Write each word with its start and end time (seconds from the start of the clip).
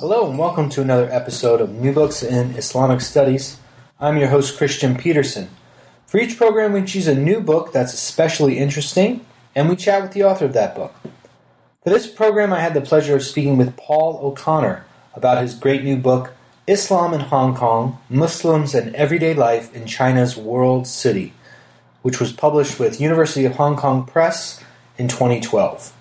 Hello 0.00 0.30
and 0.30 0.38
welcome 0.38 0.70
to 0.70 0.80
another 0.80 1.10
episode 1.10 1.60
of 1.60 1.74
New 1.74 1.92
Books 1.92 2.22
in 2.22 2.52
Islamic 2.52 3.02
Studies. 3.02 3.58
I'm 4.00 4.16
your 4.16 4.28
host, 4.28 4.56
Christian 4.56 4.96
Peterson. 4.96 5.50
For 6.06 6.18
each 6.18 6.38
program, 6.38 6.72
we 6.72 6.84
choose 6.84 7.06
a 7.06 7.14
new 7.14 7.38
book 7.38 7.74
that's 7.74 7.92
especially 7.92 8.56
interesting, 8.56 9.26
and 9.54 9.68
we 9.68 9.76
chat 9.76 10.00
with 10.00 10.12
the 10.12 10.24
author 10.24 10.46
of 10.46 10.54
that 10.54 10.74
book. 10.74 10.94
For 11.84 11.90
this 11.90 12.06
program, 12.06 12.50
I 12.50 12.60
had 12.60 12.72
the 12.72 12.80
pleasure 12.80 13.14
of 13.14 13.22
speaking 13.22 13.58
with 13.58 13.76
Paul 13.76 14.18
O'Connor 14.22 14.86
about 15.12 15.42
his 15.42 15.54
great 15.54 15.84
new 15.84 15.98
book, 15.98 16.32
Islam 16.66 17.12
in 17.12 17.20
Hong 17.20 17.54
Kong 17.54 17.98
Muslims 18.08 18.74
and 18.74 18.96
Everyday 18.96 19.34
Life 19.34 19.70
in 19.76 19.86
China's 19.86 20.34
World 20.34 20.86
City, 20.86 21.34
which 22.00 22.18
was 22.18 22.32
published 22.32 22.78
with 22.78 23.02
University 23.02 23.44
of 23.44 23.56
Hong 23.56 23.76
Kong 23.76 24.06
Press 24.06 24.64
in 24.96 25.08
2012. 25.08 25.92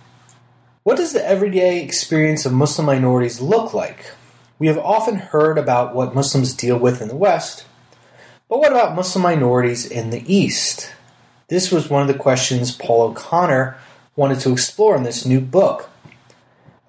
What 0.90 0.98
does 0.98 1.14
the 1.14 1.24
everyday 1.24 1.84
experience 1.84 2.48
of 2.48 2.52
Muslim 2.52 2.88
minorities 2.88 3.40
look 3.40 3.76
like? 3.76 4.06
We 4.58 4.66
have 4.66 4.80
often 4.80 5.18
heard 5.18 5.60
about 5.60 5.94
what 5.94 6.16
Muslims 6.16 6.52
deal 6.52 6.80
with 6.80 7.00
in 7.00 7.10
the 7.10 7.16
West, 7.16 7.68
but 8.48 8.58
what 8.58 8.72
about 8.72 8.96
Muslim 8.96 9.22
minorities 9.22 9.86
in 9.86 10.10
the 10.10 10.24
East? 10.26 10.92
This 11.48 11.72
was 11.72 11.92
one 11.92 12.02
of 12.02 12.08
the 12.08 12.16
questions 12.16 12.76
Paul 12.76 13.12
O'Connor 13.12 13.78
wanted 14.16 14.40
to 14.40 14.52
explore 14.52 14.98
in 14.98 15.04
this 15.04 15.28
new 15.28 15.40
book. 15.40 15.92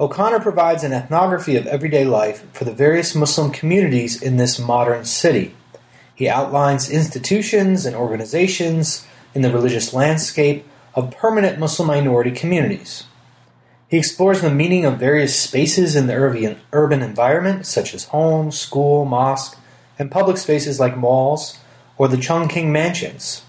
O'Connor 0.01 0.41
provides 0.41 0.83
an 0.83 0.95
ethnography 0.95 1.57
of 1.57 1.67
everyday 1.67 2.07
life 2.07 2.51
for 2.55 2.65
the 2.65 2.73
various 2.73 3.15
Muslim 3.15 3.51
communities 3.51 4.23
in 4.23 4.39
this 4.39 4.59
modern 4.59 5.05
city. 5.05 5.55
He 6.15 6.27
outlines 6.27 6.89
institutions 6.89 7.85
and 7.85 7.95
organizations 7.95 9.07
in 9.35 9.43
the 9.43 9.53
religious 9.53 9.93
landscape 9.93 10.67
of 10.95 11.15
permanent 11.15 11.59
Muslim 11.59 11.89
minority 11.89 12.31
communities. 12.31 13.05
He 13.91 13.99
explores 13.99 14.41
the 14.41 14.51
meaning 14.51 14.85
of 14.85 15.01
various 15.01 15.37
spaces 15.37 15.97
in 15.97 16.07
the 16.07 16.15
urban 16.73 17.03
environment, 17.03 17.67
such 17.67 17.93
as 17.93 18.05
home, 18.05 18.53
school, 18.53 19.05
mosque, 19.05 19.59
and 19.99 20.13
public 20.13 20.37
spaces 20.37 20.79
like 20.79 20.97
malls 20.97 21.59
or 21.99 22.07
the 22.07 22.17
Chungking 22.17 22.71
mansions. 22.71 23.43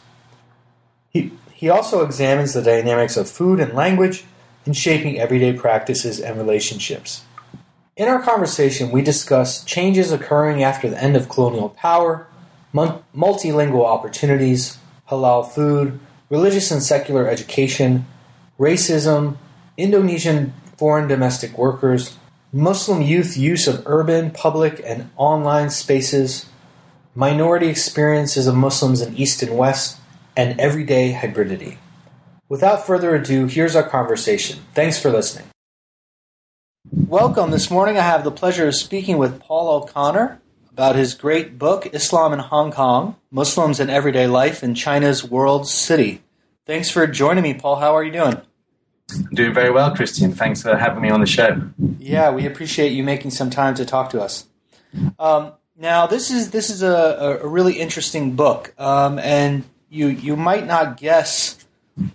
He, 1.12 1.32
he 1.54 1.70
also 1.70 2.04
examines 2.04 2.54
the 2.54 2.64
dynamics 2.64 3.18
of 3.18 3.30
food 3.30 3.60
and 3.60 3.74
language 3.74 4.26
in 4.66 4.74
shaping 4.74 5.20
everyday 5.20 5.54
practices 5.54 6.20
and 6.20 6.38
relationships. 6.38 7.24
In 7.96 8.08
our 8.08 8.22
conversation, 8.24 8.90
we 8.90 9.04
discuss 9.04 9.64
changes 9.64 10.12
occurring 10.12 10.64
after 10.64 10.90
the 10.90 11.02
end 11.02 11.16
of 11.16 11.30
colonial 11.30 11.70
power, 11.70 12.26
multilingual 12.74 13.86
opportunities, 13.86 14.80
halal 15.08 15.48
food, 15.48 16.00
religious 16.32 16.72
and 16.72 16.82
secular 16.82 17.28
education, 17.28 18.08
racism, 18.58 19.38
Indonesian 19.78 20.54
foreign 20.78 21.08
domestic 21.08 21.58
workers, 21.58 22.18
Muslim 22.52 23.02
youth 23.02 23.38
use 23.38 23.68
of 23.68 23.84
urban, 23.86 24.32
public, 24.32 24.82
and 24.86 25.10
online 25.16 25.70
spaces, 25.70 26.48
minority 27.16 27.68
experiences 27.68 28.48
of 28.48 28.56
Muslims 28.56 29.02
in 29.02 29.16
East 29.16 29.42
and 29.42 29.58
West, 29.58 29.98
and 30.36 30.60
everyday 30.60 31.14
hybridity. 31.14 31.78
Without 32.50 32.86
further 32.86 33.16
ado, 33.16 33.46
here's 33.46 33.76
our 33.76 33.88
conversation. 33.88 34.60
Thanks 34.74 35.00
for 35.00 35.10
listening. 35.10 35.48
Welcome. 36.92 37.52
This 37.52 37.72
morning 37.72 37.98
I 37.98 38.02
have 38.02 38.24
the 38.24 38.32
pleasure 38.32 38.68
of 38.68 38.76
speaking 38.76 39.18
with 39.18 39.40
Paul 39.40 39.70
O'Connor 39.70 40.42
about 40.72 40.96
his 40.96 41.14
great 41.14 41.58
book, 41.58 41.88
Islam 41.94 42.34
in 42.34 42.40
Hong 42.40 42.72
Kong 42.72 43.16
Muslims 43.30 43.80
and 43.80 43.90
Everyday 43.90 44.28
Life 44.28 44.64
in 44.64 44.76
China's 44.76 45.24
World 45.24 45.68
City. 45.68 46.24
Thanks 46.66 46.90
for 46.90 47.08
joining 47.08 47.44
me, 47.44 47.54
Paul. 47.54 47.78
How 47.78 47.96
are 47.96 48.04
you 48.04 48.12
doing? 48.12 48.42
I'm 49.16 49.36
doing 49.36 49.54
very 49.54 49.72
well, 49.72 49.96
Christian. 49.96 50.34
Thanks 50.34 50.62
for 50.62 50.76
having 50.76 51.02
me 51.02 51.10
on 51.10 51.20
the 51.20 51.28
show. 51.28 51.62
Yeah, 52.00 52.32
we 52.32 52.46
appreciate 52.46 52.92
you 52.92 53.04
making 53.04 53.32
some 53.32 53.50
time 53.50 53.76
to 53.76 53.86
talk 53.86 54.10
to 54.12 54.22
us. 54.22 54.48
Um, 55.20 55.54
now, 55.78 56.08
this 56.08 56.32
is 56.32 56.52
this 56.52 56.70
is 56.70 56.84
a, 56.84 57.40
a 57.42 57.48
really 57.48 57.80
interesting 57.80 58.36
book, 58.36 58.74
um, 58.78 59.20
and 59.20 59.64
you 59.90 60.08
you 60.08 60.36
might 60.36 60.68
not 60.68 60.98
guess 60.98 61.66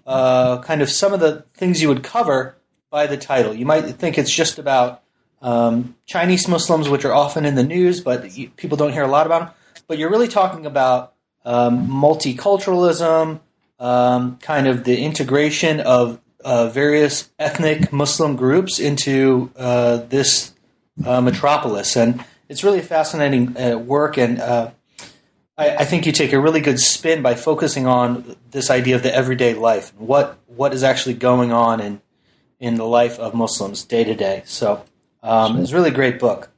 uh, 0.06 0.58
kind 0.62 0.82
of 0.82 0.90
some 0.90 1.12
of 1.12 1.20
the 1.20 1.44
things 1.54 1.82
you 1.82 1.88
would 1.88 2.02
cover 2.02 2.56
by 2.90 3.06
the 3.06 3.16
title. 3.16 3.54
You 3.54 3.66
might 3.66 3.82
think 3.82 4.18
it's 4.18 4.30
just 4.30 4.58
about 4.58 5.02
um, 5.42 5.96
Chinese 6.06 6.48
Muslims, 6.48 6.88
which 6.88 7.04
are 7.04 7.12
often 7.12 7.44
in 7.44 7.54
the 7.54 7.64
news, 7.64 8.00
but 8.00 8.36
you, 8.36 8.50
people 8.50 8.76
don't 8.76 8.92
hear 8.92 9.02
a 9.02 9.08
lot 9.08 9.26
about 9.26 9.46
them. 9.46 9.54
But 9.88 9.98
you're 9.98 10.10
really 10.10 10.28
talking 10.28 10.66
about 10.66 11.14
um, 11.44 11.88
multiculturalism, 11.88 13.40
um, 13.78 14.38
kind 14.38 14.66
of 14.66 14.84
the 14.84 14.98
integration 15.02 15.80
of 15.80 16.20
uh, 16.46 16.68
various 16.68 17.28
ethnic 17.40 17.92
Muslim 17.92 18.36
groups 18.36 18.78
into 18.78 19.50
uh, 19.56 19.96
this 19.96 20.54
uh, 21.04 21.20
metropolis, 21.20 21.96
and 21.96 22.24
it's 22.48 22.62
really 22.62 22.80
fascinating 22.80 23.56
uh, 23.60 23.76
work. 23.76 24.16
And 24.16 24.40
uh, 24.40 24.70
I, 25.58 25.78
I, 25.78 25.84
think 25.84 26.06
you 26.06 26.12
take 26.12 26.32
a 26.32 26.40
really 26.40 26.60
good 26.60 26.78
spin 26.78 27.20
by 27.20 27.34
focusing 27.34 27.88
on 27.88 28.36
this 28.52 28.70
idea 28.70 28.94
of 28.94 29.02
the 29.02 29.12
everyday 29.12 29.54
life, 29.54 29.92
what 29.98 30.38
what 30.46 30.72
is 30.72 30.84
actually 30.84 31.14
going 31.14 31.50
on 31.50 31.80
in 31.80 32.00
in 32.60 32.76
the 32.76 32.86
life 32.86 33.18
of 33.18 33.34
Muslims 33.34 33.82
day 33.82 34.04
to 34.04 34.14
day. 34.14 34.42
So 34.46 34.84
um, 35.24 35.54
sure. 35.54 35.62
it's 35.62 35.72
a 35.72 35.74
really 35.74 35.90
great 35.90 36.20
book. 36.20 36.48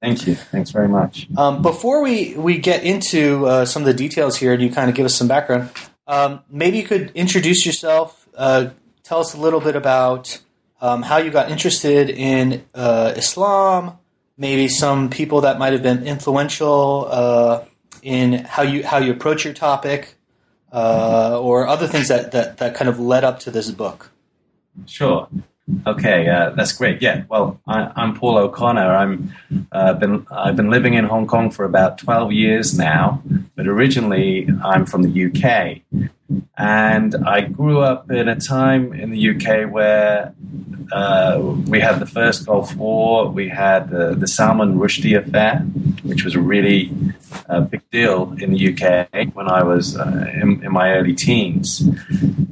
Thank 0.00 0.24
you. 0.28 0.36
Thanks 0.36 0.70
very 0.70 0.88
much. 0.88 1.26
Um, 1.36 1.62
before 1.62 2.00
we, 2.00 2.36
we 2.36 2.58
get 2.58 2.84
into 2.84 3.46
uh, 3.46 3.64
some 3.64 3.82
of 3.82 3.86
the 3.86 3.94
details 3.94 4.36
here 4.36 4.52
and 4.52 4.62
you 4.62 4.70
kind 4.70 4.88
of 4.88 4.94
give 4.94 5.04
us 5.04 5.16
some 5.16 5.26
background, 5.26 5.70
um, 6.06 6.40
maybe 6.48 6.78
you 6.78 6.84
could 6.84 7.10
introduce 7.14 7.66
yourself, 7.66 8.28
uh, 8.36 8.70
tell 9.06 9.20
us 9.20 9.34
a 9.34 9.40
little 9.40 9.60
bit 9.60 9.76
about 9.76 10.40
um, 10.80 11.02
how 11.02 11.18
you 11.18 11.30
got 11.30 11.50
interested 11.50 12.10
in 12.10 12.64
uh, 12.74 13.14
Islam, 13.16 13.98
maybe 14.36 14.68
some 14.68 15.08
people 15.10 15.42
that 15.42 15.58
might 15.58 15.72
have 15.72 15.82
been 15.82 16.06
influential 16.06 17.06
uh, 17.10 17.64
in 18.02 18.44
how 18.44 18.62
you 18.62 18.84
how 18.84 18.98
you 18.98 19.12
approach 19.12 19.44
your 19.44 19.54
topic, 19.54 20.16
uh, 20.72 21.38
or 21.40 21.66
other 21.66 21.86
things 21.86 22.08
that, 22.08 22.32
that, 22.32 22.58
that 22.58 22.74
kind 22.74 22.88
of 22.88 22.98
led 22.98 23.24
up 23.24 23.40
to 23.40 23.50
this 23.50 23.70
book. 23.70 24.10
Sure. 24.86 25.28
Okay, 25.86 26.28
uh, 26.28 26.50
that's 26.50 26.72
great. 26.72 27.02
Yeah, 27.02 27.24
well, 27.28 27.60
I, 27.66 27.90
am 27.96 28.14
Paul 28.14 28.38
O'Connor. 28.38 28.94
I'm 28.94 29.34
uh, 29.72 29.94
been 29.94 30.24
I've 30.30 30.54
been 30.54 30.70
living 30.70 30.94
in 30.94 31.04
Hong 31.04 31.26
Kong 31.26 31.50
for 31.50 31.64
about 31.64 31.98
12 31.98 32.32
years 32.32 32.78
now, 32.78 33.20
but 33.56 33.66
originally 33.66 34.48
I'm 34.62 34.86
from 34.86 35.02
the 35.02 35.26
UK, 35.26 35.82
and 36.56 37.14
I 37.26 37.42
grew 37.42 37.80
up 37.80 38.10
in 38.10 38.28
a 38.28 38.36
time 38.36 38.92
in 38.92 39.10
the 39.10 39.30
UK 39.30 39.70
where 39.70 40.34
uh, 40.90 41.40
we 41.66 41.80
had 41.80 41.98
the 42.00 42.06
first 42.06 42.46
Gulf 42.46 42.74
War, 42.76 43.28
we 43.28 43.48
had 43.48 43.90
the, 43.90 44.14
the 44.14 44.26
Salman 44.26 44.78
Rushdie 44.78 45.16
affair, 45.16 45.60
which 46.02 46.24
was 46.24 46.34
a 46.34 46.40
really 46.40 46.92
uh, 47.48 47.60
big 47.60 47.88
deal 47.90 48.34
in 48.38 48.52
the 48.52 48.72
UK 48.72 49.34
when 49.34 49.48
I 49.48 49.62
was 49.62 49.96
uh, 49.96 50.30
in, 50.34 50.64
in, 50.64 50.72
my 50.72 50.94
early 50.94 51.14
teens. 51.14 51.82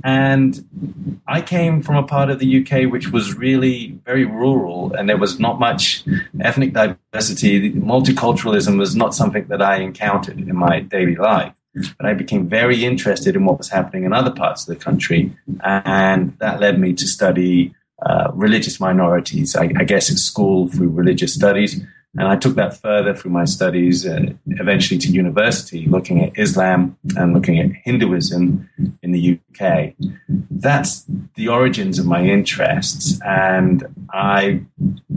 And 0.02 1.20
I 1.26 1.40
came 1.40 1.82
from 1.82 1.96
a 1.96 2.02
part 2.02 2.30
of 2.30 2.38
the 2.38 2.60
UK 2.60 2.90
which 2.90 3.10
was 3.10 3.34
really 3.34 3.98
very 4.04 4.24
rural, 4.24 4.92
and 4.94 5.08
there 5.08 5.16
was 5.16 5.40
not 5.40 5.58
much 5.58 6.04
ethnic 6.40 6.72
diversity. 6.72 7.72
Multiculturalism 7.72 8.78
was 8.78 8.94
not 8.94 9.14
something 9.14 9.46
that 9.46 9.62
I 9.62 9.76
encountered 9.76 10.38
in 10.38 10.56
my 10.56 10.80
daily 10.80 11.16
life 11.16 11.54
but 11.74 12.06
I 12.06 12.14
became 12.14 12.48
very 12.48 12.84
interested 12.84 13.36
in 13.36 13.44
what 13.44 13.58
was 13.58 13.68
happening 13.68 14.04
in 14.04 14.12
other 14.12 14.30
parts 14.30 14.62
of 14.62 14.68
the 14.68 14.82
country, 14.82 15.36
and 15.62 16.36
that 16.38 16.60
led 16.60 16.78
me 16.78 16.92
to 16.94 17.06
study 17.06 17.74
uh, 18.02 18.30
religious 18.34 18.80
minorities, 18.80 19.56
I, 19.56 19.70
I, 19.76 19.84
guess 19.84 20.10
at 20.10 20.18
school 20.18 20.68
through 20.68 20.90
religious 20.90 21.32
studies. 21.32 21.80
And 22.16 22.28
I 22.28 22.36
took 22.36 22.54
that 22.54 22.76
further 22.80 23.12
through 23.14 23.32
my 23.32 23.44
studies, 23.44 24.06
uh, 24.06 24.26
eventually 24.46 24.98
to 24.98 25.10
university, 25.10 25.86
looking 25.86 26.22
at 26.22 26.38
Islam 26.38 26.96
and 27.16 27.34
looking 27.34 27.58
at 27.58 27.72
Hinduism 27.72 28.68
in 29.02 29.12
the 29.12 29.38
UK. 29.38 29.94
That's 30.28 31.04
the 31.34 31.48
origins 31.48 31.98
of 31.98 32.06
my 32.06 32.24
interests. 32.24 33.20
And 33.24 34.06
I 34.12 34.62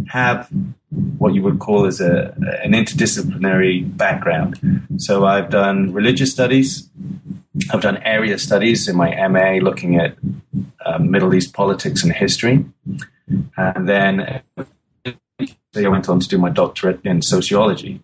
have 0.07 0.49
what 1.17 1.35
you 1.35 1.43
would 1.43 1.59
call 1.59 1.85
as 1.85 2.01
a, 2.01 2.35
an 2.63 2.71
interdisciplinary 2.71 3.95
background. 3.95 4.59
So 4.97 5.25
I've 5.25 5.49
done 5.49 5.93
religious 5.93 6.31
studies, 6.31 6.89
I've 7.71 7.81
done 7.81 7.97
area 7.97 8.37
studies 8.39 8.87
in 8.87 8.95
my 8.95 9.27
MA 9.27 9.59
looking 9.61 9.97
at 9.97 10.15
uh, 10.85 10.97
Middle 10.99 11.33
East 11.33 11.53
politics 11.53 12.03
and 12.03 12.11
history. 12.11 12.65
And 13.57 13.89
then 13.89 14.41
I 15.85 15.89
went 15.89 16.09
on 16.09 16.19
to 16.19 16.27
do 16.27 16.37
my 16.37 16.49
doctorate 16.49 16.99
in 17.03 17.21
sociology. 17.21 17.99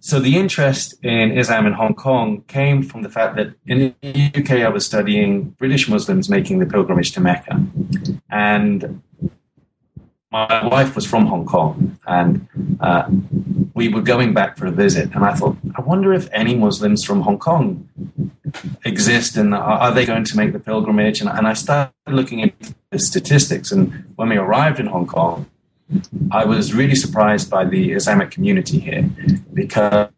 So 0.00 0.20
the 0.20 0.36
interest 0.36 0.94
in 1.02 1.32
Islam 1.32 1.66
in 1.66 1.72
Hong 1.72 1.94
Kong 1.94 2.42
came 2.46 2.82
from 2.82 3.02
the 3.02 3.08
fact 3.08 3.36
that 3.36 3.54
in 3.66 3.94
the 4.02 4.30
UK 4.36 4.50
I 4.50 4.68
was 4.68 4.84
studying 4.84 5.50
British 5.50 5.88
Muslims 5.88 6.28
making 6.28 6.58
the 6.58 6.66
pilgrimage 6.66 7.12
to 7.12 7.20
Mecca. 7.20 7.64
And 8.30 9.02
my 10.34 10.66
wife 10.66 10.96
was 10.96 11.06
from 11.06 11.26
Hong 11.26 11.46
Kong, 11.46 11.96
and 12.08 12.48
uh, 12.80 13.08
we 13.72 13.88
were 13.88 14.02
going 14.02 14.34
back 14.34 14.58
for 14.58 14.66
a 14.66 14.72
visit. 14.72 15.14
And 15.14 15.24
I 15.24 15.32
thought, 15.32 15.56
I 15.76 15.80
wonder 15.80 16.12
if 16.12 16.28
any 16.32 16.56
Muslims 16.56 17.04
from 17.04 17.20
Hong 17.20 17.38
Kong 17.38 17.88
exist, 18.84 19.36
and 19.36 19.54
are 19.54 19.92
they 19.92 20.04
going 20.04 20.24
to 20.24 20.36
make 20.36 20.52
the 20.52 20.58
pilgrimage? 20.58 21.20
And, 21.20 21.30
and 21.30 21.46
I 21.46 21.52
started 21.54 21.92
looking 22.08 22.42
at 22.42 22.52
the 22.90 22.98
statistics. 22.98 23.70
And 23.70 24.12
when 24.16 24.28
we 24.28 24.36
arrived 24.36 24.80
in 24.80 24.86
Hong 24.86 25.06
Kong, 25.06 25.46
I 26.30 26.44
was 26.44 26.74
really 26.74 26.94
surprised 26.94 27.50
by 27.50 27.64
the 27.64 27.92
Islamic 27.92 28.30
community 28.30 28.78
here 28.78 29.08
because 29.52 30.08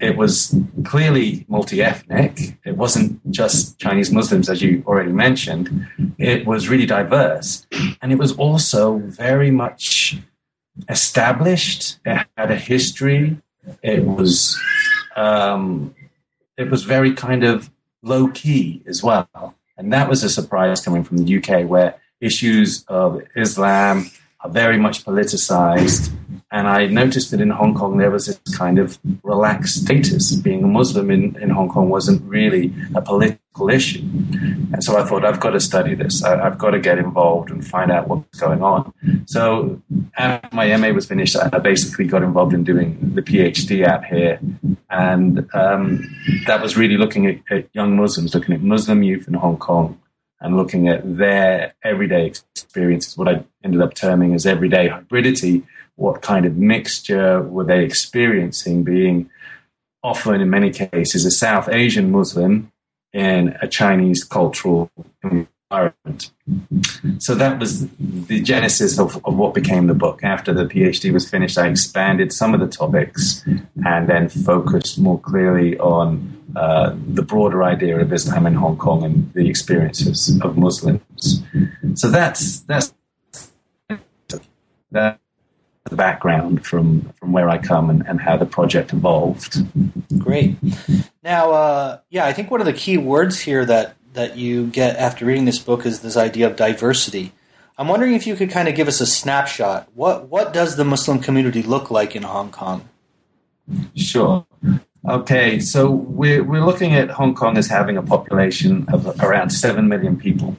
it 0.00 0.16
was 0.16 0.56
clearly 0.84 1.44
multi 1.48 1.82
ethnic. 1.82 2.58
It 2.64 2.76
wasn't 2.76 3.20
just 3.30 3.78
Chinese 3.78 4.10
Muslims, 4.10 4.48
as 4.48 4.62
you 4.62 4.82
already 4.86 5.12
mentioned. 5.12 5.86
It 6.18 6.46
was 6.46 6.68
really 6.68 6.86
diverse. 6.86 7.66
And 8.02 8.12
it 8.12 8.18
was 8.18 8.32
also 8.36 8.98
very 8.98 9.50
much 9.50 10.18
established. 10.88 11.98
It 12.04 12.26
had 12.36 12.50
a 12.50 12.56
history. 12.56 13.38
It 13.82 14.04
was, 14.04 14.60
um, 15.16 15.94
it 16.56 16.70
was 16.70 16.82
very 16.84 17.12
kind 17.12 17.44
of 17.44 17.70
low 18.02 18.28
key 18.28 18.82
as 18.86 19.02
well. 19.02 19.54
And 19.76 19.92
that 19.92 20.08
was 20.08 20.22
a 20.22 20.30
surprise 20.30 20.80
coming 20.80 21.04
from 21.04 21.18
the 21.18 21.36
UK, 21.38 21.68
where 21.68 21.96
issues 22.20 22.84
of 22.88 23.22
Islam 23.34 24.10
are 24.44 24.50
very 24.50 24.78
much 24.78 25.04
politicized 25.04 26.12
and 26.54 26.68
I 26.68 26.86
noticed 26.86 27.32
that 27.32 27.40
in 27.40 27.50
Hong 27.50 27.74
Kong 27.74 27.96
there 27.96 28.12
was 28.12 28.26
this 28.26 28.56
kind 28.56 28.78
of 28.78 28.96
relaxed 29.24 29.82
status. 29.82 30.36
Being 30.36 30.62
a 30.62 30.68
Muslim 30.68 31.10
in, 31.10 31.36
in 31.42 31.50
Hong 31.50 31.68
Kong 31.68 31.88
wasn't 31.88 32.22
really 32.22 32.72
a 32.94 33.02
political 33.02 33.70
issue. 33.70 34.02
And 34.72 34.82
so 34.84 34.96
I 34.96 35.04
thought, 35.04 35.24
I've 35.24 35.40
got 35.40 35.50
to 35.50 35.60
study 35.60 35.96
this. 35.96 36.22
I, 36.22 36.36
have 36.44 36.56
got 36.56 36.70
to 36.70 36.78
get 36.78 36.98
involved 36.98 37.50
and 37.50 37.66
find 37.66 37.90
out 37.90 38.06
what's 38.06 38.38
going 38.38 38.62
on. 38.62 38.94
So 39.26 39.82
after 40.16 40.54
my 40.54 40.76
MA 40.76 40.90
was 40.90 41.06
finished, 41.06 41.36
I 41.36 41.58
basically 41.58 42.06
got 42.06 42.22
involved 42.22 42.54
in 42.54 42.62
doing 42.62 43.14
the 43.14 43.22
PhD 43.22 43.84
out 43.84 44.04
here. 44.04 44.38
And 44.90 45.48
um, 45.54 46.04
that 46.46 46.62
was 46.62 46.76
really 46.76 46.96
looking 46.96 47.26
at, 47.26 47.40
at 47.50 47.68
young 47.72 47.96
Muslims, 47.96 48.32
looking 48.32 48.54
at 48.54 48.62
Muslim 48.62 49.02
youth 49.02 49.26
in 49.26 49.34
Hong 49.34 49.56
Kong 49.56 49.98
and 50.44 50.58
looking 50.58 50.88
at 50.88 51.16
their 51.16 51.72
everyday 51.82 52.26
experiences, 52.26 53.16
what 53.16 53.28
I 53.28 53.44
ended 53.64 53.80
up 53.80 53.94
terming 53.94 54.34
as 54.34 54.44
everyday 54.44 54.90
hybridity, 54.90 55.64
what 55.96 56.20
kind 56.20 56.44
of 56.44 56.58
mixture 56.58 57.40
were 57.40 57.64
they 57.64 57.82
experiencing 57.82 58.84
being 58.84 59.30
often 60.02 60.42
in 60.42 60.50
many 60.50 60.70
cases 60.70 61.24
a 61.24 61.30
South 61.30 61.70
Asian 61.70 62.12
Muslim 62.12 62.70
in 63.14 63.56
a 63.62 63.66
Chinese 63.66 64.22
cultural 64.22 64.90
So 67.18 67.34
that 67.34 67.58
was 67.58 67.88
the 67.88 68.40
genesis 68.42 68.98
of, 68.98 69.24
of 69.24 69.36
what 69.36 69.54
became 69.54 69.86
the 69.86 69.94
book. 69.94 70.22
After 70.22 70.52
the 70.52 70.64
PhD 70.64 71.12
was 71.12 71.28
finished, 71.28 71.56
I 71.58 71.68
expanded 71.68 72.32
some 72.32 72.54
of 72.54 72.60
the 72.60 72.66
topics 72.66 73.44
and 73.84 74.08
then 74.08 74.28
focused 74.28 74.98
more 74.98 75.18
clearly 75.20 75.78
on 75.78 76.42
uh, 76.56 76.94
the 77.08 77.22
broader 77.22 77.64
idea 77.64 77.98
of 78.00 78.12
Islam 78.12 78.46
in 78.46 78.54
Hong 78.54 78.76
Kong 78.76 79.04
and 79.04 79.32
the 79.32 79.48
experiences 79.48 80.38
of 80.42 80.56
Muslims. 80.56 81.42
So 81.94 82.10
that's 82.10 82.60
that's 82.60 82.94
that 84.92 85.18
the 85.84 85.96
background 85.96 86.64
from 86.64 87.12
from 87.18 87.32
where 87.32 87.48
I 87.50 87.58
come 87.58 87.90
and, 87.90 88.06
and 88.06 88.20
how 88.20 88.36
the 88.36 88.46
project 88.46 88.92
evolved. 88.92 89.58
Great. 90.18 90.56
Now, 91.22 91.50
uh, 91.50 91.98
yeah, 92.10 92.26
I 92.26 92.32
think 92.32 92.50
one 92.50 92.60
of 92.60 92.66
the 92.66 92.72
key 92.72 92.96
words 92.96 93.40
here 93.40 93.64
that 93.66 93.96
that 94.14 94.36
you 94.36 94.66
get 94.66 94.96
after 94.96 95.26
reading 95.26 95.44
this 95.44 95.58
book 95.58 95.84
is 95.84 96.00
this 96.00 96.16
idea 96.16 96.46
of 96.46 96.56
diversity. 96.56 97.32
I'm 97.76 97.88
wondering 97.88 98.14
if 98.14 98.26
you 98.26 98.36
could 98.36 98.50
kind 98.50 98.68
of 98.68 98.74
give 98.74 98.88
us 98.88 99.00
a 99.00 99.06
snapshot. 99.06 99.88
What 99.94 100.28
what 100.28 100.52
does 100.52 100.76
the 100.76 100.84
Muslim 100.84 101.18
community 101.18 101.62
look 101.62 101.90
like 101.90 102.16
in 102.16 102.22
Hong 102.22 102.50
Kong? 102.50 102.88
Sure. 103.94 104.46
Okay, 105.06 105.60
so 105.60 105.90
we're, 105.90 106.42
we're 106.42 106.64
looking 106.64 106.94
at 106.94 107.10
Hong 107.10 107.34
Kong 107.34 107.58
as 107.58 107.66
having 107.66 107.98
a 107.98 108.02
population 108.02 108.86
of 108.90 109.20
around 109.20 109.50
7 109.50 109.86
million 109.86 110.16
people. 110.16 110.56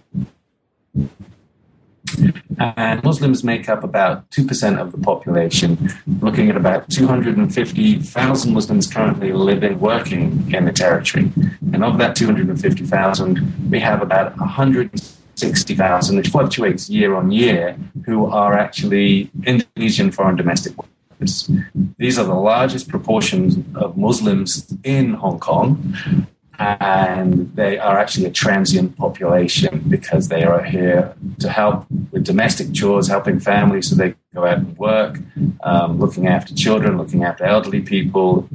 And 2.58 3.04
Muslims 3.04 3.44
make 3.44 3.68
up 3.68 3.84
about 3.84 4.30
2% 4.32 4.80
of 4.80 4.92
the 4.92 4.98
population, 4.98 5.90
looking 6.22 6.50
at 6.50 6.58
about 6.58 6.90
250,000 6.90 8.54
Muslims 8.54 8.88
currently 8.88 9.34
living, 9.34 9.80
working 9.80 10.54
in 10.54 10.66
the 10.66 10.72
territory. 10.72 11.32
And 11.74 11.84
of 11.84 11.98
that 11.98 12.16
250,000, 12.16 13.70
we 13.70 13.80
have 13.80 14.02
about 14.02 14.38
160,000, 14.38 16.16
which 16.16 16.30
fluctuates 16.30 16.90
year 16.90 17.16
on 17.16 17.32
year, 17.32 17.78
who 18.06 18.26
are 18.28 18.58
actually 18.58 19.32
Indonesian 19.44 20.12
foreign 20.12 20.36
domestic 20.36 20.74
workers. 20.78 21.50
These 21.98 22.18
are 22.18 22.26
the 22.26 22.34
largest 22.34 22.88
proportions 22.90 23.58
of 23.76 23.98
Muslims 23.98 24.74
in 24.84 25.14
Hong 25.16 25.40
Kong 25.40 26.28
and 26.60 27.56
they 27.56 27.78
are 27.78 27.98
actually 27.98 28.26
a 28.26 28.32
transient 28.32 28.98
population 28.98 29.84
because 29.88 30.28
they 30.28 30.44
are 30.44 30.64
here 30.64 31.16
to 31.40 31.50
help 31.50 31.86
with 32.12 32.24
domestic 32.24 32.74
chores, 32.74 33.08
helping 33.08 33.40
families 33.40 33.90
so 33.90 33.96
they 33.96 34.16
go 34.34 34.46
out 34.46 34.58
and 34.60 34.78
work, 34.78 35.20
um, 35.64 36.00
looking 36.00 36.28
after 36.28 36.54
children, 36.54 36.98
looking 36.98 37.24
after 37.24 37.44
elderly 37.44 37.82
people, 37.82 38.50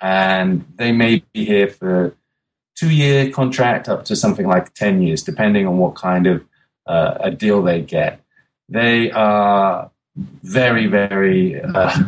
and 0.00 0.64
they 0.76 0.92
may 0.92 1.22
be 1.32 1.44
here 1.44 1.68
for 1.68 2.14
two 2.76 2.90
year 2.90 3.30
contract 3.30 3.88
up 3.88 4.04
to 4.04 4.14
something 4.14 4.46
like 4.46 4.74
10 4.74 5.02
years, 5.02 5.22
depending 5.22 5.66
on 5.66 5.78
what 5.78 5.94
kind 5.94 6.26
of 6.26 6.44
uh, 6.86 7.16
a 7.20 7.30
deal 7.30 7.62
they 7.62 7.80
get. 7.80 8.20
They 8.68 9.10
are 9.10 9.90
very, 10.42 10.86
very 10.86 11.60
uh, 11.60 12.04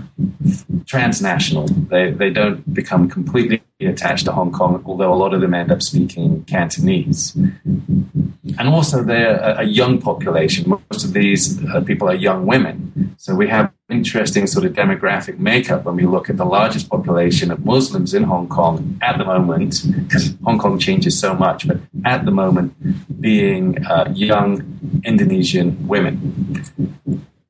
transnational. 0.87 1.67
They, 1.69 2.11
they 2.11 2.31
don't 2.31 2.73
become 2.73 3.09
completely 3.09 3.63
attached 3.87 4.25
to 4.25 4.33
Hong 4.33 4.51
Kong, 4.51 4.83
although 4.87 5.13
a 5.13 5.15
lot 5.15 5.33
of 5.33 5.41
them 5.41 5.55
end 5.55 5.71
up 5.71 5.83
speaking 5.83 6.45
Cantonese. 6.45 7.37
And 7.37 8.69
also, 8.69 9.05
they're 9.05 9.39
a, 9.39 9.61
a 9.61 9.63
young 9.63 10.01
population. 10.01 10.69
Most 10.69 11.05
of 11.05 11.13
these 11.13 11.65
uh, 11.65 11.81
people 11.83 12.09
are 12.09 12.15
young 12.15 12.45
women. 12.45 13.15
So 13.19 13.37
we 13.37 13.47
have 13.49 13.73
interesting 13.89 14.49
sort 14.49 14.67
of 14.67 14.73
demographic 14.73 15.39
makeup 15.39 15.85
when 15.85 15.95
we 15.95 16.07
look 16.07 16.29
at 16.29 16.37
the 16.37 16.45
largest 16.45 16.91
population 16.91 17.53
of 17.53 17.65
Muslims 17.65 18.15
in 18.15 18.25
Hong 18.25 18.49
Kong 18.49 18.99
at 19.01 19.17
the 19.17 19.25
moment, 19.25 19.85
because 20.03 20.35
Hong 20.43 20.59
Kong 20.59 20.79
changes 20.79 21.19
so 21.19 21.35
much, 21.35 21.69
but 21.69 21.79
at 22.05 22.25
the 22.25 22.33
moment 22.33 23.21
being 23.21 23.85
uh, 23.87 24.13
young 24.13 25.03
Indonesian 25.05 25.87
women 25.87 26.65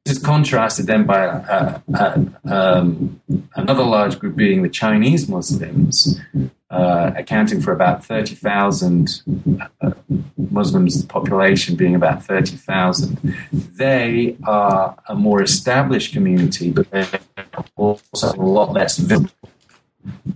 is 0.09 0.19
contrasted 0.19 0.87
then 0.87 1.05
by 1.05 1.27
uh, 1.27 1.81
uh, 1.95 2.25
um, 2.51 3.21
another 3.55 3.85
large 3.85 4.19
group 4.19 4.37
being 4.37 4.63
the 4.63 4.69
Chinese 4.69 5.29
Muslims, 5.29 6.19
uh, 6.71 7.13
accounting 7.17 7.61
for 7.61 7.73
about 7.73 8.05
30,000 8.05 9.23
uh, 9.81 9.91
Muslims, 10.51 11.05
population 11.07 11.77
being 11.77 11.95
about 11.95 12.25
30,000. 12.25 13.37
They 13.53 14.37
are 14.45 14.97
a 15.09 15.15
more 15.15 15.43
established 15.43 16.13
community, 16.13 16.71
but 16.71 16.91
they're 16.91 17.09
also 17.77 18.33
a 18.33 18.37
lot 18.37 18.73
less 18.73 18.99
visible 18.99 19.31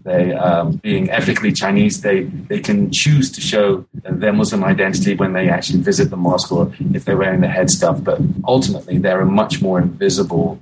they, 0.04 0.32
um, 0.32 0.72
being 0.76 1.10
ethnically 1.10 1.52
Chinese, 1.52 2.00
they, 2.00 2.24
they 2.24 2.60
can 2.60 2.90
choose 2.90 3.30
to 3.32 3.40
show 3.40 3.86
their 3.94 4.32
Muslim 4.32 4.64
identity 4.64 5.14
when 5.14 5.32
they 5.32 5.48
actually 5.48 5.80
visit 5.80 6.10
the 6.10 6.16
mosque 6.16 6.52
or 6.52 6.72
if 6.92 7.04
they're 7.04 7.16
wearing 7.16 7.40
the 7.40 7.46
headscarf. 7.46 8.02
But 8.02 8.20
ultimately, 8.46 8.98
they're 8.98 9.20
a 9.20 9.26
much 9.26 9.62
more 9.62 9.80
invisible 9.80 10.58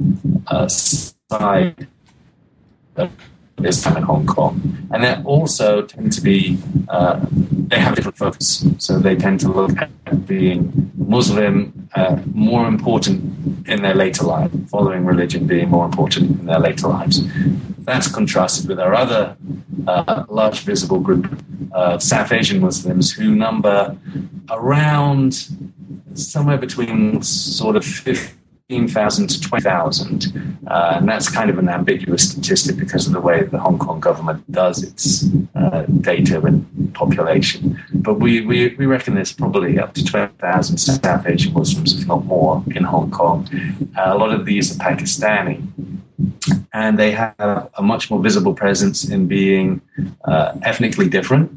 uh, 0.46 0.68
side 0.68 1.88
of 2.96 3.10
Islam 3.64 3.96
in 3.98 4.02
Hong 4.02 4.26
Kong. 4.26 4.88
And 4.90 5.04
they 5.04 5.22
also 5.22 5.82
tend 5.82 6.12
to 6.12 6.20
be, 6.20 6.58
uh, 6.88 7.20
they 7.30 7.78
have 7.78 7.92
a 7.92 7.96
different 7.96 8.18
focus. 8.18 8.66
So 8.78 8.98
they 8.98 9.16
tend 9.16 9.40
to 9.40 9.48
look 9.48 9.76
at 9.78 10.26
being 10.26 10.90
Muslim 10.96 11.88
uh, 11.94 12.18
more 12.34 12.66
important 12.66 13.68
in 13.68 13.82
their 13.82 13.94
later 13.94 14.24
life, 14.24 14.50
following 14.68 15.04
religion 15.04 15.46
being 15.46 15.68
more 15.68 15.84
important 15.84 16.40
in 16.40 16.46
their 16.46 16.58
later 16.58 16.88
lives. 16.88 17.22
That's 17.84 18.08
contrasted 18.08 18.68
with 18.68 18.78
our 18.78 18.94
other 18.94 19.36
uh, 19.86 20.24
large 20.28 20.60
visible 20.60 21.00
group, 21.00 21.42
of 21.72 22.02
South 22.02 22.32
Asian 22.32 22.60
Muslims, 22.60 23.12
who 23.12 23.34
number 23.34 23.96
around 24.50 25.48
somewhere 26.14 26.58
between 26.58 27.22
sort 27.22 27.76
of 27.76 27.84
50 27.84 28.39
15,000 28.70 29.26
to 29.26 29.40
20,000. 29.40 30.58
Uh, 30.68 30.92
and 30.96 31.08
that's 31.08 31.28
kind 31.28 31.50
of 31.50 31.58
an 31.58 31.68
ambiguous 31.68 32.30
statistic 32.30 32.76
because 32.76 33.08
of 33.08 33.12
the 33.12 33.20
way 33.20 33.42
the 33.42 33.58
Hong 33.58 33.80
Kong 33.80 33.98
government 33.98 34.48
does 34.52 34.84
its 34.84 35.24
uh, 35.56 35.82
data 36.00 36.40
and 36.40 36.94
population. 36.94 37.82
But 37.92 38.20
we, 38.20 38.42
we, 38.42 38.76
we 38.76 38.86
reckon 38.86 39.16
there's 39.16 39.32
probably 39.32 39.80
up 39.80 39.94
to 39.94 40.04
20,000 40.04 40.78
South 40.78 41.26
Asian 41.26 41.52
Muslims, 41.52 42.00
if 42.00 42.06
not 42.06 42.24
more, 42.26 42.62
in 42.68 42.84
Hong 42.84 43.10
Kong. 43.10 43.48
Uh, 43.98 44.14
a 44.14 44.16
lot 44.16 44.32
of 44.32 44.46
these 44.46 44.70
are 44.70 44.78
Pakistani. 44.78 45.66
And 46.72 46.96
they 46.96 47.10
have 47.10 47.70
a 47.74 47.82
much 47.82 48.08
more 48.08 48.22
visible 48.22 48.54
presence 48.54 49.08
in 49.08 49.26
being 49.26 49.80
uh, 50.24 50.52
ethnically 50.62 51.08
different 51.08 51.50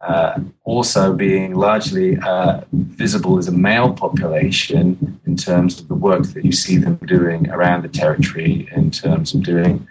uh, 0.00 0.38
also 0.64 1.12
being 1.12 1.54
largely 1.54 2.18
uh, 2.18 2.60
visible 2.72 3.38
as 3.38 3.48
a 3.48 3.52
male 3.52 3.92
population 3.92 5.20
in 5.26 5.36
terms 5.36 5.80
of 5.80 5.88
the 5.88 5.94
work 5.94 6.22
that 6.22 6.44
you 6.44 6.52
see 6.52 6.76
them 6.76 6.96
doing 7.06 7.48
around 7.50 7.82
the 7.82 7.88
territory, 7.88 8.68
in 8.76 8.90
terms 8.90 9.34
of 9.34 9.42
doing 9.42 9.86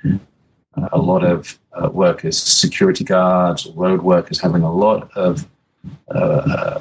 uh, 0.78 0.90
a 0.94 0.98
lot 0.98 1.24
of 1.24 1.60
uh, 1.74 2.30
security 2.32 3.04
guards, 3.04 3.68
road 3.76 4.02
workers, 4.02 4.40
having 4.40 4.62
a 4.62 4.74
lot 4.74 5.10
of 5.18 5.48
uh, 6.10 6.80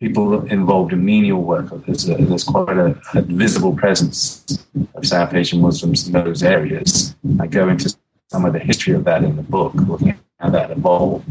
people 0.00 0.44
involved 0.46 0.92
in 0.92 1.04
menial 1.04 1.42
work. 1.42 1.68
There's, 1.86 2.08
a, 2.08 2.16
there's 2.16 2.44
quite 2.44 2.76
a, 2.76 3.00
a, 3.14 3.22
visible 3.22 3.74
presence 3.76 4.66
of 4.94 5.06
South 5.06 5.32
Asian 5.34 5.60
Muslims 5.60 6.06
in 6.06 6.12
those 6.12 6.42
areas. 6.42 7.14
I 7.38 7.46
go 7.46 7.68
into 7.68 7.94
some 8.28 8.44
of 8.44 8.52
the 8.52 8.58
history 8.58 8.94
of 8.94 9.04
that 9.04 9.22
in 9.22 9.36
the 9.36 9.42
book, 9.42 9.74
looking 9.74 10.18
that 10.48 10.70
evolved. 10.70 11.26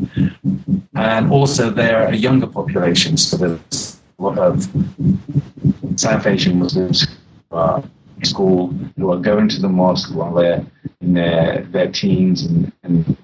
And 0.96 1.32
also, 1.32 1.70
they're 1.70 2.08
a 2.08 2.16
younger 2.16 2.48
population, 2.48 3.18
so 3.18 3.38
there's 3.38 4.00
a 4.20 4.24
lot 4.24 4.38
of 4.38 4.68
South 5.96 6.28
Asian 6.28 6.60
Muslims 6.60 7.08
who 7.50 7.58
are 7.58 7.84
in 8.18 8.26
school, 8.26 8.68
who 8.98 9.12
are 9.12 9.18
going 9.18 9.50
to 9.50 9.60
the 9.60 9.70
mosque 9.70 10.14
while 10.14 10.34
they're 10.34 10.66
in 11.02 11.14
their, 11.14 11.64
their 11.72 11.92
teens 11.92 12.44
and, 12.44 12.72
and 12.84 13.18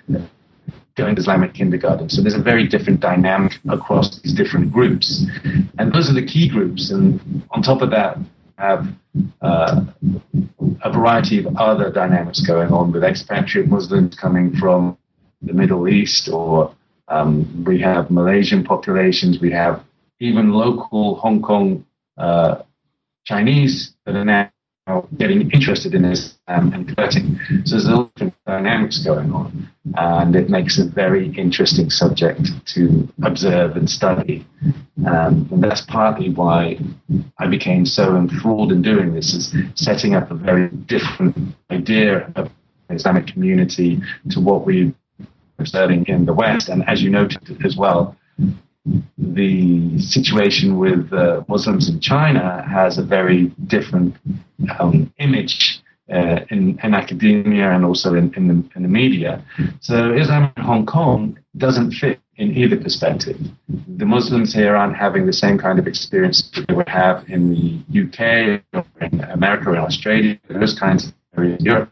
going 0.96 1.16
to 1.16 1.22
Islamic 1.22 1.54
kindergarten. 1.54 2.10
So 2.10 2.22
there's 2.22 2.36
a 2.36 2.42
very 2.42 2.68
different 2.68 3.02
dynamic 3.02 3.60
across 3.70 4.20
these 4.20 4.34
different 4.34 4.72
groups. 4.72 5.26
And 5.78 5.94
those 5.94 6.10
are 6.10 6.14
the 6.14 6.26
key 6.26 6.48
groups. 6.48 6.90
And 6.90 7.44
on 7.52 7.62
top 7.62 7.82
of 7.82 7.90
that, 7.92 8.18
have 8.58 8.88
uh, 9.42 9.82
a 10.82 10.92
variety 10.92 11.40
of 11.40 11.58
other 11.58 11.92
dynamics 11.92 12.40
going 12.40 12.72
on 12.72 12.92
with 12.94 13.04
expatriate 13.04 13.68
Muslims 13.68 14.16
coming 14.16 14.56
from 14.56 14.98
the 15.42 15.54
Middle 15.54 15.88
East, 15.88 16.30
or 16.30 16.74
um, 17.08 17.64
we 17.66 17.80
have 17.82 18.10
Malaysian 18.10 18.64
populations, 18.64 19.40
we 19.40 19.52
have 19.52 19.84
even 20.20 20.52
local 20.52 21.16
Hong 21.16 21.42
Kong 21.42 21.86
uh, 22.18 22.62
Chinese 23.26 23.94
that 24.06 24.16
are 24.16 24.26
now 24.26 24.52
getting 25.18 25.50
interested 25.52 25.96
in 25.96 26.04
this 26.04 26.36
um, 26.48 26.72
and 26.74 26.88
converting. 26.88 27.40
So 27.66 27.72
there's 27.72 27.88
a 27.88 27.96
lot 27.96 28.12
of 28.22 28.32
dynamics 28.46 29.04
going 29.04 29.32
on, 29.34 29.68
and 29.96 30.36
it 30.36 30.50
makes 30.50 30.78
a 30.78 30.86
very 30.86 31.36
interesting 31.36 31.90
subject 31.90 32.42
to 32.74 33.12
observe 33.24 33.78
and 33.78 33.90
study. 33.90 34.46
Um, 35.08 35.50
and 35.52 35.64
that's 35.64 35.82
partly 35.82 36.30
why 36.30 36.80
I 37.40 37.48
became 37.48 37.86
so 37.86 38.16
enthralled 38.16 38.72
in 38.72 38.82
doing 38.82 39.14
this, 39.14 39.34
is 39.34 39.56
setting 39.74 40.16
up 40.16 40.30
a 40.32 40.36
very 40.36 40.70
different 40.70 41.56
idea 41.72 42.32
of 42.36 42.52
Islamic 42.90 43.26
community 43.26 44.02
to 44.30 44.40
what 44.40 44.66
we 44.66 44.94
observing 45.60 46.06
in 46.08 46.26
the 46.26 46.34
West. 46.34 46.70
And 46.70 46.88
as 46.88 47.02
you 47.02 47.10
noted 47.10 47.66
as 47.66 47.76
well, 47.76 48.16
the 49.18 50.00
situation 50.00 50.78
with 50.78 51.12
uh, 51.12 51.44
Muslims 51.48 51.90
in 51.90 52.00
China 52.00 52.64
has 52.70 52.98
a 52.98 53.04
very 53.04 53.48
different 53.68 54.16
um, 54.80 55.12
image 55.18 55.82
uh, 56.14 56.42
in, 56.52 56.80
in, 56.84 56.94
academia 56.94 57.72
and 57.72 57.84
also 57.84 58.14
in, 58.14 58.32
in, 58.36 58.48
the, 58.48 58.70
in, 58.76 58.84
the, 58.84 58.88
media. 58.88 59.44
So 59.80 60.14
Islam 60.14 60.54
in 60.56 60.64
Hong 60.64 60.86
Kong 60.86 61.40
doesn't 61.58 61.94
fit 61.94 62.20
in 62.38 62.56
either 62.56 62.78
perspective. 62.78 63.40
The 63.98 64.06
Muslims 64.06 64.54
here 64.54 64.76
aren't 64.76 64.96
having 64.96 65.26
the 65.26 65.34
same 65.34 65.58
kind 65.58 65.80
of 65.80 65.88
experience 65.88 66.48
that 66.54 66.68
they 66.68 66.76
would 66.76 66.90
have 66.90 67.28
in 67.28 67.50
the 67.50 68.02
UK 68.04 68.62
or 68.74 68.86
in 69.02 69.22
America 69.32 69.70
or 69.70 69.78
in 69.78 69.82
Australia, 69.82 70.40
those 70.48 70.78
kinds 70.78 71.08
of 71.08 71.14
in 71.44 71.58
Europe, 71.64 71.90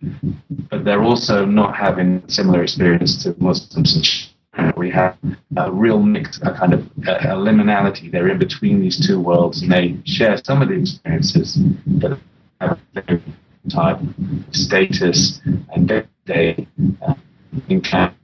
but 0.70 0.84
they're 0.86 1.04
also 1.04 1.46
not 1.46 1.76
having 1.76 2.24
similar 2.28 2.64
experience 2.64 3.24
to 3.24 3.36
Muslims 3.40 3.96
in 3.96 4.02
China. 4.02 4.74
We 4.78 4.92
have 4.92 5.18
a 5.58 5.72
real 5.72 6.02
mix, 6.02 6.40
a 6.42 6.54
kind 6.54 6.74
of 6.74 6.82
a, 7.08 7.16
a 7.16 7.36
liminality. 7.36 8.12
They're 8.12 8.30
in 8.30 8.38
between 8.38 8.82
these 8.82 9.06
two 9.06 9.20
worlds, 9.20 9.62
and 9.62 9.72
they 9.72 9.98
share 10.06 10.38
some 10.38 10.62
of 10.62 10.70
the 10.70 10.76
experiences, 10.76 11.58
but 11.58 12.20
have 12.62 12.80
their 12.94 13.22
type, 13.70 14.00
status, 14.52 15.42
and 15.46 15.88
day-to-day 15.88 16.68
uh, 17.02 17.16
encounter. 17.70 18.16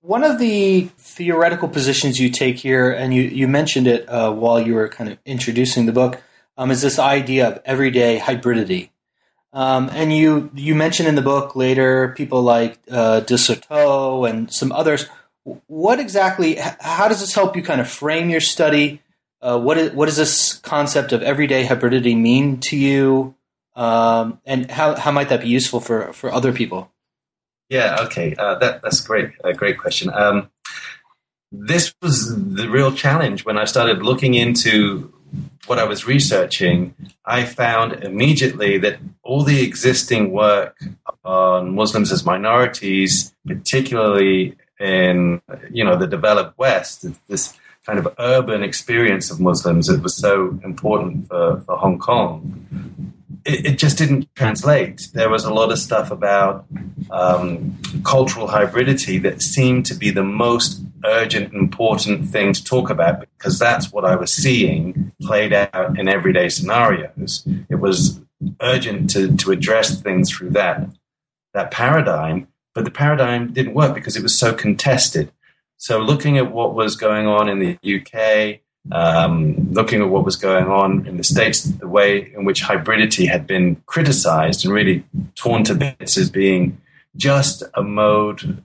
One 0.00 0.24
of 0.24 0.38
the 0.38 0.90
theoretical 0.98 1.68
positions 1.68 2.20
you 2.20 2.28
take 2.28 2.58
here, 2.58 2.90
and 2.90 3.14
you, 3.14 3.22
you 3.22 3.48
mentioned 3.48 3.86
it 3.86 4.08
uh, 4.08 4.32
while 4.32 4.60
you 4.60 4.74
were 4.74 4.88
kind 4.88 5.10
of 5.10 5.18
introducing 5.24 5.86
the 5.86 5.92
book, 5.92 6.20
um, 6.56 6.70
is 6.70 6.82
this 6.82 6.98
idea 6.98 7.48
of 7.48 7.60
everyday 7.64 8.18
hybridity. 8.18 8.90
Um, 9.52 9.90
and 9.92 10.12
you 10.12 10.50
you 10.54 10.74
mentioned 10.74 11.08
in 11.08 11.14
the 11.14 11.22
book 11.22 11.54
later 11.54 12.14
people 12.16 12.42
like 12.42 12.78
uh, 12.90 13.20
de 13.20 13.36
Certeau 13.36 14.24
and 14.28 14.52
some 14.52 14.72
others. 14.72 15.06
What 15.66 16.00
exactly? 16.00 16.56
How 16.56 17.08
does 17.08 17.20
this 17.20 17.34
help 17.34 17.56
you 17.56 17.62
kind 17.62 17.80
of 17.80 17.88
frame 17.88 18.30
your 18.30 18.40
study? 18.40 19.02
Uh, 19.42 19.58
what 19.58 19.76
is 19.76 19.92
what 19.92 20.06
does 20.06 20.16
this 20.16 20.54
concept 20.54 21.12
of 21.12 21.22
everyday 21.22 21.64
hybridity 21.66 22.16
mean 22.16 22.60
to 22.60 22.76
you? 22.76 23.34
Um, 23.74 24.40
and 24.46 24.70
how 24.70 24.94
how 24.94 25.10
might 25.10 25.28
that 25.28 25.42
be 25.42 25.48
useful 25.48 25.80
for 25.80 26.12
for 26.12 26.32
other 26.32 26.52
people? 26.52 26.90
Yeah, 27.68 27.96
okay, 28.02 28.34
uh, 28.36 28.54
that 28.60 28.82
that's 28.82 29.00
great. 29.00 29.30
A 29.44 29.52
great 29.52 29.78
question. 29.78 30.10
Um, 30.14 30.50
this 31.50 31.94
was 32.00 32.34
the 32.54 32.70
real 32.70 32.92
challenge 32.92 33.44
when 33.44 33.58
I 33.58 33.64
started 33.64 34.02
looking 34.02 34.34
into 34.34 35.12
what 35.66 35.78
I 35.78 35.84
was 35.84 36.06
researching, 36.06 36.94
I 37.24 37.44
found 37.44 38.04
immediately 38.04 38.78
that 38.78 38.98
all 39.22 39.42
the 39.42 39.62
existing 39.62 40.32
work 40.32 40.76
on 41.24 41.74
Muslims 41.74 42.10
as 42.10 42.24
minorities, 42.24 43.32
particularly 43.46 44.56
in 44.80 45.40
you 45.70 45.84
know 45.84 45.96
the 45.96 46.06
developed 46.06 46.58
West, 46.58 47.06
this 47.28 47.54
kind 47.86 47.98
of 47.98 48.14
urban 48.18 48.62
experience 48.62 49.30
of 49.30 49.40
Muslims 49.40 49.86
that 49.86 50.02
was 50.02 50.16
so 50.16 50.58
important 50.64 51.28
for, 51.28 51.60
for 51.62 51.76
Hong 51.76 51.98
Kong, 51.98 53.12
it, 53.44 53.66
it, 53.66 53.78
just 53.78 53.98
didn't 53.98 54.34
translate. 54.34 55.08
There 55.14 55.30
was 55.30 55.44
a 55.44 55.52
lot 55.52 55.72
of 55.72 55.78
stuff 55.78 56.10
about 56.10 56.66
um, 57.10 57.76
cultural 58.04 58.48
hybridity 58.48 59.20
that 59.22 59.42
seemed 59.42 59.86
to 59.86 59.94
be 59.94 60.10
the 60.10 60.22
most 60.22 60.82
urgent, 61.04 61.52
important 61.52 62.28
thing 62.28 62.52
to 62.52 62.64
talk 62.64 62.90
about 62.90 63.20
because 63.20 63.58
that's 63.58 63.92
what 63.92 64.04
I 64.04 64.16
was 64.16 64.32
seeing 64.32 65.12
played 65.20 65.52
out 65.52 65.98
in 65.98 66.08
everyday 66.08 66.48
scenarios. 66.48 67.46
It 67.68 67.76
was 67.76 68.20
urgent 68.60 69.10
to, 69.10 69.36
to 69.36 69.50
address 69.50 70.00
things 70.00 70.30
through 70.30 70.50
that 70.50 70.88
that 71.54 71.70
paradigm, 71.70 72.48
but 72.74 72.84
the 72.84 72.90
paradigm 72.90 73.52
didn't 73.52 73.74
work 73.74 73.94
because 73.94 74.16
it 74.16 74.22
was 74.22 74.38
so 74.38 74.54
contested. 74.54 75.30
So, 75.76 75.98
looking 75.98 76.38
at 76.38 76.52
what 76.52 76.74
was 76.74 76.96
going 76.96 77.26
on 77.26 77.48
in 77.48 77.58
the 77.58 77.76
UK, 77.82 78.60
um, 78.90 79.72
looking 79.72 80.02
at 80.02 80.08
what 80.08 80.24
was 80.24 80.36
going 80.36 80.66
on 80.66 81.06
in 81.06 81.16
the 81.16 81.24
States, 81.24 81.62
the 81.62 81.88
way 81.88 82.32
in 82.34 82.44
which 82.44 82.62
hybridity 82.62 83.28
had 83.28 83.46
been 83.46 83.76
criticized 83.86 84.64
and 84.64 84.74
really 84.74 85.04
torn 85.34 85.62
to 85.64 85.74
bits 85.74 86.18
as 86.18 86.30
being 86.30 86.80
just 87.16 87.62
a 87.74 87.82
mode 87.82 88.62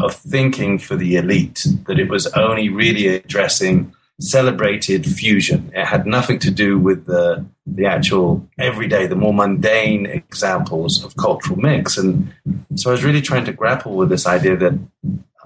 of 0.00 0.14
thinking 0.14 0.78
for 0.78 0.96
the 0.96 1.16
elite, 1.16 1.66
that 1.86 1.98
it 1.98 2.08
was 2.08 2.26
only 2.28 2.68
really 2.68 3.06
addressing 3.08 3.94
celebrated 4.20 5.06
fusion. 5.06 5.70
It 5.74 5.84
had 5.84 6.06
nothing 6.06 6.38
to 6.40 6.50
do 6.50 6.78
with 6.78 7.06
the, 7.06 7.44
the 7.66 7.86
actual 7.86 8.46
everyday, 8.58 9.06
the 9.06 9.16
more 9.16 9.32
mundane 9.32 10.06
examples 10.06 11.04
of 11.04 11.16
cultural 11.16 11.58
mix. 11.58 11.96
And 11.96 12.32
so 12.74 12.90
I 12.90 12.92
was 12.92 13.04
really 13.04 13.22
trying 13.22 13.44
to 13.46 13.52
grapple 13.52 13.96
with 13.96 14.08
this 14.08 14.26
idea 14.26 14.56
that 14.56 14.78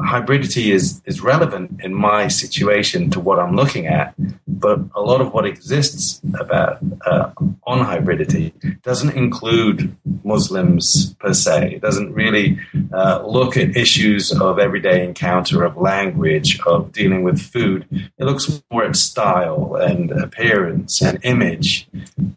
hybridity 0.01 0.73
is, 0.73 1.01
is 1.05 1.21
relevant 1.21 1.81
in 1.83 1.95
my 1.95 2.29
situation 2.29 3.11
to 3.11 3.21
what 3.21 3.39
I'm 3.39 3.55
looking 3.55 3.87
at, 3.87 4.15
but 4.47 4.81
a 4.95 5.01
lot 5.01 5.21
of 5.21 5.33
what 5.33 5.47
exists 5.47 6.21
about 6.39 6.79
uh, 7.07 7.31
on 7.65 7.79
hybridity 7.87 8.53
doesn't 8.83 9.17
include 9.17 9.97
Muslims 10.25 11.15
per 11.21 11.33
se. 11.33 11.75
It 11.75 11.81
doesn't 11.81 12.13
really 12.13 12.59
uh, 12.93 13.25
look 13.25 13.57
at 13.57 13.77
issues 13.77 14.33
of 14.33 14.59
everyday 14.59 15.05
encounter, 15.05 15.65
of 15.65 15.77
language, 15.77 16.61
of 16.67 16.93
dealing 16.93 17.23
with 17.23 17.41
food. 17.41 17.87
It 18.19 18.25
looks 18.25 18.63
more 18.71 18.85
at 18.85 18.97
style 18.97 19.77
and 19.77 20.11
appearance 20.11 21.03
and 21.03 21.19
image. 21.23 21.89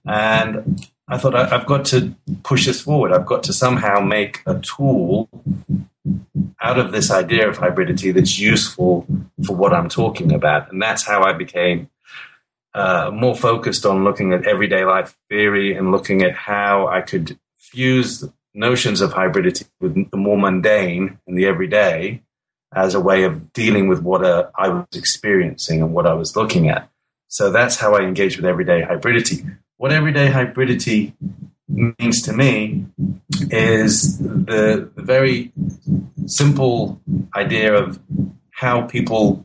And 0.06 0.88
I 1.08 1.18
thought 1.18 1.36
I've 1.36 1.66
got 1.66 1.86
to 1.86 2.14
push 2.44 2.66
this 2.66 2.82
forward. 2.82 3.14
I've 3.14 3.26
got 3.26 3.44
to 3.44 3.54
somehow 3.54 4.00
make 4.02 4.42
a 4.46 4.60
tool 4.60 5.30
out 6.62 6.80
of 6.80 6.92
this 6.92 7.12
idea 7.12 7.48
of 7.48 7.58
hybridity 7.58 8.14
that's 8.14 8.40
useful 8.40 9.06
for 9.46 9.56
what 9.56 9.74
I'm 9.74 9.90
talking 9.90 10.34
about. 10.34 10.72
And 10.72 10.82
that's 10.82 11.06
how 11.06 11.24
I 11.24 11.34
became 11.34 11.90
uh, 12.74 13.10
more 13.14 13.36
focused 13.36 13.86
on 13.86 14.04
looking 14.04 14.34
at 14.34 14.46
everyday 14.46 14.86
life 14.86 15.18
theory 15.30 15.76
and 15.76 15.92
looking 15.92 16.22
at 16.22 16.36
how 16.36 16.88
I 16.88 17.02
could 17.02 17.40
fuse 17.58 18.24
notions 18.54 19.02
of 19.02 19.14
hybridity 19.14 19.68
with 19.80 20.10
the 20.12 20.18
more 20.18 20.38
mundane 20.38 21.20
and 21.28 21.38
the 21.38 21.46
everyday 21.46 22.24
as 22.74 22.96
a 22.96 23.00
way 23.00 23.24
of 23.24 23.54
dealing 23.54 23.88
with 23.88 24.02
what 24.02 24.24
uh, 24.24 24.50
I 24.56 24.70
was 24.70 24.88
experiencing 24.96 25.82
and 25.82 25.94
what 25.94 26.06
I 26.06 26.14
was 26.14 26.36
looking 26.36 26.70
at. 26.70 26.90
So 27.28 27.52
that's 27.52 27.78
how 27.78 27.96
I 27.96 28.02
engage 28.02 28.38
with 28.38 28.46
everyday 28.46 28.82
hybridity. 28.82 29.58
What 29.78 29.92
everyday 29.92 30.30
hybridity 30.30 31.14
means 31.68 32.22
to 32.24 32.34
me 32.34 32.86
is 33.52 34.18
the, 34.20 34.90
the 34.96 35.02
very 35.02 35.52
simple 36.26 37.02
idea 37.36 37.74
of 37.74 38.00
how 38.52 38.82
people 38.84 39.44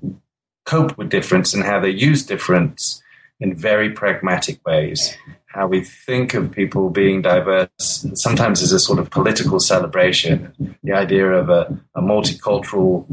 cope 0.65 0.97
with 0.97 1.11
difference 1.11 1.53
and 1.53 1.65
how 1.65 1.81
they 1.81 1.91
use 1.91 2.25
difference 2.25 3.03
in 3.41 3.55
very 3.55 3.91
pragmatic 3.91 4.65
ways 4.65 5.17
how 5.53 5.67
we 5.67 5.83
think 5.83 6.35
of 6.35 6.51
people 6.51 6.91
being 6.91 7.23
diverse 7.23 8.07
sometimes 8.15 8.63
as 8.63 8.73
a 8.73 8.79
sort 8.79 8.99
of 8.99 9.11
political 9.11 9.61
celebration. 9.61 10.53
The 10.83 10.93
idea 10.93 11.27
of 11.27 11.49
a, 11.49 11.79
a 11.95 12.01
multicultural 12.01 13.07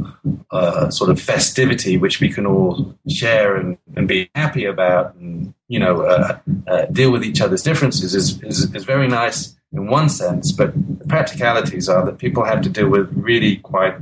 uh, 0.51 0.89
sort 0.89 1.09
of 1.09 1.21
festivity 1.21 1.97
which 1.97 2.19
we 2.19 2.29
can 2.29 2.45
all 2.45 2.95
share 3.09 3.55
and, 3.55 3.77
and 3.95 4.07
be 4.07 4.29
happy 4.35 4.65
about 4.65 5.15
and, 5.15 5.53
you 5.67 5.79
know, 5.79 6.01
uh, 6.01 6.39
uh, 6.67 6.85
deal 6.85 7.11
with 7.11 7.23
each 7.23 7.41
other's 7.41 7.63
differences 7.63 8.15
is, 8.15 8.41
is, 8.43 8.73
is 8.73 8.83
very 8.85 9.07
nice 9.07 9.55
in 9.71 9.87
one 9.87 10.09
sense, 10.09 10.51
but 10.51 10.73
the 10.99 11.07
practicalities 11.07 11.87
are 11.87 12.03
that 12.05 12.17
people 12.17 12.43
have 12.43 12.61
to 12.61 12.69
deal 12.69 12.89
with 12.89 13.07
really 13.13 13.57
quite 13.57 13.95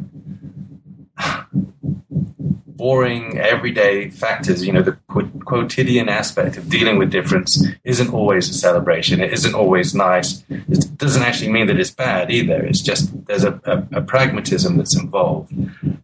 boring, 2.78 3.38
everyday 3.38 4.10
factors, 4.10 4.66
you 4.66 4.72
know, 4.72 4.84
the 4.84 4.98
quotidian 5.46 6.08
aspect 6.08 6.58
of 6.58 6.70
dealing 6.70 6.98
with 6.98 7.12
difference 7.12 7.66
isn't 7.84 8.14
always 8.14 8.50
a 8.50 8.54
celebration. 8.54 9.20
It 9.20 9.34
isn't 9.34 9.56
always 9.56 9.96
nice. 9.96 10.44
It 10.50 10.98
doesn't 10.98 11.24
actually 11.24 11.52
mean 11.52 11.68
that 11.68 11.80
it's 11.80 11.92
bad 11.92 12.32
either. 12.32 12.64
It's 12.64 12.82
just 12.82 13.26
there's 13.26 13.44
a, 13.44 13.60
a, 13.66 14.00
a 14.00 14.02
pragmatism 14.02 14.78
that's 14.78 14.96
involved. 14.96 15.52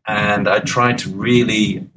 And 0.08 0.48
I 0.48 0.60
try 0.60 0.94
to 0.94 1.10
really 1.10 1.88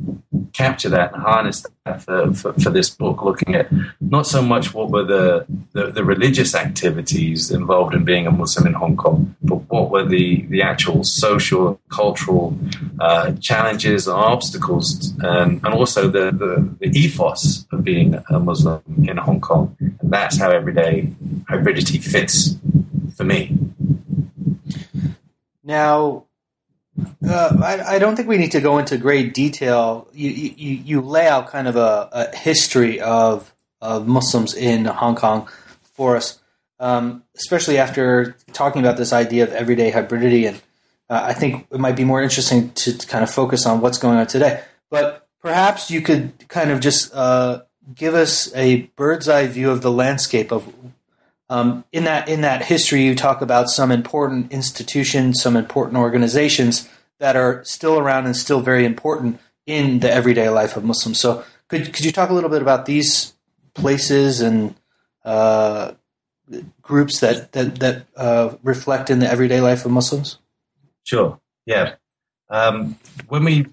capture 0.53 0.91
that 0.91 1.13
and 1.15 1.23
harness 1.23 1.63
that 1.63 1.73
for, 1.95 2.35
for, 2.35 2.53
for, 2.55 2.71
this 2.71 2.91
book, 2.91 3.23
looking 3.23 3.55
at 3.55 3.69
not 4.01 4.27
so 4.27 4.43
much 4.43 4.75
what 4.75 4.91
were 4.91 5.05
the, 5.05 5.47
the, 5.73 5.93
the, 5.93 6.05
religious 6.05 6.55
activities 6.55 7.51
involved 7.51 7.95
in 7.95 8.05
being 8.05 8.27
a 8.27 8.31
Muslim 8.31 8.67
in 8.67 8.73
Hong 8.75 8.97
Kong, 8.97 9.37
but 9.43 9.57
what 9.71 9.91
were 9.91 10.05
the, 10.05 10.43
the 10.47 10.63
actual 10.63 11.05
social, 11.05 11.81
cultural 11.89 12.59
uh, 13.01 13.33
challenges 13.41 14.09
and 14.09 14.17
obstacles, 14.17 15.15
and, 15.21 15.61
and 15.65 15.75
also 15.75 16.09
the, 16.09 16.33
the, 16.33 16.69
the, 16.81 16.99
ethos 16.99 17.67
of 17.73 17.85
being 17.85 18.15
a 18.31 18.39
Muslim 18.41 18.83
in 19.07 19.17
Hong 19.17 19.41
Kong. 19.41 19.77
And 19.79 20.11
that's 20.11 20.39
how 20.39 20.51
everyday 20.51 21.13
hybridity 21.49 22.03
fits 22.03 22.57
for 23.17 23.25
me. 23.25 23.57
Now, 25.63 26.27
uh, 27.27 27.57
I, 27.63 27.97
I, 27.97 27.99
don't 27.99 28.17
think 28.17 28.29
we 28.29 28.39
need 28.39 28.53
to 28.53 28.61
go 28.61 28.79
into 28.79 28.97
great 28.99 29.35
detail. 29.35 30.09
You, 30.13 30.31
you, 30.31 30.75
you 30.85 31.01
lay 31.01 31.27
out 31.27 31.49
kind 31.49 31.69
of 31.69 31.77
a, 31.77 32.09
a, 32.13 32.37
history 32.37 33.01
of, 33.01 33.55
of 33.81 34.07
Muslims 34.07 34.55
in 34.55 34.85
Hong 34.85 35.17
Kong 35.17 35.49
for 35.95 36.17
us, 36.17 36.39
um, 36.79 37.23
especially 37.37 37.79
after 37.79 38.37
talking 38.53 38.81
about 38.83 38.97
this 38.97 39.13
idea 39.13 39.45
of 39.45 39.53
everyday 39.53 39.91
hybridity. 39.91 40.49
And 40.49 40.57
uh, 41.09 41.23
I 41.25 41.33
think 41.33 41.67
it 41.71 41.81
might 41.81 41.97
be 41.97 42.05
more 42.05 42.23
interesting 42.23 42.71
to, 42.73 42.97
to, 42.97 43.07
kind 43.07 43.25
of 43.25 43.31
focus 43.31 43.67
on 43.67 43.81
what's 43.81 43.99
going 43.99 44.19
on 44.19 44.27
today. 44.27 44.63
But 44.91 45.27
perhaps 45.41 45.91
you 45.91 46.01
could 46.01 46.49
kind 46.49 46.71
of 46.71 46.81
just 46.81 47.15
uh, 47.15 47.63
give 47.95 48.15
us 48.15 48.55
a 48.55 48.83
bird's 48.97 49.29
eye 49.29 49.47
view 49.47 49.71
of 49.71 49.83
the 49.83 49.93
landscape 49.93 50.53
of 50.53 50.73
um, 51.49 51.85
in 51.93 52.05
that 52.05 52.29
in 52.29 52.41
that 52.41 52.65
history, 52.65 53.03
you 53.03 53.15
talk 53.15 53.41
about 53.41 53.71
some 53.71 53.93
important 53.93 54.51
institutions, 54.51 55.41
some 55.41 55.57
important 55.57 55.97
organizations 55.97 56.89
that 57.19 57.37
are 57.37 57.65
still 57.65 57.99
around 57.99 58.27
and 58.27 58.37
still 58.37 58.61
very 58.61 58.85
important 58.85 59.41
in 59.67 60.01
the 60.01 60.11
everyday 60.11 60.49
life 60.49 60.77
of 60.77 60.85
Muslims. 60.85 61.19
So, 61.19 61.45
could 61.69 61.93
could 61.93 62.05
you 62.05 62.13
talk 62.13 62.31
a 62.31 62.35
little 62.35 62.51
bit 62.51 62.63
about 62.63 62.87
these 62.87 63.35
places 63.75 64.41
and 64.41 64.75
uh, 65.25 65.93
groups 66.83 67.21
that 67.21 67.53
that 67.53 67.81
that 67.81 68.07
uh, 68.17 68.57
reflect 68.63 69.11
in 69.11 69.19
the 69.19 69.31
everyday 69.31 69.61
life 69.61 69.85
of 69.85 69.91
Muslims? 69.91 70.39
Sure. 71.05 71.41
Yeah. 71.67 71.95
Um, 72.49 72.99
when 73.29 73.45
we 73.45 73.67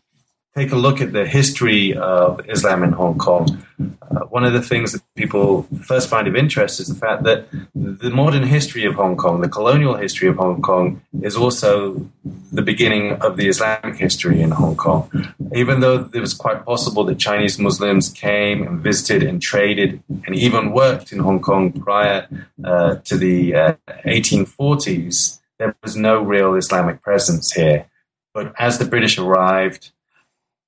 take 0.56 0.72
a 0.72 0.76
look 0.76 1.02
at 1.02 1.14
the 1.14 1.26
history 1.26 1.96
of 1.96 2.48
Islam 2.48 2.84
in 2.84 2.92
Hong 2.92 3.18
Kong, 3.18 3.66
uh, 3.80 4.20
one 4.26 4.44
of 4.44 4.54
the 4.54 4.62
things 4.62 4.92
that 4.92 5.02
people 5.16 5.64
first 5.84 6.10
find 6.10 6.28
of 6.28 6.36
interest 6.36 6.80
is 6.80 6.88
the 6.88 6.96
fact 6.96 7.24
that 7.24 7.48
the 7.74 8.12
modern 8.12 8.44
history 8.44 8.86
of 8.86 8.94
Hong 8.96 9.18
Kong, 9.18 9.42
the 9.42 9.50
colonial 9.50 9.96
history 9.96 10.28
of 10.28 10.36
Hong 10.36 10.62
Kong, 10.62 11.02
is 11.22 11.36
also 11.36 12.08
the 12.52 12.62
beginning 12.62 13.14
of 13.14 13.38
the 13.38 13.48
Islamic 13.48 13.96
history 13.96 14.42
in 14.42 14.52
Hong 14.52 14.76
Kong. 14.76 15.10
Even 15.56 15.80
though 15.80 16.08
it 16.14 16.20
was 16.20 16.36
quite 16.36 16.66
possible 16.66 17.04
that 17.06 17.18
Chinese 17.18 17.58
Muslims 17.58 18.10
came 18.10 18.62
and 18.62 18.80
visited 18.80 19.24
and 19.24 19.42
traded 19.42 20.04
and 20.26 20.36
even 20.36 20.72
worked 20.72 21.12
in 21.12 21.20
Hong 21.20 21.42
Kong 21.42 21.72
prior 21.72 22.28
uh, 22.64 22.96
to 23.06 23.18
the 23.18 23.56
uh, 23.56 23.74
1840s, 24.06 25.40
there 25.58 25.76
was 25.82 25.96
no 25.96 26.22
real 26.22 26.54
Islamic 26.54 27.02
presence 27.02 27.54
here. 27.54 27.88
But 28.36 28.54
as 28.60 28.78
the 28.78 28.86
British 28.86 29.18
arrived, 29.18 29.92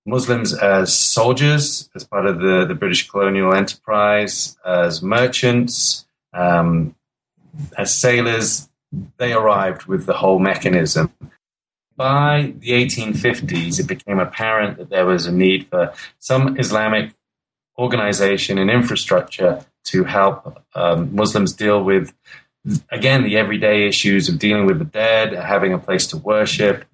Muslims 0.05 0.53
as 0.53 0.97
soldiers, 0.97 1.89
as 1.95 2.03
part 2.03 2.27
of 2.27 2.39
the, 2.39 2.65
the 2.65 2.75
British 2.75 3.09
colonial 3.09 3.53
enterprise, 3.53 4.55
as 4.63 5.01
merchants, 5.01 6.05
um, 6.33 6.95
as 7.77 7.93
sailors. 7.93 8.69
They 9.17 9.33
arrived 9.33 9.85
with 9.85 10.05
the 10.05 10.13
whole 10.13 10.39
mechanism. 10.39 11.11
By 11.97 12.53
the 12.59 12.71
1850s, 12.71 13.79
it 13.79 13.87
became 13.87 14.19
apparent 14.19 14.77
that 14.77 14.89
there 14.89 15.05
was 15.05 15.25
a 15.25 15.31
need 15.31 15.67
for 15.67 15.93
some 16.19 16.59
Islamic 16.59 17.13
organization 17.77 18.57
and 18.57 18.69
infrastructure 18.69 19.65
to 19.85 20.03
help 20.03 20.61
um, 20.75 21.15
Muslims 21.15 21.53
deal 21.53 21.83
with, 21.83 22.13
again, 22.89 23.23
the 23.23 23.37
everyday 23.37 23.87
issues 23.87 24.29
of 24.29 24.39
dealing 24.39 24.65
with 24.65 24.79
the 24.79 24.85
dead, 24.85 25.33
having 25.33 25.73
a 25.73 25.79
place 25.79 26.07
to 26.07 26.17
worship. 26.17 26.85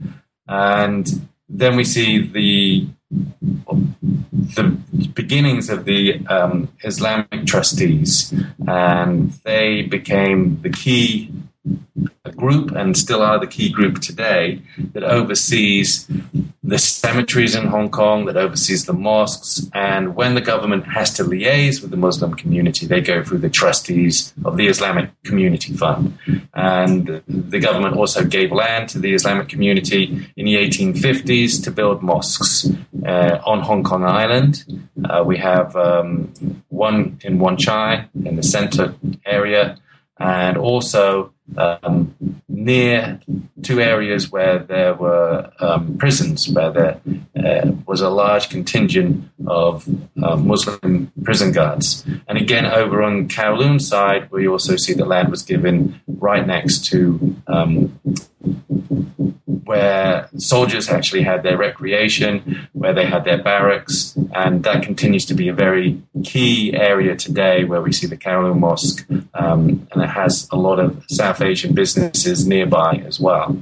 And 0.48 1.28
then 1.50 1.76
we 1.76 1.84
see 1.84 2.20
the 2.20 2.88
the 3.12 4.78
beginnings 5.14 5.70
of 5.70 5.86
the 5.86 6.26
um, 6.28 6.70
Islamic 6.84 7.46
trustees, 7.46 8.34
and 8.68 9.32
they 9.44 9.84
became 9.84 10.62
the 10.62 10.70
key 10.70 11.32
group 12.36 12.72
and 12.72 12.98
still 12.98 13.22
are 13.22 13.40
the 13.40 13.48
key 13.48 13.70
group 13.70 14.00
today 14.00 14.62
that 14.94 15.04
oversees 15.04 16.08
the 16.64 16.78
cemeteries 16.78 17.56
in 17.56 17.68
Hong 17.68 17.90
Kong, 17.90 18.26
that 18.26 18.38
oversees 18.38 18.86
the 18.86 18.94
mosques. 18.94 19.70
And 19.74 20.16
when 20.16 20.36
the 20.36 20.42
government 20.42 20.86
has 20.88 21.14
to 21.16 21.24
liaise 21.24 21.82
with 21.82 21.92
the 21.92 21.98
Muslim 21.98 22.34
community, 22.34 22.86
they 22.86 23.02
go 23.02 23.24
through 23.24 23.40
the 23.40 23.50
trustees 23.50 24.34
of 24.46 24.58
the 24.58 24.68
Islamic 24.68 25.10
Community 25.24 25.74
Fund. 25.74 26.18
And 26.54 27.22
the 27.28 27.60
government 27.60 27.96
also 27.98 28.24
gave 28.24 28.52
land 28.52 28.90
to 28.90 29.00
the 29.00 29.14
Islamic 29.14 29.48
community 29.50 30.28
in 30.36 30.46
the 30.46 30.56
1850s 30.56 31.64
to 31.64 31.72
build 31.72 32.02
mosques 32.02 32.70
uh, 33.06 33.40
on 33.46 33.62
Hong 33.62 33.84
Kong 33.84 34.04
Island. 34.04 34.64
Uh, 35.04 35.24
we 35.26 35.38
have 35.38 35.76
um, 35.76 36.34
one 36.70 37.20
in 37.24 37.40
Wan 37.40 37.58
Chai 37.58 38.08
in 38.24 38.36
the 38.36 38.44
center 38.44 38.96
area, 39.26 39.78
and 40.20 40.58
also 40.58 41.34
um, 41.58 42.16
near 42.48 43.20
two 43.62 43.82
areas 43.82 44.32
where 44.32 44.60
there 44.60 44.94
were 44.94 45.52
um, 45.60 45.98
prisons, 45.98 46.50
where 46.50 46.72
there 46.72 47.02
uh, 47.36 47.72
was 47.86 48.02
a 48.02 48.10
large 48.10 48.50
contingent 48.50 49.30
of 49.48 49.88
uh, 50.22 50.36
Muslim 50.36 51.12
prison 51.24 51.52
guards. 51.52 52.06
And 52.28 52.38
again, 52.38 52.66
over 52.66 53.02
on 53.02 53.28
Kowloon 53.28 53.82
side, 53.82 54.32
we 54.32 54.48
also 54.48 54.76
see 54.76 54.94
that 54.94 55.06
land 55.06 55.30
was 55.30 55.44
given 55.44 56.02
right 56.08 56.46
next 56.46 56.86
to 56.86 57.36
um, 57.48 58.00
where 59.72 60.30
soldiers 60.38 60.90
actually 60.90 61.22
had 61.24 61.44
their 61.44 61.58
recreation, 61.58 62.68
where 62.74 62.94
they 62.94 63.06
had 63.06 63.24
their 63.24 63.42
barracks, 63.42 64.18
and 64.34 64.64
that 64.64 64.84
continues 64.84 65.26
to 65.26 65.34
be 65.34 65.48
a 65.48 65.54
very 65.54 66.02
key 66.24 66.74
area 66.74 67.16
today 67.16 67.64
where 67.64 67.82
we 67.82 67.92
see 67.92 68.08
the 68.08 68.18
Kowloon 68.18 68.60
Mosque, 68.60 69.06
um, 69.34 69.88
and 69.92 70.04
it 70.04 70.10
has 70.10 70.48
a 70.52 70.58
lot 70.58 70.80
of 70.80 71.04
South 71.10 71.42
Asian 71.42 71.74
businesses 71.74 72.46
nearby 72.46 73.02
as 73.06 73.20
well. 73.20 73.58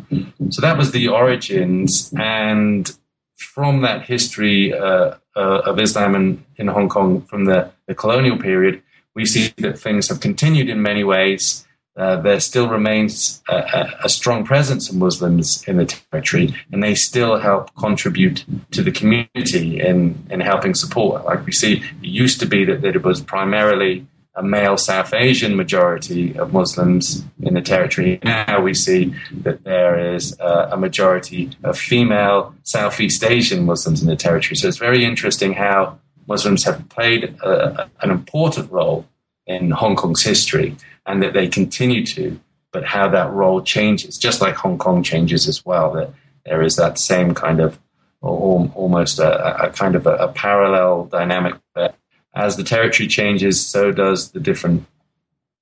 So 0.50 0.62
that 0.62 0.78
was 0.78 0.92
the 0.92 1.08
origins, 1.08 2.14
and 2.18 2.92
from 3.38 3.82
that 3.82 4.06
history 4.06 4.74
uh, 4.74 5.16
uh, 5.36 5.62
of 5.70 5.80
Islam 5.80 6.16
in, 6.16 6.46
in 6.58 6.68
Hong 6.68 6.90
Kong 6.90 7.22
from 7.22 7.46
the, 7.46 7.72
the 7.88 7.96
colonial 7.96 8.38
period, 8.38 8.82
we 9.16 9.26
see 9.26 9.54
that 9.58 9.78
things 9.80 10.08
have 10.10 10.20
continued 10.20 10.70
in 10.70 10.82
many 10.82 11.04
ways 11.04 11.66
uh, 12.00 12.16
there 12.22 12.40
still 12.40 12.70
remains 12.70 13.44
a, 13.50 13.90
a, 14.06 14.10
strong 14.10 14.46
presence 14.46 14.90
of 14.90 14.96
Muslims 14.96 15.64
in 15.68 15.76
the 15.76 15.86
territory, 15.86 16.56
and 16.72 16.82
they 16.82 16.96
still 16.96 17.38
help 17.38 17.76
contribute 17.76 18.46
to 18.72 18.82
the 18.82 18.92
community 18.92 19.82
in, 19.82 20.26
in 20.30 20.40
helping 20.40 20.74
support. 20.74 21.26
Like 21.26 21.46
we 21.46 21.52
see, 21.52 21.74
it 21.74 21.84
used 22.02 22.40
to 22.40 22.46
be 22.46 22.64
that, 22.64 22.82
that 22.84 22.96
it 22.96 23.04
was 23.04 23.20
primarily 23.22 24.08
a 24.36 24.42
male 24.42 24.78
South 24.78 25.14
Asian 25.14 25.58
majority 25.58 26.38
of 26.40 26.54
Muslims 26.54 27.26
in 27.42 27.54
the 27.54 27.62
territory. 27.62 28.20
Now 28.24 28.62
we 28.62 28.74
see 28.74 29.14
that 29.42 29.66
there 29.66 30.16
is 30.16 30.40
a, 30.40 30.70
a 30.72 30.78
majority 30.78 31.50
of 31.66 31.78
female 31.78 32.56
Southeast 32.64 33.26
Asian 33.26 33.66
Muslims 33.66 34.02
in 34.02 34.08
the 34.08 34.16
territory. 34.16 34.56
So 34.56 34.70
it's 34.70 34.78
very 34.78 35.04
interesting 35.04 35.54
how 35.54 36.00
Muslims 36.28 36.64
have 36.64 36.88
played 36.88 37.36
a, 37.44 37.90
an 38.02 38.10
important 38.10 38.72
role 38.72 39.06
in 39.46 39.72
Hong 39.72 39.98
Kong's 39.98 40.24
history 40.24 40.78
and 41.10 41.24
that 41.24 41.34
they 41.34 41.48
continue 41.48 42.06
to, 42.06 42.40
but 42.72 42.86
how 42.86 43.10
that 43.10 43.32
role 43.32 43.62
changes, 43.62 44.18
just 44.18 44.42
like 44.42 44.56
Hong 44.56 44.78
Kong 44.78 45.02
changes 45.02 45.48
as 45.48 45.66
well, 45.66 45.92
that 45.94 46.14
there 46.46 46.62
is 46.62 46.76
that 46.76 47.00
same 47.00 47.34
kind 47.34 47.60
of 47.60 47.80
or 48.22 48.70
almost 48.76 49.18
a, 49.18 49.66
a 49.66 49.70
kind 49.72 49.96
of 49.96 50.06
a, 50.06 50.16
a, 50.16 50.28
parallel 50.28 51.06
dynamic 51.06 51.56
that 51.74 51.96
as 52.36 52.58
the 52.58 52.64
territory 52.64 53.08
changes, 53.08 53.66
so 53.66 53.92
does 53.92 54.32
the 54.32 54.42
different 54.42 54.86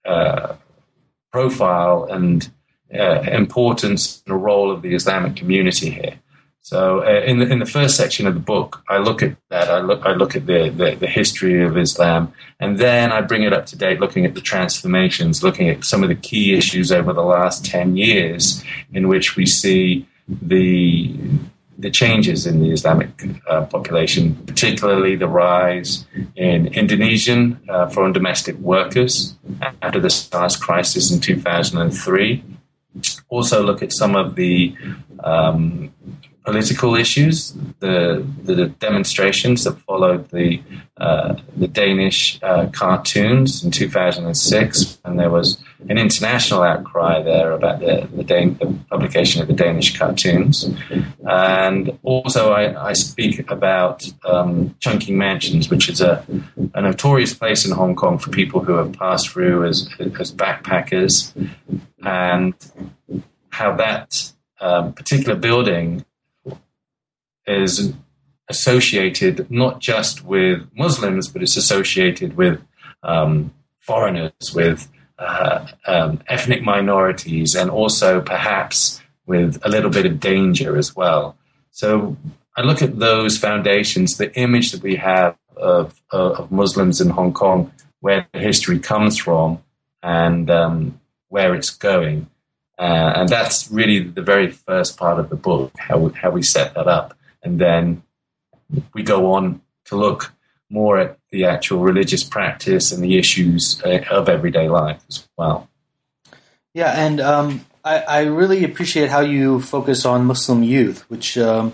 uh, 0.06 0.56
profile 1.32 2.08
and 2.10 2.50
uh, 2.94 3.22
importance 3.22 4.24
and 4.26 4.44
role 4.44 4.72
of 4.72 4.82
the 4.82 4.96
Islamic 4.96 5.36
community 5.36 5.92
here. 5.92 6.20
So 6.68 7.00
uh, 7.02 7.22
in 7.22 7.40
the 7.40 7.48
in 7.50 7.60
the 7.60 7.66
first 7.66 7.96
section 7.96 8.28
of 8.28 8.34
the 8.34 8.42
book, 8.42 8.84
I 8.90 8.98
look 8.98 9.24
at 9.24 9.38
that. 9.48 9.70
I 9.70 9.80
look 9.80 10.06
I 10.06 10.12
look 10.12 10.36
at 10.36 10.48
the, 10.48 10.68
the, 10.68 10.98
the 11.00 11.08
history 11.08 11.64
of 11.64 11.78
Islam, 11.78 12.34
and 12.60 12.78
then 12.78 13.10
I 13.14 13.22
bring 13.22 13.44
it 13.44 13.54
up 13.54 13.68
to 13.68 13.78
date, 13.78 14.02
looking 14.02 14.26
at 14.26 14.36
the 14.36 14.42
transformations, 14.42 15.42
looking 15.42 15.70
at 15.70 15.86
some 15.86 16.04
of 16.04 16.10
the 16.10 16.16
key 16.30 16.56
issues 16.56 16.92
over 16.92 17.14
the 17.14 17.24
last 17.24 17.64
ten 17.64 17.96
years, 17.96 18.66
in 18.92 19.08
which 19.08 19.38
we 19.38 19.46
see 19.46 20.10
the 20.28 21.16
the 21.78 21.90
changes 21.90 22.46
in 22.46 22.62
the 22.62 22.72
Islamic 22.72 23.12
uh, 23.50 23.62
population, 23.68 24.36
particularly 24.46 25.16
the 25.16 25.30
rise 25.30 26.06
in 26.36 26.68
Indonesian 26.74 27.62
uh, 27.70 27.88
foreign 27.88 28.12
domestic 28.12 28.58
workers 28.58 29.38
after 29.82 30.02
the 30.02 30.10
SARS 30.10 30.58
crisis 30.58 31.14
in 31.14 31.22
2003. 31.22 32.44
Also, 33.30 33.64
look 33.64 33.82
at 33.82 33.94
some 33.94 34.18
of 34.18 34.36
the 34.36 34.76
um, 35.24 35.94
political 36.48 36.96
issues, 36.96 37.54
the 37.80 38.26
the 38.44 38.68
demonstrations 38.80 39.66
that 39.66 39.78
followed 39.82 40.30
the 40.30 40.62
uh, 40.96 41.36
the 41.58 41.68
Danish 41.68 42.40
uh, 42.42 42.68
cartoons 42.72 43.66
in 43.66 43.70
2006, 43.70 44.98
and 45.04 45.20
there 45.20 45.30
was 45.30 45.62
an 45.90 45.98
international 45.98 46.64
outcry 46.64 47.22
there 47.22 47.52
about 47.52 47.82
the 47.82 48.08
the, 48.16 48.24
Dan- 48.24 48.58
the 48.62 48.74
publication 48.90 49.42
of 49.42 49.50
the 49.50 49.54
Danish 49.54 49.98
cartoons, 49.98 50.70
and 51.28 52.00
also 52.04 52.54
I, 52.54 52.92
I 52.92 52.94
speak 52.94 53.52
about 53.52 54.10
um, 54.24 54.74
Chungking 54.80 55.18
Mansions, 55.18 55.70
which 55.70 55.90
is 55.90 56.00
a, 56.00 56.26
a 56.74 56.82
notorious 56.82 57.34
place 57.34 57.66
in 57.66 57.74
Hong 57.74 57.94
Kong 57.94 58.18
for 58.20 58.30
people 58.30 58.62
who 58.64 58.76
have 58.76 58.94
passed 58.94 59.28
through 59.28 59.66
as 59.66 59.90
as 60.00 60.32
backpackers, 60.32 61.34
and 62.04 62.54
how 63.50 63.76
that 63.76 64.32
um, 64.62 64.94
particular 64.94 65.36
building 65.36 66.06
is 67.48 67.94
associated 68.50 69.50
not 69.50 69.80
just 69.80 70.24
with 70.24 70.68
Muslims, 70.76 71.28
but 71.28 71.42
it's 71.42 71.58
associated 71.58 72.38
with 72.38 72.62
um, 73.04 73.54
foreigners, 73.80 74.54
with 74.54 74.90
uh, 75.20 75.66
um, 75.86 76.22
ethnic 76.28 76.62
minorities, 76.62 77.56
and 77.56 77.70
also 77.70 78.22
perhaps 78.22 79.02
with 79.26 79.60
a 79.64 79.70
little 79.70 79.90
bit 79.90 80.06
of 80.06 80.20
danger 80.20 80.78
as 80.78 80.96
well. 80.96 81.38
So 81.72 82.16
I 82.56 82.62
look 82.62 82.82
at 82.82 83.00
those 83.00 83.38
foundations, 83.38 84.18
the 84.18 84.34
image 84.36 84.72
that 84.72 84.82
we 84.82 84.96
have 84.96 85.36
of, 85.56 86.02
of 86.12 86.52
Muslims 86.52 87.02
in 87.02 87.10
Hong 87.10 87.34
Kong, 87.34 87.72
where 88.00 88.28
the 88.32 88.40
history 88.40 88.80
comes 88.80 89.18
from, 89.18 89.62
and 90.02 90.50
um, 90.50 91.00
where 91.30 91.56
it's 91.56 91.72
going. 91.72 92.30
Uh, 92.80 93.14
and 93.16 93.30
that's 93.30 93.70
really 93.72 94.00
the 94.00 94.22
very 94.22 94.52
first 94.52 94.98
part 94.98 95.20
of 95.20 95.30
the 95.30 95.36
book, 95.36 95.72
how 95.80 95.98
we, 95.98 96.14
how 96.14 96.30
we 96.30 96.44
set 96.44 96.76
that 96.76 96.88
up 96.88 97.17
and 97.43 97.60
then 97.60 98.04
we 98.93 99.04
go 99.04 99.34
on 99.34 99.62
to 99.86 99.95
look 99.95 100.34
more 100.69 100.97
at 101.00 101.17
the 101.32 101.45
actual 101.45 101.80
religious 101.80 102.23
practice 102.23 102.91
and 102.91 103.04
the 103.04 103.17
issues 103.17 103.82
uh, 103.86 104.04
of 104.12 104.28
everyday 104.28 104.67
life 104.67 105.02
as 105.08 105.28
well. 105.38 105.69
Yeah, 106.73 106.91
and 106.91 107.19
um, 107.21 107.65
I, 107.84 108.00
I, 108.00 108.21
really 108.26 108.63
appreciate 108.63 109.10
how 109.10 109.21
you 109.21 109.62
focus 109.62 110.06
on 110.06 110.26
Muslim 110.26 110.62
youth, 110.62 111.10
which 111.10 111.38
um, 111.38 111.73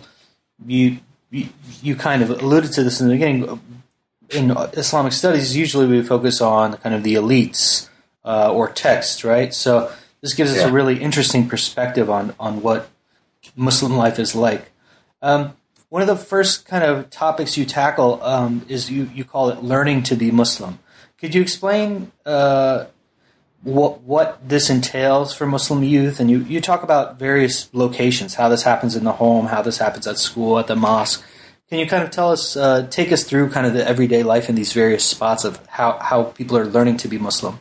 you, 0.65 0.99
you, 1.29 1.49
you 1.81 1.95
kind 1.95 2.21
of 2.21 2.29
alluded 2.29 2.71
to 2.73 2.83
this 2.83 3.01
in 3.01 3.07
the 3.07 3.15
beginning. 3.15 3.59
In 4.29 4.51
Islamic 4.51 5.11
studies, 5.13 5.57
usually 5.57 5.87
we 5.87 6.01
focus 6.03 6.39
on 6.39 6.77
kind 6.77 6.95
of 6.95 7.03
the 7.03 7.15
elites 7.15 7.89
uh, 8.23 8.51
or 8.51 8.69
text, 8.69 9.23
right? 9.23 9.53
So 9.53 9.91
this 10.21 10.33
gives 10.33 10.51
us 10.51 10.57
yeah. 10.57 10.69
a 10.69 10.71
really 10.71 11.01
interesting 11.01 11.49
perspective 11.49 12.09
on 12.09 12.33
on 12.39 12.61
what 12.61 12.89
Muslim 13.55 13.95
life 13.95 14.19
is 14.19 14.35
like. 14.35 14.71
Um, 15.23 15.55
one 15.87 16.01
of 16.01 16.07
the 16.07 16.17
first 16.17 16.65
kind 16.65 16.83
of 16.83 17.09
topics 17.09 17.57
you 17.57 17.65
tackle 17.65 18.21
um, 18.23 18.65
is 18.67 18.91
you, 18.91 19.09
you 19.13 19.23
call 19.23 19.49
it 19.49 19.63
learning 19.63 20.03
to 20.03 20.15
be 20.15 20.31
Muslim. 20.31 20.79
Could 21.17 21.33
you 21.33 21.41
explain 21.41 22.11
uh, 22.25 22.85
what 23.63 24.01
what 24.01 24.47
this 24.47 24.69
entails 24.69 25.33
for 25.33 25.47
Muslim 25.47 25.81
youth? 25.83 26.19
And 26.19 26.29
you, 26.29 26.39
you 26.39 26.59
talk 26.59 26.83
about 26.83 27.17
various 27.17 27.73
locations, 27.73 28.35
how 28.35 28.49
this 28.49 28.63
happens 28.63 28.95
in 28.97 29.05
the 29.05 29.13
home, 29.13 29.45
how 29.45 29.61
this 29.61 29.77
happens 29.77 30.05
at 30.05 30.17
school, 30.17 30.59
at 30.59 30.67
the 30.67 30.75
mosque. 30.75 31.23
Can 31.69 31.79
you 31.79 31.87
kind 31.87 32.03
of 32.03 32.11
tell 32.11 32.31
us, 32.31 32.57
uh, 32.57 32.87
take 32.91 33.11
us 33.13 33.23
through 33.23 33.49
kind 33.49 33.65
of 33.65 33.73
the 33.73 33.87
everyday 33.87 34.23
life 34.23 34.49
in 34.49 34.55
these 34.55 34.73
various 34.73 35.05
spots 35.05 35.45
of 35.45 35.65
how, 35.67 35.97
how 35.99 36.23
people 36.23 36.57
are 36.57 36.65
learning 36.65 36.97
to 36.97 37.07
be 37.07 37.17
Muslim? 37.17 37.59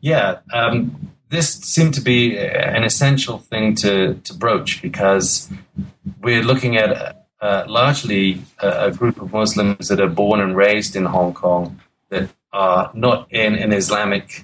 Yeah, 0.00 0.38
um, 0.52 1.10
this 1.28 1.54
seemed 1.54 1.94
to 1.94 2.00
be 2.00 2.38
an 2.38 2.84
essential 2.84 3.38
thing 3.38 3.74
to, 3.76 4.14
to 4.14 4.34
broach 4.34 4.80
because 4.80 5.50
we're 6.20 6.42
looking 6.42 6.76
at 6.76 7.26
uh, 7.40 7.64
largely 7.66 8.42
a, 8.60 8.86
a, 8.86 8.90
group 8.90 9.20
of 9.20 9.32
Muslims 9.32 9.88
that 9.88 10.00
are 10.00 10.08
born 10.08 10.40
and 10.40 10.56
raised 10.56 10.96
in 10.96 11.04
Hong 11.04 11.34
Kong 11.34 11.80
that 12.08 12.30
are 12.52 12.90
not 12.94 13.30
in 13.30 13.54
an 13.54 13.72
Islamic 13.72 14.42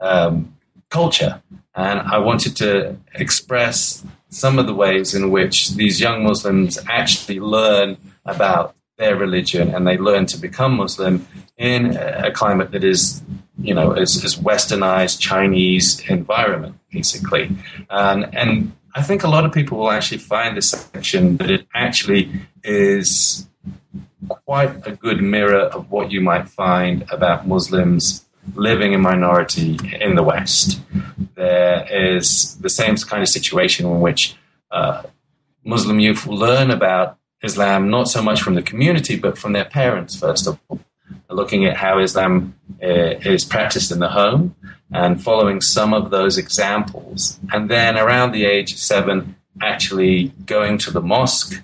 um, 0.00 0.54
culture. 0.90 1.42
And 1.74 2.00
I 2.00 2.18
wanted 2.18 2.56
to 2.56 2.96
express 3.14 4.04
some 4.28 4.58
of 4.58 4.66
the 4.66 4.74
ways 4.74 5.14
in 5.14 5.30
which 5.30 5.70
these 5.70 6.00
young 6.00 6.24
Muslims 6.24 6.78
actually 6.88 7.40
learn 7.40 7.96
about 8.24 8.74
their 8.98 9.16
religion 9.16 9.74
and 9.74 9.86
they 9.86 9.96
learn 9.96 10.26
to 10.26 10.36
become 10.36 10.76
Muslim 10.76 11.26
in 11.56 11.96
a 11.96 12.30
climate 12.30 12.70
that 12.72 12.84
is 12.84 13.22
you 13.58 13.74
know, 13.74 13.92
as, 13.92 14.36
westernized 14.36 15.20
Chinese 15.20 16.00
environment, 16.08 16.76
basically. 16.90 17.56
And, 17.90 18.34
and 18.34 18.72
I 18.94 19.02
think 19.02 19.24
a 19.24 19.28
lot 19.28 19.44
of 19.44 19.52
people 19.52 19.78
will 19.78 19.90
actually 19.90 20.18
find 20.18 20.56
this 20.56 20.70
section 20.70 21.36
that 21.38 21.50
it 21.50 21.66
actually 21.74 22.30
is 22.62 23.46
quite 24.28 24.86
a 24.86 24.92
good 24.92 25.22
mirror 25.22 25.60
of 25.60 25.90
what 25.90 26.10
you 26.10 26.20
might 26.20 26.48
find 26.48 27.04
about 27.10 27.46
Muslims 27.46 28.24
living 28.54 28.92
in 28.92 29.00
minority 29.00 29.78
in 30.00 30.14
the 30.16 30.22
West. 30.22 30.80
There 31.34 31.86
is 31.90 32.56
the 32.56 32.68
same 32.68 32.96
kind 32.96 33.22
of 33.22 33.28
situation 33.28 33.86
in 33.86 34.00
which 34.00 34.36
uh, 34.70 35.02
Muslim 35.64 36.00
youth 36.00 36.26
learn 36.26 36.70
about 36.70 37.18
Islam 37.42 37.90
not 37.90 38.08
so 38.08 38.22
much 38.22 38.42
from 38.42 38.54
the 38.54 38.62
community, 38.62 39.16
but 39.16 39.38
from 39.38 39.52
their 39.52 39.64
parents, 39.64 40.16
first 40.18 40.46
of 40.46 40.58
all 40.68 40.80
looking 41.30 41.64
at 41.66 41.76
how 41.76 41.98
Islam 41.98 42.54
uh, 42.82 42.86
is 42.86 43.44
practiced 43.44 43.90
in 43.90 43.98
the 43.98 44.10
home 44.10 44.54
and 44.92 45.22
following 45.22 45.60
some 45.60 45.92
of 45.92 46.10
those 46.10 46.38
examples. 46.38 47.38
And 47.52 47.68
then 47.68 47.96
around 47.96 48.32
the 48.32 48.44
age 48.44 48.72
of 48.72 48.78
seven, 48.78 49.36
actually 49.60 50.32
going 50.46 50.78
to 50.78 50.90
the 50.90 51.00
mosque 51.00 51.62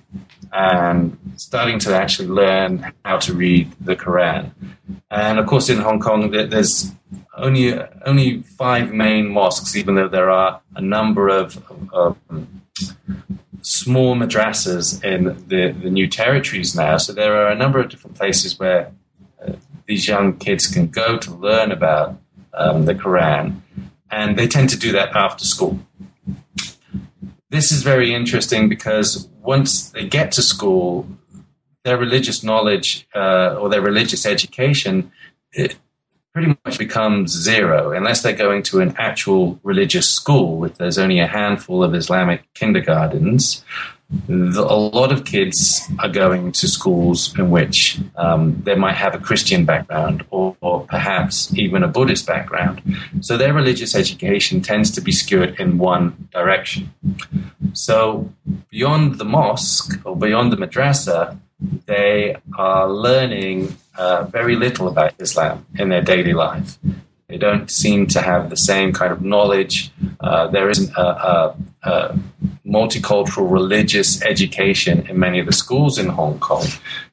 and 0.52 1.16
starting 1.36 1.78
to 1.78 1.94
actually 1.94 2.28
learn 2.28 2.92
how 3.04 3.18
to 3.18 3.34
read 3.34 3.70
the 3.80 3.94
Quran. 3.94 4.50
And 5.10 5.38
of 5.38 5.46
course, 5.46 5.68
in 5.68 5.78
Hong 5.78 6.00
Kong, 6.00 6.30
there's 6.30 6.92
only 7.36 7.78
only 8.04 8.42
five 8.42 8.92
main 8.92 9.28
mosques, 9.28 9.76
even 9.76 9.94
though 9.94 10.08
there 10.08 10.30
are 10.30 10.60
a 10.74 10.80
number 10.80 11.28
of, 11.28 11.62
of 11.92 12.16
small 13.62 14.16
madrasas 14.16 15.02
in 15.04 15.24
the, 15.48 15.72
the 15.82 15.90
new 15.90 16.08
territories 16.08 16.74
now. 16.74 16.96
So 16.96 17.12
there 17.12 17.34
are 17.36 17.50
a 17.50 17.54
number 17.54 17.78
of 17.78 17.88
different 17.88 18.16
places 18.16 18.58
where 18.58 18.92
these 19.90 20.06
young 20.06 20.36
kids 20.36 20.68
can 20.68 20.86
go 20.86 21.18
to 21.18 21.34
learn 21.34 21.72
about 21.72 22.16
um, 22.54 22.84
the 22.84 22.94
Quran, 22.94 23.60
and 24.08 24.38
they 24.38 24.46
tend 24.46 24.70
to 24.70 24.78
do 24.78 24.92
that 24.92 25.16
after 25.16 25.44
school. 25.44 25.80
This 27.50 27.72
is 27.72 27.82
very 27.82 28.14
interesting 28.14 28.68
because 28.68 29.28
once 29.42 29.90
they 29.90 30.06
get 30.06 30.30
to 30.32 30.42
school, 30.42 31.08
their 31.82 31.98
religious 31.98 32.44
knowledge 32.44 33.08
uh, 33.16 33.56
or 33.58 33.68
their 33.68 33.82
religious 33.82 34.24
education 34.24 35.10
pretty 36.32 36.56
much 36.64 36.78
becomes 36.78 37.32
zero 37.32 37.90
unless 37.90 38.22
they're 38.22 38.44
going 38.46 38.62
to 38.62 38.78
an 38.80 38.94
actual 38.96 39.58
religious 39.64 40.08
school. 40.08 40.64
If 40.64 40.76
there's 40.76 40.98
only 40.98 41.18
a 41.18 41.26
handful 41.26 41.82
of 41.82 41.96
Islamic 41.96 42.40
kindergartens, 42.54 43.64
the, 44.26 44.60
a 44.60 44.74
lot 44.74 45.12
of 45.12 45.24
kids 45.24 45.88
are 46.00 46.08
going 46.08 46.52
to 46.52 46.66
schools 46.66 47.36
in 47.38 47.50
which 47.50 48.00
um, 48.16 48.60
they 48.64 48.74
might 48.74 48.96
have 48.96 49.14
a 49.14 49.18
Christian 49.18 49.64
background 49.64 50.24
or, 50.30 50.56
or, 50.60 50.84
perhaps 50.86 51.52
even 51.56 51.84
a 51.84 51.88
Buddhist 51.88 52.26
background. 52.26 52.82
So 53.20 53.36
their 53.36 53.52
religious 53.52 53.94
education 53.94 54.62
tends 54.62 54.90
to 54.92 55.00
be 55.00 55.12
skewed 55.12 55.60
in 55.60 55.78
one 55.78 56.28
direction. 56.32 56.92
So 57.72 58.32
beyond 58.70 59.18
the 59.18 59.24
mosque 59.24 60.00
or 60.04 60.16
beyond 60.16 60.52
the 60.52 60.56
madrasa, 60.56 61.38
they 61.86 62.36
are 62.56 62.90
learning 62.90 63.76
uh, 63.96 64.24
very 64.24 64.56
little 64.56 64.88
about 64.88 65.14
Islam 65.20 65.66
in 65.78 65.88
their 65.88 66.02
daily 66.02 66.32
life. 66.32 66.78
They 67.30 67.38
don't 67.38 67.70
seem 67.70 68.08
to 68.08 68.20
have 68.20 68.50
the 68.50 68.56
same 68.56 68.92
kind 68.92 69.12
of 69.12 69.22
knowledge. 69.22 69.92
Uh, 70.18 70.48
there 70.48 70.68
isn't 70.68 70.90
a, 70.96 71.00
a, 71.00 71.56
a, 71.84 72.18
multicultural 72.66 73.50
religious 73.50 74.20
education 74.22 75.06
in 75.08 75.18
many 75.18 75.38
of 75.38 75.46
the 75.46 75.52
schools 75.52 75.96
in 75.96 76.08
Hong 76.08 76.40
Kong. 76.40 76.66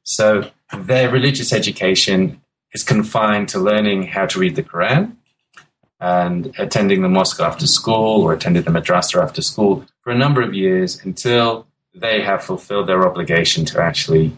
So 0.03 0.49
their 0.75 1.09
religious 1.09 1.53
education 1.53 2.41
is 2.73 2.83
confined 2.83 3.49
to 3.49 3.59
learning 3.59 4.07
how 4.07 4.25
to 4.25 4.39
read 4.39 4.55
the 4.55 4.63
Quran 4.63 5.15
and 5.99 6.53
attending 6.57 7.01
the 7.03 7.09
mosque 7.09 7.39
after 7.39 7.67
school 7.67 8.23
or 8.23 8.33
attending 8.33 8.63
the 8.63 8.71
madrasa 8.71 9.21
after 9.21 9.41
school 9.41 9.85
for 10.01 10.11
a 10.11 10.17
number 10.17 10.41
of 10.41 10.53
years 10.53 11.03
until 11.03 11.67
they 11.93 12.21
have 12.21 12.43
fulfilled 12.43 12.87
their 12.87 13.07
obligation 13.07 13.65
to 13.65 13.81
actually 13.81 14.37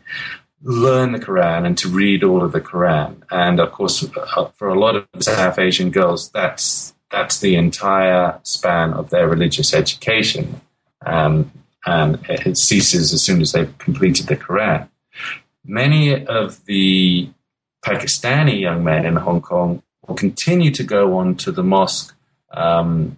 learn 0.61 1.11
the 1.11 1.19
Quran 1.19 1.65
and 1.65 1.77
to 1.77 1.87
read 1.87 2.23
all 2.23 2.43
of 2.43 2.51
the 2.51 2.61
Quran. 2.61 3.21
And 3.31 3.59
of 3.59 3.71
course, 3.71 4.05
uh, 4.15 4.45
for 4.55 4.67
a 4.67 4.79
lot 4.79 4.95
of 4.95 5.07
South 5.19 5.59
Asian 5.59 5.91
girls, 5.91 6.29
that's 6.31 6.93
that's 7.11 7.39
the 7.39 7.55
entire 7.55 8.39
span 8.43 8.93
of 8.93 9.09
their 9.09 9.27
religious 9.27 9.73
education, 9.73 10.61
um, 11.05 11.51
and 11.85 12.19
it 12.29 12.57
ceases 12.57 13.13
as 13.13 13.23
soon 13.23 13.41
as 13.41 13.51
they've 13.51 13.75
completed 13.79 14.27
the 14.27 14.37
Quran. 14.37 14.87
Many 15.65 16.25
of 16.25 16.63
the 16.65 17.29
Pakistani 17.83 18.59
young 18.59 18.83
men 18.83 19.05
in 19.05 19.15
Hong 19.15 19.41
Kong 19.41 19.81
will 20.05 20.15
continue 20.15 20.71
to 20.71 20.83
go 20.83 21.17
on 21.17 21.35
to 21.35 21.51
the 21.51 21.63
mosque 21.63 22.15
um, 22.51 23.17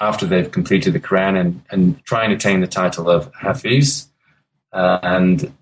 after 0.00 0.26
they've 0.26 0.50
completed 0.50 0.92
the 0.92 1.00
Quran 1.00 1.40
and, 1.40 1.62
and 1.70 2.04
try 2.04 2.24
and 2.24 2.32
attain 2.32 2.60
the 2.60 2.66
title 2.66 3.08
of 3.08 3.32
Hafiz. 3.34 4.08
Uh, 4.72 4.98
and 5.02 5.52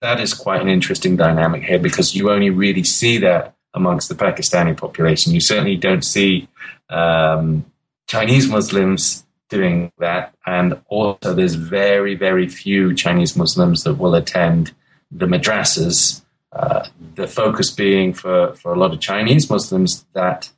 that 0.00 0.20
is 0.20 0.34
quite 0.34 0.60
an 0.60 0.68
interesting 0.68 1.16
dynamic 1.16 1.62
here 1.62 1.78
because 1.78 2.14
you 2.14 2.30
only 2.30 2.50
really 2.50 2.84
see 2.84 3.18
that 3.18 3.54
amongst 3.74 4.08
the 4.08 4.14
Pakistani 4.14 4.76
population. 4.76 5.32
You 5.32 5.40
certainly 5.40 5.76
don't 5.76 6.04
see 6.04 6.48
um, 6.90 7.64
Chinese 8.06 8.48
Muslims 8.48 9.24
doing 9.48 9.92
that. 9.98 10.34
And 10.44 10.80
also, 10.88 11.34
there's 11.34 11.54
very, 11.54 12.14
very 12.14 12.48
few 12.48 12.94
Chinese 12.94 13.36
Muslims 13.36 13.84
that 13.84 13.94
will 13.94 14.14
attend 14.14 14.72
the 15.10 15.26
madrasas. 15.26 16.22
Uh, 16.52 16.86
the 17.14 17.26
focus 17.26 17.70
being 17.70 18.14
for, 18.14 18.54
for 18.54 18.72
a 18.72 18.78
lot 18.78 18.92
of 18.92 19.00
Chinese 19.00 19.50
Muslims 19.50 20.06
that 20.14 20.50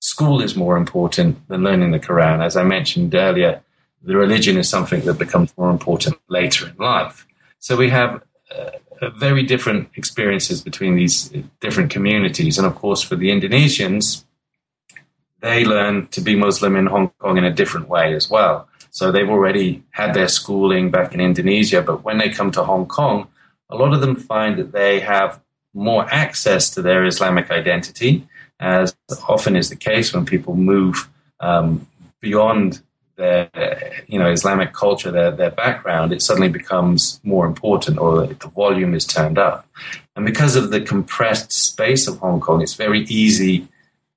school 0.00 0.40
is 0.40 0.54
more 0.54 0.76
important 0.76 1.48
than 1.48 1.64
learning 1.64 1.90
the 1.90 1.98
Quran. 1.98 2.44
As 2.44 2.56
I 2.56 2.62
mentioned 2.62 3.14
earlier, 3.14 3.62
the 4.02 4.16
religion 4.16 4.56
is 4.56 4.68
something 4.68 5.00
that 5.02 5.18
becomes 5.18 5.56
more 5.58 5.70
important 5.70 6.16
later 6.28 6.68
in 6.68 6.76
life. 6.76 7.26
So 7.58 7.76
we 7.76 7.90
have 7.90 8.22
uh, 8.54 9.10
very 9.10 9.42
different 9.42 9.88
experiences 9.94 10.62
between 10.62 10.94
these 10.94 11.32
different 11.60 11.90
communities. 11.90 12.58
And 12.58 12.66
of 12.66 12.74
course, 12.74 13.02
for 13.02 13.16
the 13.16 13.30
Indonesians, 13.30 14.24
they 15.40 15.64
learn 15.64 16.06
to 16.08 16.20
be 16.20 16.34
Muslim 16.34 16.76
in 16.76 16.86
Hong 16.86 17.10
Kong 17.18 17.36
in 17.38 17.44
a 17.44 17.52
different 17.52 17.88
way 17.88 18.14
as 18.14 18.30
well. 18.30 18.68
So 18.90 19.12
they've 19.12 19.28
already 19.28 19.82
had 19.90 20.14
their 20.14 20.28
schooling 20.28 20.90
back 20.90 21.12
in 21.12 21.20
Indonesia, 21.20 21.82
but 21.82 22.02
when 22.02 22.18
they 22.18 22.30
come 22.30 22.50
to 22.52 22.64
Hong 22.64 22.86
Kong, 22.86 23.28
a 23.68 23.76
lot 23.76 23.92
of 23.92 24.00
them 24.00 24.16
find 24.16 24.58
that 24.58 24.72
they 24.72 25.00
have 25.00 25.40
more 25.74 26.06
access 26.10 26.70
to 26.70 26.82
their 26.82 27.04
Islamic 27.04 27.50
identity, 27.50 28.26
as 28.58 28.96
often 29.28 29.54
is 29.54 29.68
the 29.68 29.76
case 29.76 30.14
when 30.14 30.24
people 30.24 30.56
move 30.56 31.10
um, 31.40 31.86
beyond 32.20 32.80
their 33.16 33.50
you 34.06 34.18
know 34.18 34.30
Islamic 34.30 34.72
culture, 34.72 35.10
their 35.10 35.30
their 35.30 35.50
background, 35.50 36.12
it 36.12 36.22
suddenly 36.22 36.48
becomes 36.48 37.20
more 37.24 37.46
important, 37.46 37.98
or 37.98 38.26
the 38.26 38.48
volume 38.48 38.94
is 38.94 39.04
turned 39.04 39.38
up. 39.38 39.66
And 40.14 40.24
because 40.24 40.56
of 40.56 40.70
the 40.70 40.80
compressed 40.80 41.52
space 41.52 42.06
of 42.06 42.18
Hong 42.18 42.40
Kong, 42.40 42.62
it's 42.62 42.74
very 42.74 43.02
easy 43.04 43.68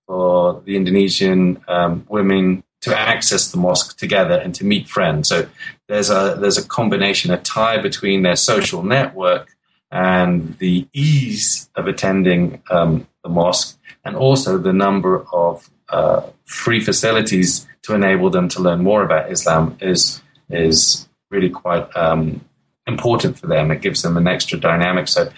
for 0.08 0.62
the 0.66 0.76
Indonesian 0.76 1.62
um, 1.68 2.06
women 2.10 2.64
to 2.82 2.98
access 2.98 3.52
the 3.52 3.58
mosque 3.58 3.98
together 3.98 4.36
and 4.36 4.56
to 4.56 4.66
meet 4.66 4.88
friends. 4.88 5.28
So 5.30 5.48
there's 5.88 6.10
a 6.10 6.38
there's 6.40 6.58
a 6.58 6.68
combination, 6.68 7.32
a 7.32 7.38
tie 7.38 7.82
between 7.82 8.22
their 8.24 8.36
social 8.36 8.84
network 8.84 9.56
and 9.92 10.58
the 10.60 10.88
ease 10.94 11.70
of 11.76 11.88
attending 11.88 12.62
um, 12.70 13.08
the 13.24 13.30
mosque, 13.30 13.78
and 14.06 14.16
also 14.16 14.58
the 14.58 14.74
number 14.74 15.26
of 15.34 15.70
uh, 15.90 16.22
free 16.46 16.80
facilities 16.80 17.68
to 17.84 17.94
enable 17.94 18.30
them 18.30 18.50
to 18.50 18.62
learn 18.62 18.84
more 18.84 19.04
about 19.04 19.32
Islam 19.32 19.78
is 19.80 20.22
is 20.50 21.08
really 21.30 21.50
quite 21.50 21.86
um, 21.96 22.42
important 22.88 23.38
for 23.38 23.48
them. 23.48 23.72
It 23.72 23.82
gives 23.82 24.02
them 24.02 24.18
an 24.18 24.28
extra 24.28 24.60
dynamic. 24.60 25.08
So 25.08 25.30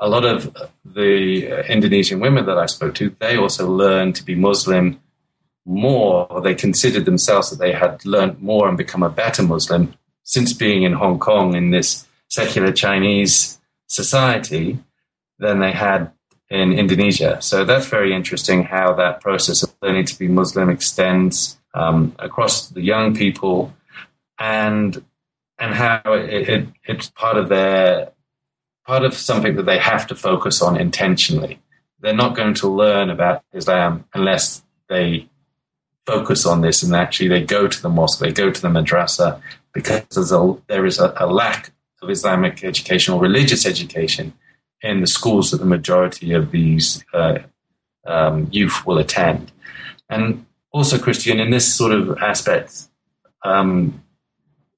a 0.00 0.08
lot 0.08 0.24
of 0.24 0.54
the 0.84 1.66
Indonesian 1.70 2.20
women 2.20 2.46
that 2.46 2.58
I 2.58 2.66
spoke 2.66 2.94
to, 2.96 3.14
they 3.18 3.36
also 3.36 3.70
learned 3.70 4.16
to 4.16 4.24
be 4.24 4.34
Muslim 4.34 5.00
more. 5.64 6.40
They 6.42 6.54
considered 6.54 7.06
themselves 7.06 7.50
that 7.50 7.58
they 7.58 7.72
had 7.72 8.04
learned 8.04 8.42
more 8.42 8.68
and 8.68 8.76
become 8.76 9.02
a 9.02 9.08
better 9.08 9.42
Muslim 9.42 9.94
since 10.22 10.52
being 10.52 10.82
in 10.82 10.92
Hong 10.94 11.18
Kong 11.18 11.54
in 11.54 11.70
this 11.70 12.06
secular 12.28 12.72
Chinese 12.72 13.58
society 13.88 14.78
than 15.38 15.60
they 15.60 15.72
had 15.72 16.10
in 16.50 16.72
Indonesia. 16.72 17.40
So 17.40 17.64
that's 17.64 17.86
very 17.86 18.14
interesting 18.14 18.64
how 18.64 18.94
that 18.94 19.20
process 19.20 19.62
of 19.62 19.74
learning 19.82 20.06
to 20.06 20.18
be 20.18 20.28
Muslim 20.28 20.68
extends 20.70 21.58
um, 21.74 22.14
across 22.18 22.68
the 22.68 22.80
young 22.80 23.14
people, 23.14 23.74
and 24.38 25.04
and 25.58 25.74
how 25.74 26.00
it, 26.06 26.48
it, 26.48 26.68
it's 26.84 27.10
part 27.10 27.36
of 27.36 27.48
their 27.48 28.12
part 28.86 29.04
of 29.04 29.14
something 29.14 29.56
that 29.56 29.66
they 29.66 29.78
have 29.78 30.06
to 30.06 30.14
focus 30.14 30.62
on 30.62 30.76
intentionally. 30.76 31.60
They're 32.00 32.14
not 32.14 32.36
going 32.36 32.54
to 32.54 32.68
learn 32.68 33.10
about 33.10 33.42
Islam 33.52 34.04
unless 34.14 34.62
they 34.88 35.28
focus 36.06 36.44
on 36.44 36.60
this 36.60 36.82
and 36.82 36.94
actually 36.94 37.28
they 37.28 37.42
go 37.42 37.66
to 37.66 37.82
the 37.82 37.88
mosque, 37.88 38.20
they 38.20 38.32
go 38.32 38.50
to 38.50 38.60
the 38.60 38.68
madrasa, 38.68 39.40
because 39.72 40.32
a, 40.32 40.56
there 40.68 40.84
is 40.84 40.98
a, 40.98 41.14
a 41.16 41.26
lack 41.26 41.72
of 42.02 42.10
Islamic 42.10 42.62
education 42.62 43.14
or 43.14 43.20
religious 43.20 43.64
education 43.64 44.34
in 44.82 45.00
the 45.00 45.06
schools 45.06 45.50
that 45.50 45.58
the 45.58 45.64
majority 45.64 46.32
of 46.32 46.50
these 46.50 47.04
uh, 47.14 47.38
um, 48.06 48.48
youth 48.52 48.86
will 48.86 48.98
attend. 48.98 49.50
And 50.10 50.44
also, 50.74 50.98
Christian, 50.98 51.38
in 51.38 51.50
this 51.50 51.72
sort 51.72 51.92
of 51.92 52.18
aspect, 52.18 52.88
um, 53.44 54.02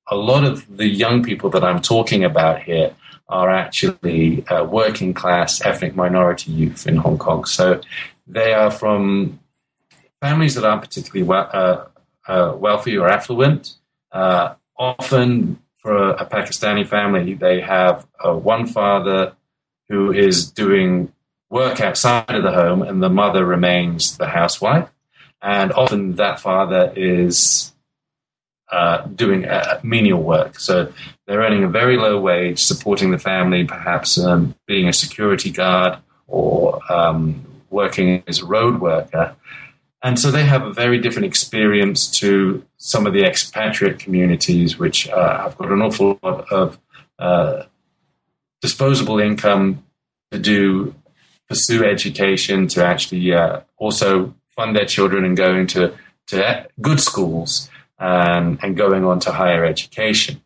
a 0.06 0.14
lot 0.14 0.44
of 0.44 0.76
the 0.76 0.86
young 0.86 1.22
people 1.22 1.48
that 1.50 1.64
I'm 1.64 1.80
talking 1.80 2.22
about 2.22 2.62
here 2.62 2.94
are 3.30 3.48
actually 3.48 4.46
uh, 4.48 4.64
working 4.64 5.14
class 5.14 5.64
ethnic 5.64 5.96
minority 5.96 6.52
youth 6.52 6.86
in 6.86 6.96
Hong 6.98 7.16
Kong. 7.16 7.46
So 7.46 7.80
they 8.26 8.52
are 8.52 8.70
from 8.70 9.40
families 10.20 10.54
that 10.56 10.66
aren't 10.66 10.82
particularly 10.82 11.22
well, 11.22 11.48
uh, 11.50 11.84
uh, 12.30 12.54
wealthy 12.54 12.98
or 12.98 13.08
affluent. 13.08 13.76
Uh, 14.12 14.54
often, 14.78 15.62
for 15.78 15.96
a, 15.96 16.10
a, 16.10 16.26
Pakistani 16.26 16.86
family, 16.86 17.32
they 17.32 17.62
have 17.62 18.06
uh, 18.22 18.34
one 18.34 18.66
father 18.66 19.32
who 19.88 20.12
is 20.12 20.50
doing 20.50 21.10
work 21.48 21.80
outside 21.80 22.34
of 22.34 22.42
the 22.42 22.52
home, 22.52 22.82
and 22.82 23.02
the 23.02 23.08
mother 23.08 23.46
remains 23.46 24.18
the 24.18 24.26
housewife. 24.26 24.90
And 25.46 25.72
often 25.72 26.16
that 26.16 26.40
father 26.40 26.92
is 26.96 27.72
uh, 28.68 29.02
doing 29.06 29.44
uh, 29.44 29.78
menial 29.84 30.20
work. 30.20 30.58
So 30.58 30.92
they're 31.24 31.38
earning 31.38 31.62
a 31.62 31.68
very 31.68 31.96
low 31.96 32.20
wage, 32.20 32.64
supporting 32.64 33.12
the 33.12 33.18
family, 33.18 33.64
perhaps 33.64 34.18
um, 34.18 34.56
being 34.66 34.88
a 34.88 34.92
security 34.92 35.52
guard 35.52 35.98
or 36.26 36.80
um, 36.92 37.46
working 37.70 38.24
as 38.26 38.40
a 38.40 38.44
road 38.44 38.80
worker. 38.80 39.36
And 40.02 40.18
so 40.18 40.32
they 40.32 40.42
have 40.42 40.64
a 40.64 40.72
very 40.72 40.98
different 40.98 41.26
experience 41.26 42.10
to 42.18 42.64
some 42.76 43.06
of 43.06 43.12
the 43.12 43.24
expatriate 43.24 44.00
communities, 44.00 44.76
which 44.80 45.08
uh, 45.08 45.42
have 45.44 45.56
got 45.56 45.70
an 45.70 45.80
awful 45.80 46.18
lot 46.24 46.52
of 46.52 46.76
uh, 47.20 47.62
disposable 48.60 49.20
income 49.20 49.84
to 50.32 50.40
do, 50.40 50.92
pursue 51.48 51.84
education, 51.84 52.66
to 52.66 52.84
actually 52.84 53.32
uh, 53.32 53.60
also 53.76 54.34
fund 54.56 54.74
their 54.74 54.86
children 54.86 55.24
and 55.24 55.36
going 55.36 55.66
to, 55.68 55.94
to 56.28 56.66
good 56.80 57.00
schools 57.00 57.70
um, 57.98 58.58
and 58.62 58.76
going 58.76 59.04
on 59.04 59.20
to 59.20 59.32
higher 59.32 59.64
education. 59.64 60.42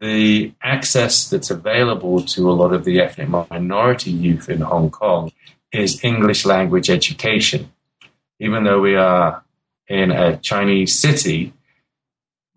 The 0.00 0.52
access 0.62 1.28
that's 1.28 1.50
available 1.50 2.22
to 2.22 2.50
a 2.50 2.52
lot 2.52 2.72
of 2.72 2.84
the 2.84 3.00
ethnic 3.00 3.28
minority 3.28 4.10
youth 4.10 4.48
in 4.48 4.60
Hong 4.60 4.90
Kong 4.90 5.32
is 5.72 6.04
English 6.04 6.44
language 6.44 6.90
education. 6.90 7.72
Even 8.38 8.64
though 8.64 8.80
we 8.80 8.96
are 8.96 9.44
in 9.88 10.10
a 10.10 10.36
Chinese 10.38 10.98
city, 10.98 11.52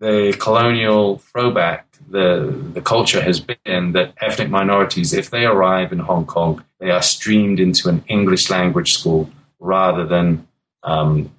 the 0.00 0.36
colonial 0.38 1.18
throwback, 1.18 1.86
the, 2.08 2.70
the 2.74 2.82
culture 2.82 3.22
has 3.22 3.40
been 3.40 3.92
that 3.92 4.14
ethnic 4.20 4.50
minorities, 4.50 5.12
if 5.12 5.30
they 5.30 5.44
arrive 5.44 5.92
in 5.92 6.00
Hong 6.00 6.26
Kong, 6.26 6.64
they 6.78 6.90
are 6.90 7.02
streamed 7.02 7.60
into 7.60 7.88
an 7.88 8.04
English 8.08 8.50
language 8.50 8.92
school 8.92 9.30
rather 9.58 10.04
than 10.04 10.46
um, 10.86 11.30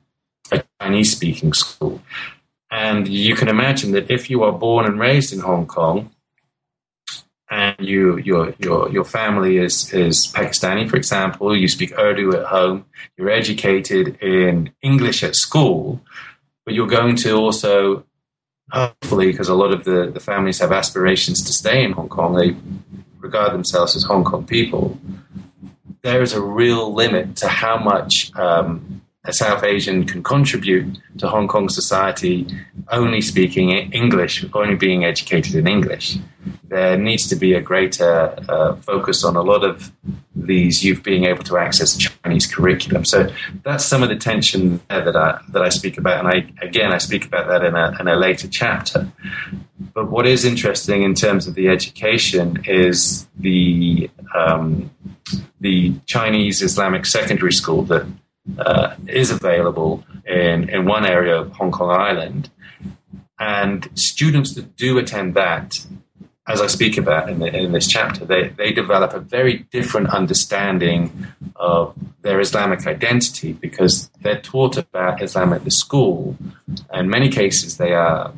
a 0.52 0.64
Chinese 0.80 1.12
speaking 1.12 1.54
school. 1.54 2.02
And 2.70 3.08
you 3.08 3.36
can 3.36 3.48
imagine 3.48 3.94
that 3.94 4.12
if 4.12 4.30
you 4.30 4.44
are 4.44 4.52
born 4.52 4.86
and 4.86 5.00
raised 5.00 5.34
in 5.34 5.40
Hong 5.40 5.66
Kong, 5.66 6.12
and 7.50 7.76
you 7.80 8.18
your 8.18 8.54
your 8.60 8.90
your 8.92 9.06
family 9.06 9.58
is 9.58 9.94
is 9.94 10.28
Pakistani, 10.36 10.90
for 10.90 10.98
example, 10.98 11.56
you 11.56 11.70
speak 11.70 11.98
Urdu 11.98 12.36
at 12.36 12.46
home, 12.46 12.86
you're 13.18 13.30
educated 13.30 14.22
in 14.22 14.72
English 14.82 15.24
at 15.24 15.36
school, 15.36 16.02
but 16.66 16.74
you're 16.74 16.88
going 16.88 17.16
to 17.16 17.32
also 17.38 18.04
hopefully 18.72 19.32
because 19.32 19.48
a 19.48 19.56
lot 19.56 19.72
of 19.72 19.86
the, 19.86 20.12
the 20.14 20.20
families 20.20 20.60
have 20.60 20.74
aspirations 20.74 21.42
to 21.46 21.54
stay 21.54 21.86
in 21.86 21.94
Hong 21.94 22.10
Kong, 22.10 22.36
they 22.36 22.54
regard 23.20 23.54
themselves 23.54 23.96
as 23.96 24.04
Hong 24.04 24.26
Kong 24.26 24.46
people. 24.46 25.00
There 26.02 26.22
is 26.22 26.34
a 26.34 26.42
real 26.42 26.94
limit 26.94 27.38
to 27.38 27.48
how 27.48 27.78
much 27.78 28.36
um, 28.36 29.02
South 29.34 29.64
Asian 29.64 30.06
can 30.06 30.24
contribute 30.24 30.98
to 31.18 31.28
Hong 31.28 31.48
Kong 31.48 31.70
society 31.70 32.48
only 32.92 33.22
speaking 33.22 33.72
English, 33.72 34.46
only 34.54 34.76
being 34.76 35.04
educated 35.04 35.56
in 35.56 35.68
English. 35.68 36.18
There 36.64 36.98
needs 36.98 37.28
to 37.28 37.36
be 37.36 37.54
a 37.54 37.62
greater 37.62 38.36
uh, 38.48 38.76
focus 38.76 39.24
on 39.24 39.36
a 39.36 39.42
lot 39.42 39.64
of 39.64 39.92
these 40.36 40.84
youth 40.84 41.04
being 41.04 41.26
able 41.26 41.44
to 41.44 41.58
access 41.58 41.98
Chinese 41.98 42.46
curriculum. 42.46 43.04
So 43.06 43.30
that's 43.64 43.86
some 43.86 44.04
of 44.04 44.10
the 44.10 44.16
tension 44.16 44.80
that 44.90 45.16
I 45.16 45.40
that 45.50 45.62
I 45.62 45.70
speak 45.70 45.98
about, 45.98 46.26
and 46.26 46.28
I 46.28 46.66
again 46.66 46.94
I 46.94 47.00
speak 47.00 47.26
about 47.26 47.48
that 47.48 47.64
in 47.64 47.76
a 47.76 47.96
in 48.00 48.08
a 48.08 48.16
later 48.16 48.48
chapter. 48.48 49.12
But 49.94 50.10
what 50.10 50.28
is 50.28 50.46
interesting 50.46 51.04
in 51.04 51.16
terms 51.16 51.48
of 51.48 51.56
the 51.56 51.70
education 51.70 52.64
is 52.66 53.28
the 53.38 54.10
um, 54.36 54.92
the 55.60 55.96
Chinese 56.06 56.62
Islamic 56.62 57.06
secondary 57.06 57.52
school 57.52 57.84
that 57.84 58.06
uh, 58.58 58.96
is 59.08 59.32
available 59.32 60.04
in, 60.26 60.70
in 60.70 60.86
one 60.86 61.06
area 61.06 61.36
of 61.42 61.52
Hong 61.54 61.72
Kong 61.72 61.90
Island. 61.90 62.50
And 63.40 63.88
students 63.94 64.56
that 64.56 64.76
do 64.76 64.98
attend 64.98 65.36
that, 65.36 65.86
as 66.48 66.62
I 66.62 66.68
speak 66.68 66.98
about 66.98 67.30
in, 67.30 67.40
the, 67.40 67.56
in 67.56 67.72
this 67.72 67.88
chapter, 67.88 68.26
they, 68.26 68.50
they 68.50 68.72
develop 68.72 69.14
a 69.14 69.20
very 69.20 69.60
different 69.72 70.10
understanding 70.10 71.28
of 71.56 71.94
their 72.22 72.40
Islamic 72.40 72.88
identity 72.88 73.54
because 73.54 74.10
they're 74.22 74.42
taught 74.42 74.78
about 74.78 75.22
Islam 75.22 75.54
at 75.54 75.64
the 75.66 75.72
school. 75.72 76.38
In 76.94 77.10
many 77.10 77.30
cases, 77.30 77.78
they 77.78 77.94
are, 77.94 78.32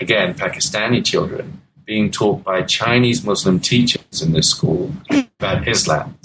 again, 0.00 0.34
Pakistani 0.34 1.04
children 1.04 1.60
being 1.84 2.10
taught 2.10 2.42
by 2.42 2.62
Chinese 2.62 3.24
Muslim 3.24 3.60
teachers 3.60 4.22
in 4.22 4.32
this 4.32 4.50
school 4.50 4.92
about 5.38 5.66
Islam. 5.68 6.18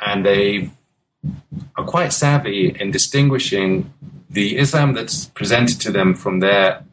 And 0.00 0.24
they 0.24 0.70
are 1.76 1.84
quite 1.84 2.12
savvy 2.12 2.74
in 2.80 2.90
distinguishing 2.90 3.92
the 4.30 4.56
Islam 4.58 4.94
that's 4.94 5.26
presented 5.26 5.80
to 5.82 5.90
them 5.90 6.14
from 6.14 6.40
their 6.40 6.84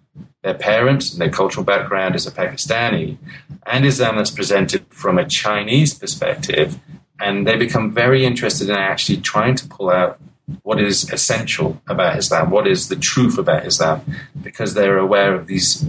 their 0.44 0.54
parents 0.56 1.12
and 1.12 1.22
their 1.22 1.30
cultural 1.30 1.64
background 1.64 2.16
as 2.16 2.26
a 2.26 2.32
Pakistani, 2.32 3.18
and 3.68 3.86
Islam 3.86 4.16
that's 4.18 4.32
presented 4.32 4.86
from 4.90 5.20
a 5.20 5.26
Chinese 5.26 5.94
perspective, 5.94 6.80
and 7.20 7.46
they 7.46 7.56
become 7.56 7.92
very 7.92 8.26
interested 8.26 8.68
in 8.68 8.76
actually 8.76 9.18
trying 9.18 9.54
to 9.56 9.68
pull 9.68 9.92
out 9.92 10.20
what 10.64 10.82
is 10.82 11.12
essential 11.12 11.80
about 11.88 12.18
Islam, 12.18 12.50
what 12.50 12.68
is 12.68 12.90
the 12.90 12.96
truth 12.96 13.38
about 13.38 13.66
Islam, 13.66 14.02
because 14.42 14.74
they're 14.74 14.98
aware 14.98 15.36
of 15.36 15.46
these 15.46 15.86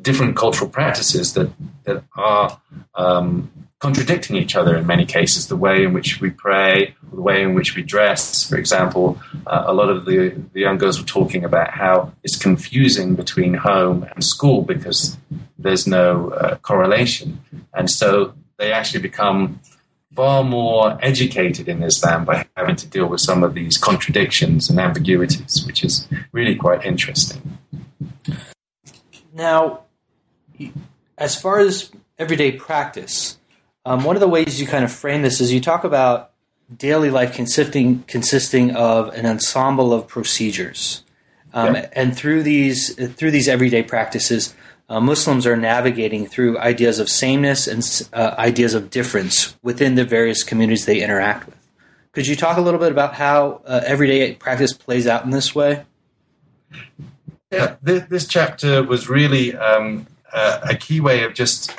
different 0.00 0.36
cultural 0.36 0.70
practices 0.70 1.32
that 1.32 1.50
that 1.84 2.04
are 2.14 2.60
um, 2.94 3.50
contradicting 3.78 4.36
each 4.36 4.56
other 4.56 4.76
in 4.76 4.86
many 4.86 5.06
cases. 5.06 5.48
The 5.48 5.56
way 5.56 5.84
in 5.84 5.92
which 5.92 6.20
we 6.20 6.30
pray, 6.30 6.94
the 7.12 7.20
way 7.20 7.42
in 7.42 7.54
which 7.54 7.76
we 7.76 7.82
dress, 7.82 8.48
for 8.48 8.56
example, 8.56 9.20
uh, 9.46 9.64
a 9.66 9.72
lot 9.72 9.88
of 9.88 10.04
the, 10.04 10.30
the 10.52 10.60
young 10.60 10.78
girls 10.78 10.98
were 11.00 11.06
talking 11.06 11.44
about 11.44 11.70
how 11.70 12.12
it's 12.24 12.36
confusing 12.36 13.14
between 13.14 13.54
home 13.54 14.04
and 14.14 14.24
school 14.24 14.62
because 14.62 15.16
there's 15.58 15.86
no 15.86 16.30
uh, 16.30 16.56
correlation. 16.56 17.40
And 17.72 17.90
so 17.90 18.34
they 18.56 18.72
actually 18.72 19.00
become 19.00 19.60
far 20.14 20.42
more 20.42 20.98
educated 21.00 21.68
in 21.68 21.80
Islam 21.84 22.24
by 22.24 22.44
having 22.56 22.74
to 22.74 22.88
deal 22.88 23.06
with 23.06 23.20
some 23.20 23.44
of 23.44 23.54
these 23.54 23.78
contradictions 23.78 24.68
and 24.68 24.80
ambiguities, 24.80 25.64
which 25.64 25.84
is 25.84 26.08
really 26.32 26.56
quite 26.56 26.84
interesting. 26.84 27.58
Now, 29.32 29.82
as 31.16 31.40
far 31.40 31.60
as 31.60 31.92
everyday 32.18 32.50
practice, 32.50 33.37
um, 33.88 34.04
one 34.04 34.16
of 34.16 34.20
the 34.20 34.28
ways 34.28 34.60
you 34.60 34.66
kind 34.66 34.84
of 34.84 34.92
frame 34.92 35.22
this 35.22 35.40
is 35.40 35.52
you 35.52 35.60
talk 35.60 35.82
about 35.82 36.32
daily 36.76 37.10
life 37.10 37.34
consisting 37.34 38.02
consisting 38.02 38.76
of 38.76 39.08
an 39.14 39.24
ensemble 39.24 39.94
of 39.94 40.06
procedures, 40.06 41.04
um, 41.54 41.74
yeah. 41.74 41.88
and 41.92 42.14
through 42.14 42.42
these 42.42 42.94
through 43.14 43.30
these 43.30 43.48
everyday 43.48 43.82
practices, 43.82 44.54
uh, 44.90 45.00
Muslims 45.00 45.46
are 45.46 45.56
navigating 45.56 46.26
through 46.26 46.58
ideas 46.58 46.98
of 46.98 47.08
sameness 47.08 47.66
and 47.66 48.08
uh, 48.12 48.34
ideas 48.36 48.74
of 48.74 48.90
difference 48.90 49.56
within 49.62 49.94
the 49.94 50.04
various 50.04 50.42
communities 50.42 50.84
they 50.84 51.02
interact 51.02 51.46
with. 51.46 51.56
Could 52.12 52.26
you 52.26 52.36
talk 52.36 52.58
a 52.58 52.60
little 52.60 52.80
bit 52.80 52.92
about 52.92 53.14
how 53.14 53.62
uh, 53.64 53.80
everyday 53.86 54.34
practice 54.34 54.74
plays 54.74 55.06
out 55.06 55.24
in 55.24 55.30
this 55.30 55.54
way? 55.54 55.84
Yeah, 57.50 57.76
this, 57.80 58.02
this 58.10 58.26
chapter 58.26 58.82
was 58.82 59.08
really 59.08 59.56
um, 59.56 60.06
a 60.34 60.74
key 60.74 61.00
way 61.00 61.22
of 61.22 61.32
just 61.32 61.74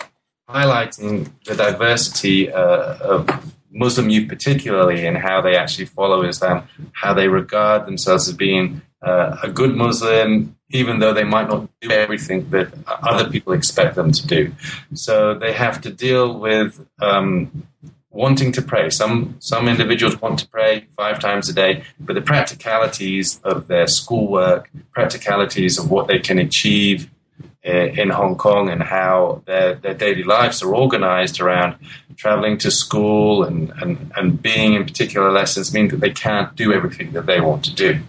highlighting 0.49 1.29
the 1.45 1.55
diversity 1.55 2.51
uh, 2.51 2.97
of 2.97 3.29
Muslim 3.71 4.09
youth, 4.09 4.27
particularly 4.27 5.05
and 5.05 5.17
how 5.17 5.41
they 5.41 5.55
actually 5.55 5.85
follow 5.85 6.23
Islam, 6.23 6.67
how 6.93 7.13
they 7.13 7.27
regard 7.27 7.85
themselves 7.85 8.27
as 8.27 8.33
being 8.33 8.81
uh, 9.01 9.37
a 9.43 9.49
good 9.49 9.75
Muslim, 9.75 10.55
even 10.71 10.99
though 10.99 11.13
they 11.13 11.23
might 11.23 11.47
not 11.47 11.69
do 11.81 11.91
everything 11.91 12.49
that 12.49 12.73
other 12.87 13.29
people 13.29 13.53
expect 13.53 13.95
them 13.95 14.11
to 14.11 14.25
do. 14.27 14.51
So 14.93 15.35
they 15.35 15.53
have 15.53 15.81
to 15.81 15.91
deal 15.91 16.37
with 16.39 16.85
um, 16.99 17.67
wanting 18.09 18.51
to 18.53 18.61
pray. 18.61 18.89
Some 18.89 19.35
some 19.39 19.67
individuals 19.67 20.19
want 20.19 20.39
to 20.39 20.47
pray 20.47 20.87
five 20.97 21.19
times 21.19 21.47
a 21.47 21.53
day, 21.53 21.83
but 21.99 22.13
the 22.13 22.21
practicalities 22.21 23.39
of 23.43 23.67
their 23.67 23.87
schoolwork, 23.87 24.69
practicalities 24.91 25.77
of 25.77 25.91
what 25.91 26.07
they 26.07 26.19
can 26.19 26.39
achieve 26.39 27.09
in 27.63 28.09
Hong 28.09 28.37
Kong 28.37 28.69
and 28.69 28.81
how 28.81 29.41
their, 29.45 29.75
their 29.75 29.93
daily 29.93 30.23
lives 30.23 30.63
are 30.63 30.73
organized 30.73 31.41
around 31.41 31.75
traveling 32.15 32.57
to 32.59 32.71
school 32.71 33.43
and, 33.43 33.71
and, 33.81 34.11
and 34.15 34.41
being 34.41 34.73
in 34.73 34.85
particular 34.85 35.31
lessons 35.31 35.73
mean 35.73 35.89
that 35.89 35.99
they 35.99 36.11
can't 36.11 36.55
do 36.55 36.71
everything 36.73 37.11
that 37.11 37.25
they 37.25 37.41
want 37.41 37.63
to 37.65 37.73
do. 37.73 37.99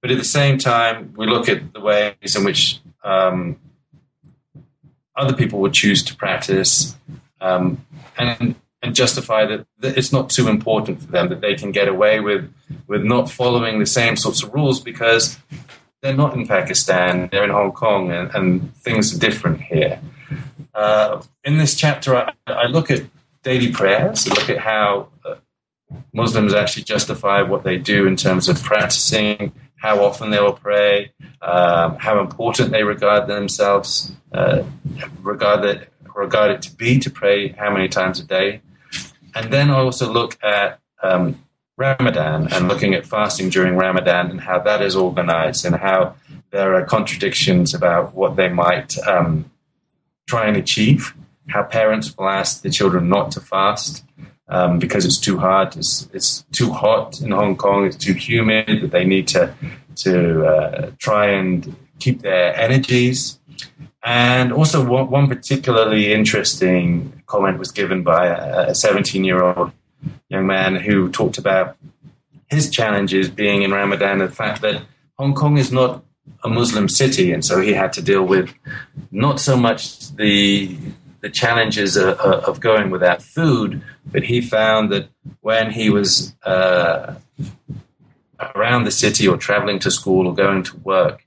But 0.00 0.10
at 0.10 0.18
the 0.18 0.24
same 0.24 0.58
time, 0.58 1.12
we 1.16 1.26
look 1.26 1.48
at 1.48 1.72
the 1.72 1.80
ways 1.80 2.36
in 2.36 2.44
which 2.44 2.78
um, 3.02 3.56
other 5.16 5.34
people 5.34 5.60
would 5.60 5.72
choose 5.72 6.02
to 6.04 6.14
practice 6.14 6.96
um, 7.40 7.84
and, 8.16 8.54
and 8.82 8.94
justify 8.94 9.44
that, 9.46 9.66
that 9.78 9.98
it's 9.98 10.12
not 10.12 10.30
too 10.30 10.46
important 10.46 11.00
for 11.00 11.10
them, 11.10 11.28
that 11.28 11.40
they 11.40 11.56
can 11.56 11.72
get 11.72 11.88
away 11.88 12.20
with, 12.20 12.52
with 12.86 13.02
not 13.02 13.30
following 13.30 13.80
the 13.80 13.86
same 13.86 14.16
sorts 14.16 14.42
of 14.44 14.54
rules 14.54 14.80
because 14.80 15.38
they're 16.06 16.16
not 16.16 16.34
in 16.34 16.46
Pakistan, 16.46 17.28
they're 17.32 17.42
in 17.42 17.50
Hong 17.50 17.72
Kong, 17.72 18.12
and, 18.12 18.32
and 18.32 18.76
things 18.76 19.12
are 19.12 19.18
different 19.18 19.60
here. 19.60 20.00
Uh, 20.72 21.20
in 21.42 21.58
this 21.58 21.74
chapter, 21.74 22.14
I, 22.14 22.32
I, 22.46 22.66
look 22.66 22.92
at 22.92 23.02
daily 23.42 23.72
prayers, 23.72 24.28
I 24.28 24.34
look 24.34 24.48
at 24.48 24.58
how 24.58 25.08
uh, 25.24 25.34
Muslims 26.12 26.54
actually 26.54 26.84
justify 26.84 27.42
what 27.42 27.64
they 27.64 27.76
do 27.76 28.06
in 28.06 28.14
terms 28.14 28.48
of 28.48 28.62
practicing, 28.62 29.52
how 29.74 30.04
often 30.04 30.30
they 30.30 30.40
will 30.40 30.52
pray, 30.52 31.10
um, 31.42 31.96
how 31.96 32.20
important 32.20 32.70
they 32.70 32.84
regard 32.84 33.26
themselves, 33.26 34.12
uh, 34.32 34.62
regard, 35.22 35.64
it, 35.64 35.92
regard 36.14 36.52
it 36.52 36.62
to 36.62 36.76
be 36.76 37.00
to 37.00 37.10
pray 37.10 37.48
how 37.48 37.72
many 37.72 37.88
times 37.88 38.20
a 38.20 38.24
day. 38.24 38.60
And 39.34 39.52
then 39.52 39.70
I 39.70 39.80
also 39.80 40.12
look 40.12 40.38
at 40.40 40.78
um, 41.02 41.42
Ramadan 41.76 42.52
and 42.52 42.68
looking 42.68 42.94
at 42.94 43.06
fasting 43.06 43.50
during 43.50 43.76
Ramadan 43.76 44.30
and 44.30 44.40
how 44.40 44.58
that 44.60 44.80
is 44.80 44.96
organized 44.96 45.64
and 45.64 45.76
how 45.76 46.14
there 46.50 46.74
are 46.74 46.84
contradictions 46.84 47.74
about 47.74 48.14
what 48.14 48.36
they 48.36 48.48
might 48.48 48.96
um, 49.06 49.50
try 50.26 50.46
and 50.46 50.56
achieve. 50.56 51.14
How 51.48 51.62
parents 51.62 52.16
will 52.16 52.28
ask 52.28 52.62
the 52.62 52.70
children 52.70 53.08
not 53.08 53.30
to 53.32 53.40
fast 53.40 54.04
um, 54.48 54.78
because 54.78 55.04
it's 55.04 55.18
too 55.18 55.38
hard, 55.38 55.76
it's, 55.76 56.08
it's, 56.12 56.44
too 56.52 56.72
hot 56.72 57.20
in 57.20 57.30
Hong 57.32 57.56
Kong, 57.56 57.84
it's 57.84 57.96
too 57.96 58.14
humid, 58.14 58.80
that 58.80 58.90
they 58.90 59.04
need 59.04 59.28
to, 59.28 59.52
to 59.96 60.46
uh, 60.46 60.90
try 60.98 61.26
and 61.26 61.76
keep 61.98 62.22
their 62.22 62.54
energies. 62.56 63.38
And 64.04 64.52
also, 64.52 64.84
one, 64.84 65.10
one 65.10 65.28
particularly 65.28 66.12
interesting 66.12 67.22
comment 67.26 67.58
was 67.58 67.72
given 67.72 68.04
by 68.04 68.26
a 68.26 68.74
17 68.74 69.24
year 69.24 69.42
old 69.42 69.72
young 70.28 70.46
man 70.46 70.76
who 70.76 71.10
talked 71.10 71.38
about 71.38 71.76
his 72.48 72.70
challenges 72.70 73.28
being 73.28 73.62
in 73.62 73.72
Ramadan, 73.72 74.20
and 74.20 74.30
the 74.30 74.34
fact 74.34 74.62
that 74.62 74.82
Hong 75.18 75.34
Kong 75.34 75.58
is 75.58 75.72
not 75.72 76.04
a 76.44 76.48
Muslim 76.48 76.88
city, 76.88 77.32
and 77.32 77.44
so 77.44 77.60
he 77.60 77.72
had 77.72 77.92
to 77.94 78.02
deal 78.02 78.24
with 78.24 78.52
not 79.10 79.40
so 79.40 79.56
much 79.56 80.10
the 80.16 80.76
the 81.20 81.30
challenges 81.30 81.96
of, 81.96 82.18
of 82.18 82.60
going 82.60 82.90
without 82.90 83.22
food, 83.22 83.82
but 84.04 84.22
he 84.22 84.40
found 84.40 84.92
that 84.92 85.08
when 85.40 85.72
he 85.72 85.90
was 85.90 86.36
uh, 86.44 87.14
around 88.54 88.84
the 88.84 88.90
city 88.90 89.26
or 89.26 89.36
traveling 89.36 89.78
to 89.80 89.90
school 89.90 90.26
or 90.26 90.34
going 90.34 90.62
to 90.62 90.76
work, 90.78 91.24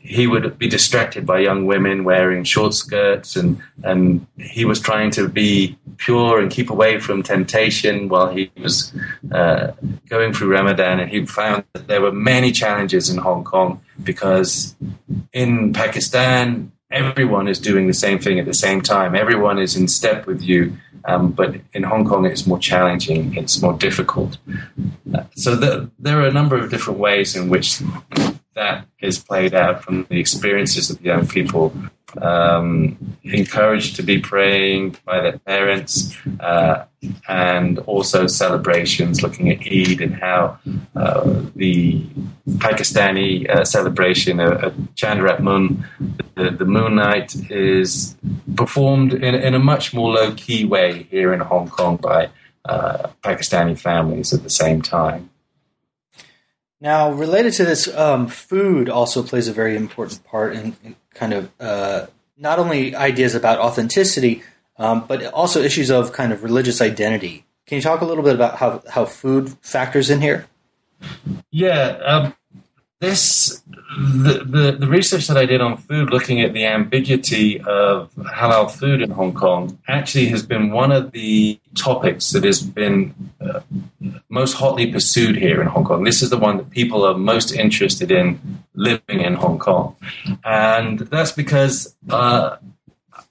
he 0.00 0.26
would 0.26 0.58
be 0.58 0.68
distracted 0.68 1.26
by 1.26 1.38
young 1.38 1.66
women 1.66 2.04
wearing 2.04 2.44
short 2.44 2.74
skirts, 2.74 3.36
and 3.36 3.60
and 3.82 4.26
he 4.38 4.64
was 4.64 4.80
trying 4.80 5.10
to 5.12 5.28
be 5.28 5.76
pure 5.98 6.40
and 6.40 6.50
keep 6.50 6.70
away 6.70 6.98
from 6.98 7.22
temptation 7.22 8.08
while 8.08 8.28
he 8.28 8.50
was 8.56 8.92
uh, 9.32 9.72
going 10.08 10.32
through 10.32 10.52
Ramadan. 10.52 11.00
And 11.00 11.10
he 11.10 11.24
found 11.26 11.64
that 11.72 11.88
there 11.88 12.00
were 12.00 12.12
many 12.12 12.52
challenges 12.52 13.08
in 13.10 13.18
Hong 13.18 13.44
Kong 13.44 13.80
because 14.02 14.76
in 15.32 15.72
Pakistan 15.72 16.72
everyone 16.90 17.48
is 17.48 17.58
doing 17.58 17.86
the 17.86 17.94
same 17.94 18.18
thing 18.18 18.38
at 18.38 18.46
the 18.46 18.54
same 18.54 18.80
time. 18.80 19.14
Everyone 19.14 19.58
is 19.58 19.76
in 19.76 19.88
step 19.88 20.26
with 20.26 20.42
you. 20.42 20.76
Um, 21.04 21.32
but 21.32 21.56
in 21.72 21.82
Hong 21.82 22.04
Kong, 22.04 22.26
it's 22.26 22.46
more 22.46 22.58
challenging, 22.58 23.36
it's 23.36 23.60
more 23.62 23.74
difficult. 23.74 24.38
So 25.36 25.54
the, 25.56 25.90
there 25.98 26.20
are 26.20 26.26
a 26.26 26.32
number 26.32 26.56
of 26.56 26.70
different 26.70 26.98
ways 26.98 27.36
in 27.36 27.48
which 27.48 27.80
that 28.54 28.86
is 29.00 29.18
played 29.18 29.54
out 29.54 29.84
from 29.84 30.06
the 30.08 30.18
experiences 30.18 30.90
of 30.90 31.00
young 31.02 31.26
people. 31.26 31.72
Um, 32.20 33.16
encouraged 33.24 33.96
to 33.96 34.02
be 34.02 34.18
praying 34.18 34.96
by 35.04 35.20
their 35.20 35.38
parents, 35.38 36.16
uh, 36.40 36.84
and 37.28 37.78
also 37.80 38.26
celebrations 38.26 39.22
looking 39.22 39.50
at 39.50 39.60
Eid 39.60 40.00
and 40.00 40.14
how 40.14 40.58
uh, 40.94 41.42
the 41.54 42.04
Pakistani 42.48 43.48
uh, 43.48 43.64
celebration 43.64 44.40
of, 44.40 44.52
of 44.62 44.94
Chand 44.94 45.20
Raat 45.20 45.40
Moon, 45.40 45.84
the, 46.34 46.50
the, 46.50 46.64
moon 46.64 46.96
night, 46.96 47.34
is 47.50 48.16
performed 48.56 49.12
in, 49.12 49.34
in 49.34 49.54
a 49.54 49.58
much 49.58 49.92
more 49.92 50.10
low 50.10 50.32
key 50.34 50.64
way 50.64 51.04
here 51.04 51.32
in 51.32 51.40
Hong 51.40 51.68
Kong 51.68 51.96
by 51.96 52.30
uh, 52.64 53.08
Pakistani 53.22 53.78
families 53.78 54.32
at 54.32 54.42
the 54.42 54.50
same 54.50 54.82
time. 54.82 55.30
Now, 56.80 57.10
related 57.10 57.54
to 57.54 57.64
this, 57.64 57.88
um, 57.96 58.28
food 58.28 58.88
also 58.88 59.22
plays 59.22 59.48
a 59.48 59.52
very 59.52 59.76
important 59.76 60.24
part 60.24 60.54
in, 60.54 60.76
in 60.84 60.94
kind 61.16 61.32
of 61.32 61.50
uh, 61.58 62.06
not 62.36 62.58
only 62.58 62.94
ideas 62.94 63.34
about 63.34 63.58
authenticity, 63.58 64.42
um, 64.78 65.06
but 65.08 65.24
also 65.32 65.62
issues 65.62 65.90
of 65.90 66.12
kind 66.12 66.32
of 66.32 66.42
religious 66.42 66.80
identity. 66.80 67.44
Can 67.66 67.76
you 67.76 67.82
talk 67.82 68.00
a 68.00 68.04
little 68.04 68.22
bit 68.22 68.34
about 68.34 68.56
how, 68.56 68.82
how 68.88 69.04
food 69.06 69.56
factors 69.60 70.10
in 70.10 70.20
here? 70.20 70.46
Yeah, 71.50 71.98
um, 72.04 72.34
this 73.00 73.62
the, 73.98 74.44
the, 74.44 74.76
the 74.78 74.86
research 74.86 75.26
that 75.28 75.36
I 75.36 75.46
did 75.46 75.60
on 75.60 75.76
food, 75.76 76.10
looking 76.10 76.40
at 76.40 76.52
the 76.52 76.64
ambiguity 76.64 77.60
of 77.60 78.12
halal 78.14 78.70
food 78.70 79.02
in 79.02 79.10
Hong 79.10 79.34
Kong, 79.34 79.78
actually 79.88 80.26
has 80.26 80.44
been 80.44 80.70
one 80.70 80.92
of 80.92 81.12
the 81.12 81.60
topics 81.74 82.30
that 82.30 82.44
has 82.44 82.62
been 82.62 83.14
uh, 83.40 83.60
most 84.28 84.54
hotly 84.54 84.90
pursued 84.90 85.36
here 85.36 85.60
in 85.60 85.66
Hong 85.68 85.84
Kong. 85.84 86.04
This 86.04 86.22
is 86.22 86.30
the 86.30 86.38
one 86.38 86.56
that 86.56 86.70
people 86.70 87.04
are 87.04 87.16
most 87.16 87.52
interested 87.52 88.10
in 88.10 88.64
living 88.74 89.20
in 89.20 89.34
Hong 89.34 89.58
Kong, 89.58 89.96
and 90.44 91.00
that's 91.00 91.32
because 91.32 91.96
uh, 92.10 92.56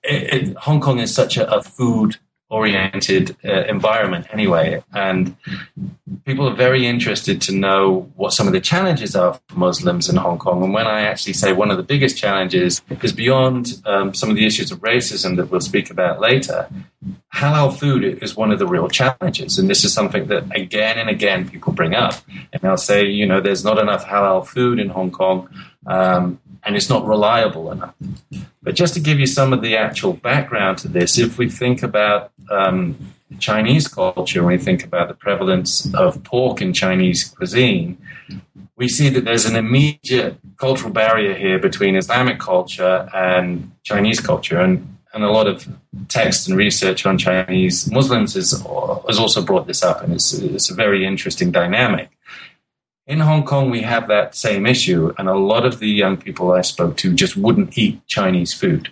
it, 0.03 0.49
it, 0.49 0.57
Hong 0.57 0.79
Kong 0.79 0.99
is 0.99 1.13
such 1.13 1.37
a, 1.37 1.51
a 1.51 1.61
food 1.61 2.17
oriented 2.49 3.35
uh, 3.43 3.63
environment 3.65 4.27
anyway. 4.31 4.83
And 4.93 5.35
people 6.25 6.47
are 6.47 6.55
very 6.55 6.85
interested 6.85 7.41
to 7.43 7.51
know 7.51 8.11
what 8.15 8.33
some 8.33 8.47
of 8.47 8.53
the 8.53 8.61
challenges 8.61 9.15
are 9.15 9.39
for 9.47 9.59
Muslims 9.59 10.09
in 10.09 10.15
Hong 10.17 10.37
Kong. 10.37 10.63
And 10.63 10.73
when 10.73 10.85
I 10.85 11.01
actually 11.01 11.33
say 11.33 11.53
one 11.53 11.71
of 11.71 11.77
the 11.77 11.83
biggest 11.83 12.17
challenges 12.17 12.81
is 13.01 13.13
beyond 13.13 13.81
um, 13.85 14.13
some 14.13 14.29
of 14.29 14.35
the 14.35 14.45
issues 14.45 14.71
of 14.71 14.79
racism 14.79 15.37
that 15.37 15.49
we'll 15.49 15.59
speak 15.59 15.89
about 15.89 16.19
later, 16.19 16.69
halal 17.33 17.75
food 17.75 18.03
is 18.23 18.35
one 18.35 18.51
of 18.51 18.59
the 18.59 18.67
real 18.67 18.87
challenges. 18.89 19.57
And 19.57 19.69
this 19.69 19.83
is 19.83 19.93
something 19.93 20.27
that 20.27 20.43
again 20.55 20.99
and 20.99 21.09
again 21.09 21.49
people 21.49 21.73
bring 21.73 21.95
up. 21.95 22.13
And 22.53 22.61
they'll 22.61 22.77
say, 22.77 23.05
you 23.05 23.25
know, 23.25 23.41
there's 23.41 23.63
not 23.63 23.79
enough 23.79 24.05
halal 24.05 24.45
food 24.45 24.79
in 24.79 24.89
Hong 24.89 25.11
Kong. 25.11 25.49
Um, 25.87 26.39
and 26.65 26.75
it's 26.75 26.89
not 26.89 27.05
reliable 27.05 27.71
enough. 27.71 27.93
But 28.61 28.75
just 28.75 28.95
to 28.95 28.99
give 28.99 29.19
you 29.19 29.27
some 29.27 29.53
of 29.53 29.61
the 29.61 29.77
actual 29.77 30.13
background 30.13 30.79
to 30.79 30.87
this, 30.87 31.19
if 31.19 31.37
we 31.37 31.49
think 31.49 31.83
about 31.83 32.31
um, 32.49 32.97
Chinese 33.39 33.87
culture, 33.87 34.43
when 34.43 34.57
we 34.57 34.63
think 34.63 34.83
about 34.83 35.07
the 35.07 35.13
prevalence 35.13 35.93
of 35.93 36.23
pork 36.23 36.61
in 36.61 36.73
Chinese 36.73 37.23
cuisine, 37.25 37.97
we 38.75 38.87
see 38.89 39.09
that 39.09 39.23
there's 39.23 39.45
an 39.45 39.55
immediate 39.55 40.37
cultural 40.57 40.91
barrier 40.91 41.33
here 41.33 41.59
between 41.59 41.95
Islamic 41.95 42.39
culture 42.39 43.07
and 43.13 43.71
Chinese 43.83 44.19
culture. 44.19 44.59
And, 44.59 44.97
and 45.13 45.23
a 45.23 45.29
lot 45.29 45.47
of 45.47 45.67
text 46.09 46.49
and 46.49 46.57
research 46.57 47.05
on 47.05 47.17
Chinese 47.17 47.89
Muslims 47.89 48.33
has, 48.33 48.51
has 49.07 49.19
also 49.19 49.41
brought 49.41 49.65
this 49.67 49.81
up, 49.81 50.01
and 50.01 50.11
it's, 50.13 50.33
it's 50.33 50.69
a 50.69 50.73
very 50.73 51.05
interesting 51.05 51.51
dynamic. 51.51 52.09
In 53.07 53.19
Hong 53.19 53.45
Kong, 53.45 53.69
we 53.69 53.81
have 53.81 54.07
that 54.07 54.35
same 54.35 54.65
issue, 54.65 55.13
and 55.17 55.29
a 55.29 55.37
lot 55.37 55.63
of 55.63 55.77
the 55.77 55.89
young 55.89 56.17
people 56.17 56.51
I 56.51 56.61
spoke 56.61 56.97
to 56.97 57.13
just 57.13 57.37
wouldn't 57.37 57.77
eat 57.77 58.05
Chinese 58.07 58.51
food. 58.53 58.89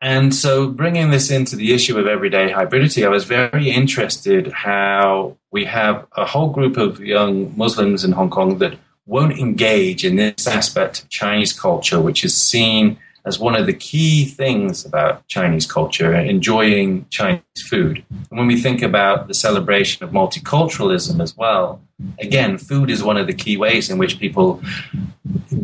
And 0.00 0.34
so, 0.34 0.66
bringing 0.66 1.10
this 1.10 1.30
into 1.30 1.54
the 1.54 1.74
issue 1.74 1.98
of 1.98 2.06
everyday 2.06 2.50
hybridity, 2.50 3.04
I 3.04 3.10
was 3.10 3.24
very 3.24 3.70
interested 3.70 4.50
how 4.52 5.36
we 5.50 5.66
have 5.66 6.06
a 6.16 6.24
whole 6.24 6.48
group 6.48 6.78
of 6.78 7.00
young 7.00 7.54
Muslims 7.58 8.04
in 8.04 8.12
Hong 8.12 8.30
Kong 8.30 8.56
that 8.58 8.78
won't 9.04 9.38
engage 9.38 10.02
in 10.02 10.16
this 10.16 10.46
aspect 10.46 11.02
of 11.02 11.10
Chinese 11.10 11.52
culture, 11.52 12.00
which 12.00 12.24
is 12.24 12.34
seen 12.34 12.96
as 13.24 13.38
one 13.38 13.54
of 13.54 13.66
the 13.66 13.72
key 13.72 14.24
things 14.24 14.84
about 14.84 15.26
Chinese 15.28 15.66
culture, 15.66 16.14
enjoying 16.14 17.06
Chinese 17.10 17.42
food. 17.68 18.02
And 18.30 18.38
when 18.38 18.46
we 18.46 18.60
think 18.60 18.82
about 18.82 19.28
the 19.28 19.34
celebration 19.34 20.02
of 20.04 20.10
multiculturalism 20.10 21.22
as 21.22 21.36
well, 21.36 21.82
again, 22.18 22.56
food 22.56 22.90
is 22.90 23.02
one 23.02 23.18
of 23.18 23.26
the 23.26 23.34
key 23.34 23.56
ways 23.56 23.90
in 23.90 23.98
which 23.98 24.18
people 24.18 24.62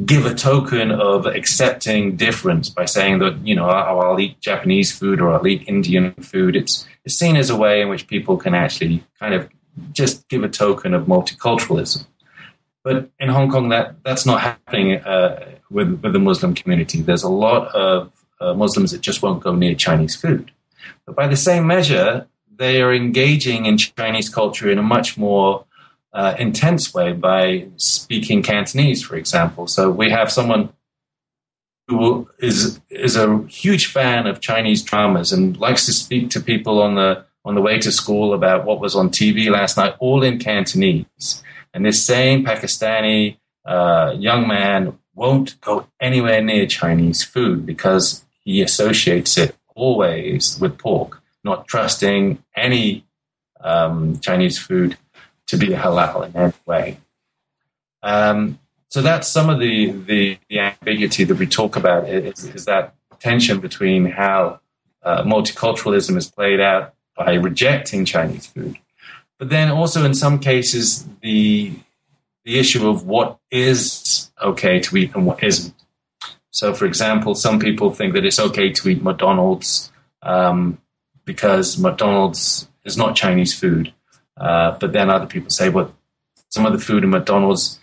give 0.04 0.26
a 0.26 0.34
token 0.34 0.90
of 0.90 1.26
accepting 1.26 2.16
difference 2.16 2.68
by 2.68 2.84
saying 2.84 3.20
that, 3.20 3.38
you 3.46 3.54
know, 3.54 3.68
oh, 3.68 3.98
I'll 4.00 4.20
eat 4.20 4.40
Japanese 4.40 4.96
food 4.96 5.20
or 5.20 5.32
I'll 5.32 5.46
eat 5.46 5.66
Indian 5.66 6.12
food. 6.14 6.56
It's, 6.56 6.86
it's 7.04 7.18
seen 7.18 7.36
as 7.36 7.50
a 7.50 7.56
way 7.56 7.80
in 7.80 7.88
which 7.88 8.06
people 8.06 8.36
can 8.36 8.54
actually 8.54 9.04
kind 9.18 9.34
of 9.34 9.48
just 9.92 10.28
give 10.28 10.44
a 10.44 10.48
token 10.48 10.94
of 10.94 11.06
multiculturalism. 11.06 12.06
But 12.84 13.10
in 13.18 13.30
Hong 13.30 13.50
Kong, 13.50 13.70
that, 13.70 13.96
that's 14.04 14.26
not 14.26 14.42
happening 14.42 14.96
uh, 14.98 15.55
with, 15.70 16.00
with 16.02 16.12
the 16.12 16.18
Muslim 16.18 16.54
community. 16.54 17.00
There's 17.00 17.22
a 17.22 17.28
lot 17.28 17.74
of 17.74 18.12
uh, 18.40 18.54
Muslims 18.54 18.92
that 18.92 19.00
just 19.00 19.22
won't 19.22 19.42
go 19.42 19.54
near 19.54 19.74
Chinese 19.74 20.14
food. 20.14 20.50
But 21.04 21.16
by 21.16 21.26
the 21.26 21.36
same 21.36 21.66
measure, 21.66 22.26
they 22.54 22.80
are 22.82 22.94
engaging 22.94 23.66
in 23.66 23.78
Chinese 23.78 24.28
culture 24.28 24.70
in 24.70 24.78
a 24.78 24.82
much 24.82 25.16
more 25.16 25.64
uh, 26.12 26.34
intense 26.38 26.94
way 26.94 27.12
by 27.12 27.68
speaking 27.76 28.42
Cantonese, 28.42 29.02
for 29.02 29.16
example. 29.16 29.66
So 29.66 29.90
we 29.90 30.10
have 30.10 30.32
someone 30.32 30.72
who 31.88 32.28
is 32.38 32.80
is 32.90 33.16
a 33.16 33.44
huge 33.48 33.86
fan 33.86 34.26
of 34.26 34.40
Chinese 34.40 34.82
dramas 34.82 35.32
and 35.32 35.56
likes 35.58 35.86
to 35.86 35.92
speak 35.92 36.30
to 36.30 36.40
people 36.40 36.80
on 36.80 36.96
the 36.96 37.24
on 37.44 37.54
the 37.54 37.60
way 37.60 37.78
to 37.78 37.92
school 37.92 38.34
about 38.34 38.64
what 38.64 38.80
was 38.80 38.96
on 38.96 39.08
TV 39.08 39.48
last 39.50 39.76
night, 39.76 39.94
all 40.00 40.24
in 40.24 40.38
Cantonese. 40.38 41.42
And 41.72 41.86
this 41.86 42.04
same 42.04 42.44
Pakistani 42.44 43.36
uh, 43.64 44.14
young 44.18 44.48
man 44.48 44.98
won't 45.16 45.60
go 45.60 45.88
anywhere 45.98 46.40
near 46.40 46.66
Chinese 46.66 47.24
food 47.24 47.66
because 47.66 48.24
he 48.44 48.62
associates 48.62 49.36
it 49.36 49.56
always 49.74 50.58
with 50.60 50.78
pork, 50.78 51.20
not 51.42 51.66
trusting 51.66 52.42
any 52.54 53.04
um, 53.60 54.20
Chinese 54.20 54.58
food 54.58 54.96
to 55.46 55.56
be 55.56 55.68
halal 55.68 56.26
in 56.26 56.36
any 56.36 56.52
way. 56.66 56.98
Um, 58.02 58.60
so 58.88 59.02
that's 59.02 59.26
some 59.26 59.50
of 59.50 59.58
the, 59.58 59.90
the, 59.90 60.38
the, 60.48 60.60
ambiguity 60.60 61.24
that 61.24 61.36
we 61.36 61.46
talk 61.46 61.74
about 61.74 62.08
is, 62.08 62.44
is 62.44 62.66
that 62.66 62.94
tension 63.18 63.58
between 63.58 64.06
how 64.06 64.60
uh, 65.02 65.24
multiculturalism 65.24 66.16
is 66.16 66.30
played 66.30 66.60
out 66.60 66.94
by 67.16 67.34
rejecting 67.34 68.04
Chinese 68.04 68.46
food 68.46 68.78
but 69.38 69.50
then 69.50 69.70
also 69.70 70.04
in 70.04 70.14
some 70.14 70.38
cases 70.38 71.06
the 71.22 71.72
the 72.46 72.58
issue 72.60 72.88
of 72.88 73.04
what 73.04 73.38
is 73.50 74.30
okay 74.40 74.78
to 74.78 74.96
eat 74.96 75.14
and 75.14 75.26
what 75.26 75.42
isn't. 75.42 75.74
So, 76.50 76.72
for 76.72 76.86
example, 76.86 77.34
some 77.34 77.58
people 77.58 77.90
think 77.90 78.14
that 78.14 78.24
it's 78.24 78.38
okay 78.38 78.72
to 78.72 78.88
eat 78.88 79.02
McDonald's 79.02 79.92
um, 80.22 80.78
because 81.24 81.76
McDonald's 81.76 82.68
is 82.84 82.96
not 82.96 83.16
Chinese 83.16 83.52
food, 83.52 83.92
uh, 84.38 84.78
but 84.78 84.92
then 84.92 85.10
other 85.10 85.26
people 85.26 85.50
say, 85.50 85.68
well, 85.68 85.94
some 86.50 86.64
of 86.64 86.72
the 86.72 86.78
food 86.78 87.02
in 87.02 87.10
McDonald's 87.10 87.80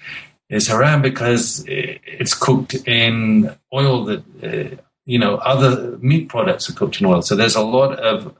is 0.49 0.67
haram 0.67 1.01
because 1.01 1.63
it's 1.67 2.33
cooked 2.33 2.73
in 2.87 3.55
oil 3.73 4.05
that 4.05 4.23
uh, 4.41 4.75
you 5.05 5.19
know 5.19 5.35
other 5.37 5.97
meat 5.97 6.29
products 6.29 6.69
are 6.69 6.73
cooked 6.73 7.01
in 7.01 7.05
oil. 7.05 7.21
So 7.21 7.35
there's 7.35 7.55
a 7.55 7.61
lot 7.61 7.99
of 7.99 8.33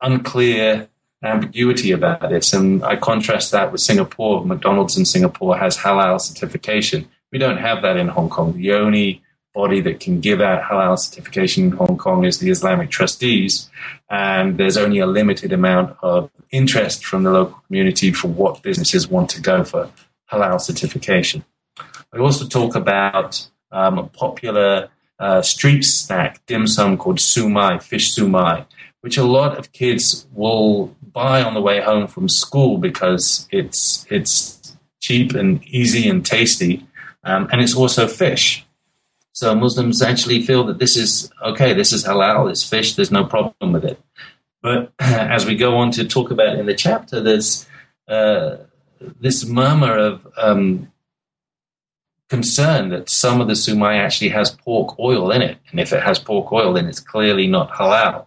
unclear 0.00 0.88
ambiguity 1.22 1.92
about 1.92 2.28
this. 2.28 2.52
And 2.52 2.84
I 2.84 2.96
contrast 2.96 3.52
that 3.52 3.72
with 3.72 3.80
Singapore. 3.80 4.44
McDonald's 4.44 4.96
in 4.96 5.04
Singapore 5.04 5.56
has 5.56 5.78
halal 5.78 6.20
certification. 6.20 7.08
We 7.32 7.38
don't 7.38 7.58
have 7.58 7.82
that 7.82 7.96
in 7.96 8.08
Hong 8.08 8.28
Kong. 8.28 8.52
The 8.56 8.72
only 8.72 9.22
body 9.54 9.80
that 9.80 10.00
can 10.00 10.20
give 10.20 10.40
out 10.40 10.62
halal 10.62 10.98
certification 10.98 11.64
in 11.64 11.70
Hong 11.72 11.96
Kong 11.96 12.24
is 12.24 12.38
the 12.38 12.50
Islamic 12.50 12.90
trustees. 12.90 13.70
And 14.10 14.58
there's 14.58 14.76
only 14.76 14.98
a 14.98 15.06
limited 15.06 15.52
amount 15.52 15.96
of 16.02 16.30
interest 16.50 17.04
from 17.04 17.22
the 17.24 17.30
local 17.30 17.60
community 17.66 18.12
for 18.12 18.28
what 18.28 18.62
businesses 18.62 19.08
want 19.08 19.30
to 19.30 19.40
go 19.40 19.64
for 19.64 19.90
halal 20.30 20.60
certification. 20.60 21.44
I 22.12 22.18
also 22.18 22.46
talk 22.46 22.74
about 22.74 23.48
um, 23.72 23.98
a 23.98 24.06
popular 24.06 24.90
uh, 25.18 25.42
street 25.42 25.82
snack, 25.82 26.44
dim 26.46 26.66
sum 26.66 26.96
called 26.98 27.18
sumai, 27.18 27.82
fish 27.82 28.14
sumai, 28.14 28.66
which 29.00 29.16
a 29.16 29.24
lot 29.24 29.56
of 29.58 29.72
kids 29.72 30.26
will 30.32 30.94
buy 31.12 31.42
on 31.42 31.54
the 31.54 31.60
way 31.60 31.80
home 31.80 32.06
from 32.06 32.28
school 32.28 32.78
because 32.78 33.48
it's 33.50 34.06
it's 34.10 34.76
cheap 35.00 35.34
and 35.34 35.64
easy 35.66 36.08
and 36.08 36.24
tasty, 36.24 36.86
um, 37.24 37.48
and 37.52 37.60
it's 37.60 37.74
also 37.74 38.06
fish. 38.08 38.64
So 39.32 39.54
Muslims 39.54 40.00
actually 40.00 40.42
feel 40.42 40.64
that 40.64 40.78
this 40.78 40.96
is 40.96 41.30
okay, 41.44 41.74
this 41.74 41.92
is 41.92 42.04
halal, 42.04 42.50
it's 42.50 42.68
fish, 42.68 42.94
there's 42.94 43.10
no 43.10 43.24
problem 43.24 43.72
with 43.72 43.84
it. 43.84 44.00
But 44.62 44.92
as 44.98 45.46
we 45.46 45.56
go 45.56 45.76
on 45.76 45.90
to 45.92 46.06
talk 46.06 46.30
about 46.30 46.58
in 46.58 46.66
the 46.66 46.74
chapter, 46.74 47.20
there's 47.20 47.66
uh, 48.08 48.56
this 49.20 49.44
murmur 49.44 49.96
of 49.96 50.26
um, 50.36 50.90
concern 52.28 52.88
that 52.88 53.08
some 53.08 53.40
of 53.40 53.46
the 53.46 53.54
sumai 53.54 53.98
actually 53.98 54.30
has 54.30 54.50
pork 54.50 54.98
oil 54.98 55.30
in 55.30 55.42
it. 55.42 55.58
And 55.70 55.80
if 55.80 55.92
it 55.92 56.02
has 56.02 56.18
pork 56.18 56.52
oil, 56.52 56.72
then 56.72 56.86
it's 56.86 57.00
clearly 57.00 57.46
not 57.46 57.70
halal. 57.70 58.26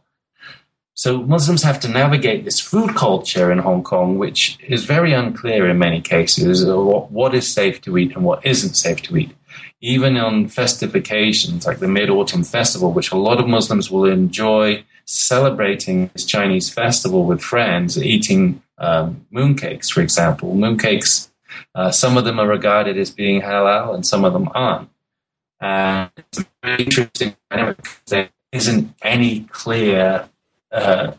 So 0.99 1.21
Muslims 1.21 1.63
have 1.63 1.79
to 1.79 1.87
navigate 1.87 2.43
this 2.43 2.59
food 2.59 2.93
culture 2.93 3.53
in 3.53 3.59
Hong 3.59 3.83
Kong, 3.83 4.17
which 4.17 4.59
is 4.67 4.83
very 4.83 5.13
unclear 5.13 5.69
in 5.69 5.79
many 5.79 6.01
cases 6.01 6.65
what, 6.65 7.09
what 7.09 7.33
is 7.33 7.49
safe 7.49 7.79
to 7.83 7.97
eat 7.97 8.17
and 8.17 8.25
what 8.25 8.45
isn't 8.45 8.73
safe 8.73 9.01
to 9.03 9.15
eat. 9.15 9.31
Even 9.79 10.17
on 10.17 10.49
festive 10.49 10.93
occasions 10.95 11.65
like 11.65 11.79
the 11.79 11.87
Mid 11.87 12.09
Autumn 12.09 12.43
Festival, 12.43 12.91
which 12.91 13.13
a 13.13 13.15
lot 13.15 13.39
of 13.39 13.47
Muslims 13.47 13.89
will 13.89 14.03
enjoy 14.03 14.83
celebrating 15.05 16.09
this 16.11 16.25
Chinese 16.25 16.69
festival 16.69 17.23
with 17.23 17.39
friends, 17.39 17.97
eating 17.97 18.61
um, 18.77 19.25
mooncakes, 19.33 19.89
for 19.89 20.01
example. 20.01 20.53
Mooncakes 20.53 21.29
uh, 21.75 21.91
some 21.91 22.17
of 22.17 22.25
them 22.25 22.41
are 22.41 22.47
regarded 22.47 22.97
as 22.97 23.09
being 23.09 23.41
halal 23.41 23.95
and 23.95 24.05
some 24.05 24.25
of 24.25 24.33
them 24.33 24.49
aren't. 24.53 24.89
And 25.61 26.11
it's 26.17 26.43
very 26.61 26.83
interesting 26.83 27.37
there 27.49 28.29
isn't 28.51 28.93
any 29.01 29.45
clear 29.45 30.27
uh, 30.71 31.13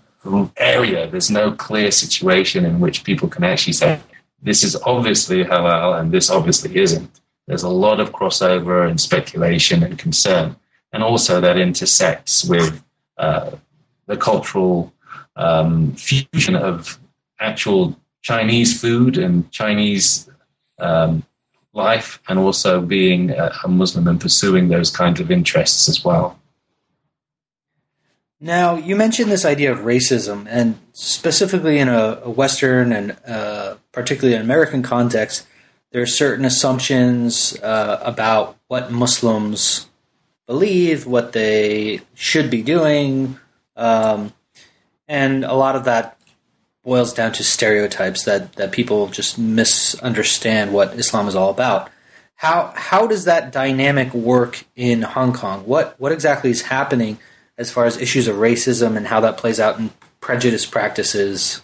area, 0.56 1.10
there's 1.10 1.30
no 1.30 1.52
clear 1.52 1.90
situation 1.90 2.64
in 2.64 2.80
which 2.80 3.04
people 3.04 3.28
can 3.28 3.44
actually 3.44 3.72
say, 3.72 4.00
this 4.42 4.62
is 4.62 4.76
obviously 4.76 5.44
halal 5.44 5.98
and 5.98 6.12
this 6.12 6.30
obviously 6.30 6.76
isn't. 6.76 7.20
There's 7.46 7.62
a 7.62 7.68
lot 7.68 8.00
of 8.00 8.12
crossover 8.12 8.88
and 8.88 9.00
speculation 9.00 9.82
and 9.82 9.98
concern. 9.98 10.56
And 10.92 11.02
also 11.02 11.40
that 11.40 11.58
intersects 11.58 12.44
with 12.44 12.82
uh, 13.16 13.52
the 14.06 14.16
cultural 14.16 14.92
um, 15.36 15.92
fusion 15.94 16.56
of 16.56 16.98
actual 17.38 17.96
Chinese 18.22 18.80
food 18.80 19.18
and 19.18 19.50
Chinese 19.50 20.28
um, 20.78 21.24
life, 21.72 22.20
and 22.28 22.38
also 22.38 22.80
being 22.80 23.30
a, 23.30 23.52
a 23.64 23.68
Muslim 23.68 24.08
and 24.08 24.20
pursuing 24.20 24.68
those 24.68 24.90
kinds 24.90 25.20
of 25.20 25.30
interests 25.30 25.88
as 25.88 26.04
well. 26.04 26.39
Now, 28.42 28.76
you 28.76 28.96
mentioned 28.96 29.30
this 29.30 29.44
idea 29.44 29.70
of 29.70 29.80
racism, 29.80 30.46
and 30.48 30.78
specifically 30.94 31.78
in 31.78 31.88
a, 31.88 32.20
a 32.24 32.30
Western 32.30 32.90
and 32.90 33.16
uh, 33.26 33.74
particularly 33.92 34.34
an 34.34 34.40
American 34.40 34.82
context, 34.82 35.46
there 35.92 36.00
are 36.00 36.06
certain 36.06 36.46
assumptions 36.46 37.54
uh, 37.62 38.00
about 38.02 38.56
what 38.68 38.90
Muslims 38.90 39.88
believe, 40.46 41.06
what 41.06 41.32
they 41.32 42.00
should 42.14 42.50
be 42.50 42.62
doing, 42.62 43.38
um, 43.76 44.32
and 45.06 45.44
a 45.44 45.54
lot 45.54 45.76
of 45.76 45.84
that 45.84 46.16
boils 46.82 47.12
down 47.12 47.32
to 47.32 47.44
stereotypes 47.44 48.24
that, 48.24 48.54
that 48.54 48.72
people 48.72 49.08
just 49.08 49.38
misunderstand 49.38 50.72
what 50.72 50.94
Islam 50.94 51.28
is 51.28 51.34
all 51.34 51.50
about. 51.50 51.90
How 52.36 52.72
how 52.74 53.06
does 53.06 53.26
that 53.26 53.52
dynamic 53.52 54.14
work 54.14 54.64
in 54.74 55.02
Hong 55.02 55.34
Kong? 55.34 55.66
What 55.66 55.94
what 56.00 56.10
exactly 56.10 56.50
is 56.50 56.62
happening 56.62 57.18
as 57.60 57.70
far 57.70 57.84
as 57.84 57.98
issues 57.98 58.26
of 58.26 58.36
racism 58.36 58.96
and 58.96 59.06
how 59.06 59.20
that 59.20 59.36
plays 59.36 59.60
out 59.60 59.78
in 59.78 59.90
prejudice 60.20 60.64
practices? 60.64 61.62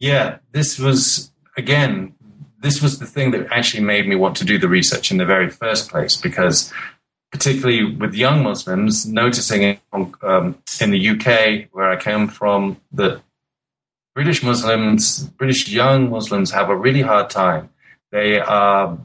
Yeah, 0.00 0.38
this 0.52 0.78
was 0.78 1.30
again 1.56 2.14
this 2.60 2.82
was 2.82 2.98
the 2.98 3.06
thing 3.06 3.30
that 3.30 3.46
actually 3.50 3.82
made 3.82 4.08
me 4.08 4.16
want 4.16 4.36
to 4.36 4.44
do 4.44 4.58
the 4.58 4.68
research 4.68 5.10
in 5.10 5.18
the 5.18 5.24
very 5.24 5.48
first 5.48 5.90
place 5.90 6.16
because 6.16 6.72
particularly 7.30 7.94
with 7.94 8.14
young 8.14 8.42
Muslims, 8.42 9.06
noticing 9.06 9.78
um, 9.92 10.58
in 10.80 10.90
the 10.90 11.08
UK, 11.10 11.68
where 11.72 11.88
I 11.88 11.96
came 11.96 12.26
from, 12.28 12.80
that 12.92 13.22
British 14.14 14.42
Muslims, 14.42 15.24
British 15.38 15.68
young 15.68 16.10
Muslims, 16.10 16.50
have 16.50 16.68
a 16.68 16.76
really 16.76 17.02
hard 17.02 17.30
time. 17.30 17.70
They 18.10 18.40
are 18.40 18.98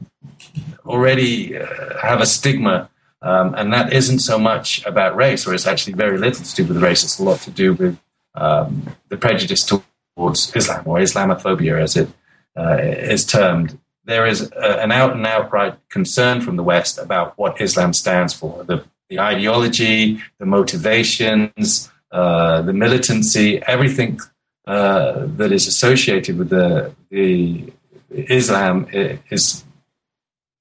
already 0.84 1.56
uh, 1.56 1.98
have 2.02 2.20
a 2.20 2.26
stigma, 2.26 2.90
um, 3.26 3.54
and 3.58 3.72
that 3.72 3.92
isn't 3.92 4.20
so 4.20 4.38
much 4.38 4.68
about 4.86 5.16
race, 5.16 5.46
or 5.46 5.54
it's 5.54 5.66
actually 5.66 5.94
very 5.94 6.18
little 6.18 6.44
to 6.44 6.54
do 6.54 6.64
with 6.68 6.82
race. 6.82 7.02
It's 7.06 7.18
a 7.18 7.24
lot 7.24 7.40
to 7.40 7.50
do 7.50 7.74
with 7.74 7.98
um, 8.34 8.68
the 9.08 9.16
prejudice 9.16 9.64
towards 9.64 10.54
Islam 10.54 10.82
or 10.86 10.98
Islamophobia, 10.98 11.82
as 11.86 11.96
it 11.96 12.08
uh, 12.56 12.78
is 13.16 13.24
termed. 13.26 13.78
There 14.04 14.26
is 14.26 14.38
a, 14.52 14.82
an 14.84 14.92
out 14.92 15.12
and 15.16 15.26
outright 15.26 15.74
concern 15.88 16.40
from 16.40 16.56
the 16.56 16.62
West 16.62 16.98
about 16.98 17.36
what 17.36 17.60
Islam 17.60 17.92
stands 17.92 18.32
for. 18.32 18.64
The, 18.64 18.84
the 19.10 19.18
ideology, 19.18 20.22
the 20.38 20.46
motivations, 20.46 21.90
uh, 22.12 22.62
the 22.62 22.72
militancy, 22.72 23.60
everything 23.62 24.20
uh, 24.66 25.26
that 25.38 25.50
is 25.52 25.66
associated 25.66 26.38
with 26.38 26.50
the, 26.50 26.92
the 27.10 27.72
Islam 28.10 28.86
is 28.92 29.64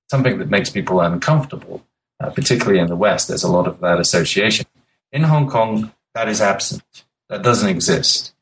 something 0.09 0.39
that 0.39 0.49
makes 0.49 0.69
people 0.69 0.99
uncomfortable, 1.01 1.83
uh, 2.25 2.31
particularly 2.31 2.79
in 2.79 2.87
the 2.87 2.95
West. 2.95 3.27
There's 3.27 3.43
a 3.43 3.51
lot 3.51 3.67
of 3.67 3.79
that 3.79 3.99
association. 3.99 4.65
In 5.11 5.23
Hong 5.23 5.49
Kong, 5.49 5.91
that 6.13 6.27
is 6.27 6.41
absent. 6.41 6.83
That 7.29 7.43
doesn't 7.43 7.69
exist. 7.69 8.33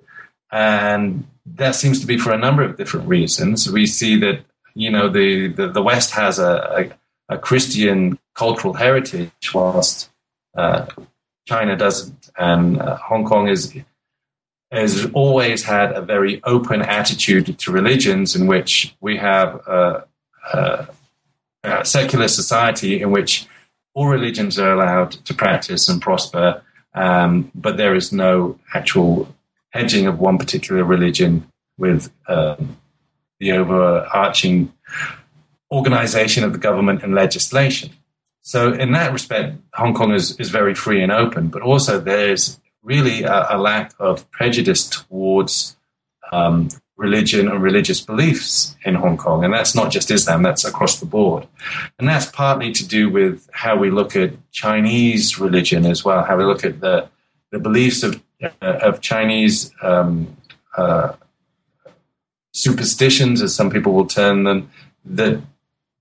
And 0.51 1.27
that 1.45 1.75
seems 1.75 1.99
to 1.99 2.07
be 2.07 2.17
for 2.17 2.31
a 2.31 2.37
number 2.37 2.63
of 2.63 2.77
different 2.77 3.07
reasons. 3.07 3.71
We 3.71 3.85
see 3.85 4.17
that 4.17 4.41
you 4.75 4.89
know, 4.89 5.09
the, 5.09 5.47
the, 5.47 5.67
the 5.67 5.81
West 5.81 6.11
has 6.11 6.39
a, 6.39 6.91
a, 7.29 7.35
a, 7.35 7.37
Christian 7.37 8.17
cultural 8.33 8.73
heritage, 8.73 9.53
whilst 9.53 10.09
uh, 10.57 10.85
China 11.47 11.75
doesn't. 11.75 12.29
And 12.37 12.81
uh, 12.81 12.97
Hong 12.97 13.25
Kong 13.25 13.47
is 13.47 13.75
has 14.71 15.05
always 15.13 15.63
had 15.63 15.91
a 15.91 16.01
very 16.01 16.41
open 16.45 16.81
attitude 16.81 17.59
to 17.59 17.71
religions, 17.71 18.35
in 18.35 18.47
which 18.47 18.95
we 19.01 19.17
have 19.17 19.55
a, 19.67 20.05
a, 20.51 20.87
a 21.63 21.85
secular 21.85 22.27
society 22.27 22.99
in 22.99 23.11
which 23.11 23.45
all 23.93 24.07
religions 24.07 24.57
are 24.57 24.73
allowed 24.73 25.11
to 25.11 25.33
practice 25.33 25.87
and 25.87 26.01
prosper, 26.01 26.63
um, 26.93 27.51
but 27.53 27.77
there 27.77 27.95
is 27.95 28.11
no 28.11 28.59
actual 28.73 29.33
hedging 29.69 30.05
of 30.05 30.19
one 30.19 30.37
particular 30.37 30.83
religion 30.83 31.47
with 31.77 32.11
um, 32.27 32.77
the 33.39 33.51
overarching 33.51 34.71
organization 35.71 36.43
of 36.43 36.53
the 36.53 36.59
government 36.59 37.03
and 37.03 37.15
legislation. 37.15 37.91
So, 38.41 38.73
in 38.73 38.91
that 38.91 39.13
respect, 39.13 39.57
Hong 39.73 39.93
Kong 39.93 40.13
is, 40.13 40.39
is 40.39 40.49
very 40.49 40.75
free 40.75 41.01
and 41.01 41.11
open, 41.11 41.47
but 41.47 41.61
also 41.61 41.99
there's 41.99 42.59
really 42.83 43.23
a, 43.23 43.47
a 43.51 43.57
lack 43.57 43.93
of 43.99 44.29
prejudice 44.31 44.87
towards 44.87 45.77
um, 46.31 46.69
religion 46.97 47.47
and 47.49 47.61
religious 47.61 48.01
beliefs 48.01 48.75
in 48.85 48.95
Hong 48.95 49.17
Kong. 49.17 49.43
And 49.43 49.53
that's 49.53 49.75
not 49.75 49.91
just 49.91 50.11
Islam, 50.11 50.43
that's 50.43 50.63
across 50.63 50.99
the 50.99 51.05
board. 51.05 51.47
And 51.97 52.07
that's 52.07 52.27
partly 52.27 52.71
to 52.71 52.87
do 52.87 53.09
with 53.09 53.49
how 53.51 53.75
we 53.75 53.89
look 53.89 54.15
at 54.15 54.33
Chinese 54.51 55.39
religion 55.39 55.85
as 55.85 56.05
well, 56.05 56.23
how 56.23 56.37
we 56.37 56.43
look 56.43 56.63
at 56.63 56.81
the, 56.81 57.09
the 57.51 57.59
beliefs 57.59 58.03
of, 58.03 58.21
uh, 58.41 58.49
of 58.61 59.01
Chinese 59.01 59.71
um, 59.81 60.37
uh, 60.77 61.13
superstitions, 62.53 63.41
as 63.41 63.55
some 63.55 63.71
people 63.71 63.93
will 63.93 64.07
term 64.07 64.43
them, 64.43 64.69
that 65.03 65.41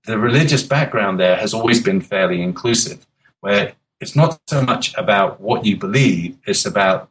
the 0.05 0.19
religious 0.19 0.63
background 0.63 1.19
there 1.19 1.37
has 1.37 1.53
always 1.53 1.81
been 1.81 2.01
fairly 2.01 2.41
inclusive, 2.41 3.05
where 3.39 3.73
it's 3.99 4.15
not 4.15 4.39
so 4.47 4.61
much 4.61 4.93
about 4.95 5.41
what 5.41 5.65
you 5.65 5.75
believe, 5.75 6.37
it's 6.45 6.65
about 6.65 7.09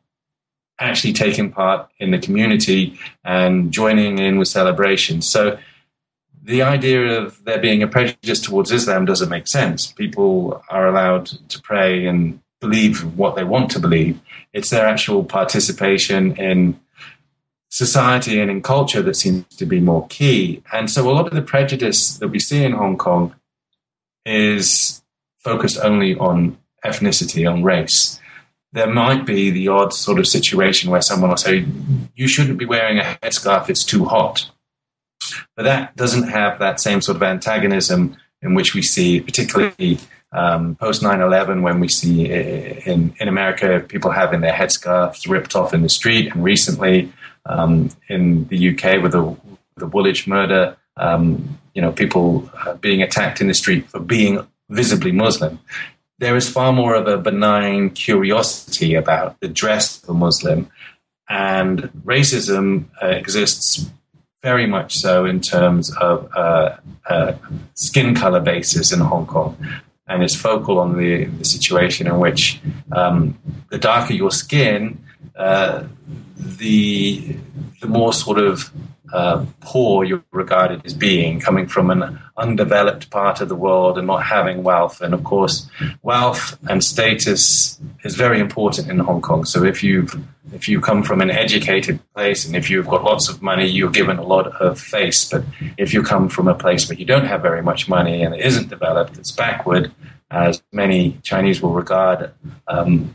actually 0.79 1.13
taking 1.13 1.51
part 1.51 1.89
in 1.99 2.11
the 2.11 2.19
community 2.19 2.99
and 3.25 3.73
joining 3.73 4.19
in 4.19 4.39
with 4.39 4.49
celebrations. 4.49 5.29
So 5.29 5.59
the 6.43 6.63
idea 6.63 7.21
of 7.21 7.45
there 7.45 7.61
being 7.61 7.83
a 7.83 7.89
prejudice 7.89 8.41
towards 8.41 8.73
Islam 8.73 9.05
doesn't 9.05 9.29
make 9.29 9.47
sense. 9.47 9.93
People 9.93 10.63
are 10.69 10.89
allowed 10.89 11.27
to 11.27 11.61
pray 11.63 12.07
and 12.07 12.41
believe 12.61 13.17
what 13.17 13.37
they 13.37 13.45
want 13.45 13.71
to 13.73 13.79
believe. 13.79 14.21
It's 14.53 14.71
their 14.71 14.87
actual 14.87 15.25
participation 15.25 16.37
in 16.37 16.81
society 17.69 18.41
and 18.41 18.51
in 18.51 18.61
culture 18.61 19.03
that 19.03 19.17
seems 19.17 19.47
to 19.57 19.67
be 19.67 19.81
more 19.81 20.07
key. 20.09 20.63
And 20.73 20.91
so 20.91 21.09
a 21.09 21.13
lot 21.13 21.27
of 21.27 21.33
the 21.33 21.43
prejudice 21.43 22.19
that 22.19 22.29
we 22.29 22.39
see 22.39 22.65
in 22.65 22.73
Hong 22.73 22.99
Kong 22.99 23.35
is 24.27 25.03
focused 25.39 25.79
only 25.83 26.15
on 26.17 26.59
ethnicity, 26.85 27.51
on 27.51 27.63
race. 27.63 28.21
There 28.73 28.91
might 28.91 29.27
be 29.27 29.51
the 29.51 29.69
odd 29.69 29.93
sort 29.93 30.19
of 30.19 30.27
situation 30.27 30.91
where 30.91 31.03
someone 31.03 31.31
will 31.31 31.37
say, 31.37 31.67
You 32.15 32.27
shouldn't 32.27 32.59
be 32.59 32.65
wearing 32.65 32.99
a 32.99 33.19
headscarf, 33.23 33.69
it's 33.69 33.85
too 33.85 34.07
hot. 34.07 34.51
But 35.57 35.65
that 35.65 35.97
doesn't 35.97 36.29
have 36.29 36.59
that 36.59 36.81
same 36.81 37.01
sort 37.01 37.17
of 37.17 37.23
antagonism 37.23 38.17
in 38.41 38.55
which 38.55 38.75
we 38.75 38.83
see, 38.83 39.21
particularly 39.21 39.99
um, 40.33 40.75
post 40.77 41.03
9 41.03 41.21
11, 41.21 41.63
when 41.63 41.79
we 41.81 41.89
see 41.89 42.31
in, 42.31 43.15
in 43.21 43.29
America 43.29 43.85
people 43.87 44.11
having 44.11 44.41
their 44.41 44.53
headscarves 44.53 45.29
ripped 45.29 45.55
off 45.55 45.75
in 45.75 45.83
the 45.83 45.89
street, 45.89 46.33
and 46.33 46.43
recently 46.43 47.13
um, 47.47 47.91
in 48.09 48.47
the 48.49 48.71
UK 48.71 49.03
with 49.03 49.13
the, 49.13 49.37
the 49.77 49.87
Woolwich 49.87 50.27
murder, 50.27 50.77
um, 50.97 51.59
you 51.75 51.83
know, 51.83 51.93
people 51.93 52.51
uh, 52.67 52.75
being 52.75 53.03
attacked 53.03 53.41
in 53.41 53.49
the 53.49 53.55
street 53.55 53.89
for 53.89 54.01
being 54.01 54.47
visibly 54.69 55.13
Muslim. 55.13 55.59
There 56.23 56.37
is 56.37 56.49
far 56.49 56.73
more 56.73 56.95
of 56.95 57.09
a 57.09 57.19
benign 57.19 57.91
curiosity 57.91 58.95
about 58.95 59.41
the 59.41 59.49
dress 59.49 60.01
of 60.05 60.11
a 60.11 60.15
Muslim, 60.15 60.71
and 61.29 61.91
racism 62.05 62.85
uh, 63.03 63.09
exists 63.09 63.91
very 64.41 64.69
much 64.69 64.99
so 64.99 65.25
in 65.25 65.41
terms 65.41 65.93
of 65.97 66.31
uh, 66.37 66.77
uh, 67.11 67.33
skin 67.75 68.15
color 68.15 68.39
basis 68.39 68.93
in 68.93 69.01
Hong 69.01 69.27
Kong. 69.27 69.57
And 70.07 70.23
it's 70.23 70.37
focal 70.37 70.79
on 70.79 70.97
the, 70.97 71.25
the 71.25 71.45
situation 71.45 72.07
in 72.07 72.21
which 72.21 72.61
um, 72.93 73.37
the 73.71 73.79
darker 73.79 74.15
your 74.15 74.31
skin, 74.31 75.05
uh, 75.35 75.83
the, 76.37 77.37
the 77.81 77.89
more 77.89 78.13
sort 78.13 78.39
of 78.39 78.71
uh, 79.13 79.45
poor 79.61 80.05
you're 80.05 80.25
regarded 80.33 80.85
as 80.87 80.95
being, 80.95 81.39
coming 81.39 81.67
from 81.67 81.91
an 81.91 82.19
undeveloped 82.37 83.11
part 83.11 83.41
of 83.41 83.49
the 83.49 83.55
world 83.55 83.99
and 83.99 84.07
not 84.07 84.25
having 84.25 84.63
wealth. 84.63 85.01
And 85.03 85.13
of 85.13 85.23
course, 85.23 85.69
wealth 86.03 86.59
and 86.69 86.83
status 86.83 87.79
is 88.05 88.17
very 88.17 88.41
important 88.41 88.89
in 88.89 88.99
Hong 88.99 89.21
Kong. 89.21 89.45
So 89.45 89.65
if 89.65 89.83
you 89.83 90.09
if 90.53 90.69
you 90.69 90.81
come 90.81 91.03
from 91.03 91.21
an 91.21 91.31
educated 91.31 92.01
place 92.15 92.45
and 92.45 92.57
if 92.57 92.69
you've 92.69 92.89
got 92.89 93.05
lots 93.05 93.29
of 93.29 93.43
money, 93.43 93.67
you're 93.67 93.91
given 93.91 94.19
a 94.19 94.25
lot 94.25 94.47
of 94.61 94.81
face. 94.81 95.31
But 95.31 95.45
if 95.77 95.95
you 95.95 96.03
come 96.03 96.29
from 96.29 96.49
a 96.49 96.55
place 96.55 96.89
where 96.89 96.99
you 96.99 97.05
don't 97.05 97.27
have 97.27 97.43
very 97.43 97.63
much 97.63 97.89
money 97.89 98.23
and 98.23 98.35
it 98.35 98.41
isn't 98.41 98.69
developed, 98.69 99.19
it's 99.19 99.31
backward, 99.31 99.93
as 100.31 100.63
many 100.73 101.19
Chinese 101.23 101.63
will 101.63 101.73
regard 101.73 102.33
um, 102.67 103.15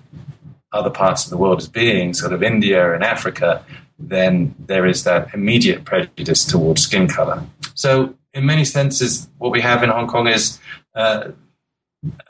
other 0.72 0.90
parts 0.90 1.26
of 1.26 1.32
the 1.32 1.38
world 1.38 1.60
as 1.60 1.68
being, 1.68 2.14
sort 2.14 2.34
of 2.34 2.44
India 2.44 2.94
and 2.94 3.04
Africa, 3.04 3.64
then 4.00 4.56
there 4.60 4.86
is 4.86 5.04
that 5.04 5.34
immediate 5.34 5.86
prejudice 5.86 6.46
towards 6.46 6.84
skin 6.84 7.08
color. 7.08 7.44
So, 7.74 8.16
in 8.34 8.46
many 8.46 8.66
senses, 8.66 9.28
what 9.38 9.52
we 9.52 9.62
have 9.62 9.84
in 9.84 9.90
Hong 9.90 10.08
Kong 10.08 10.28
is 10.28 10.60
uh, 10.96 11.32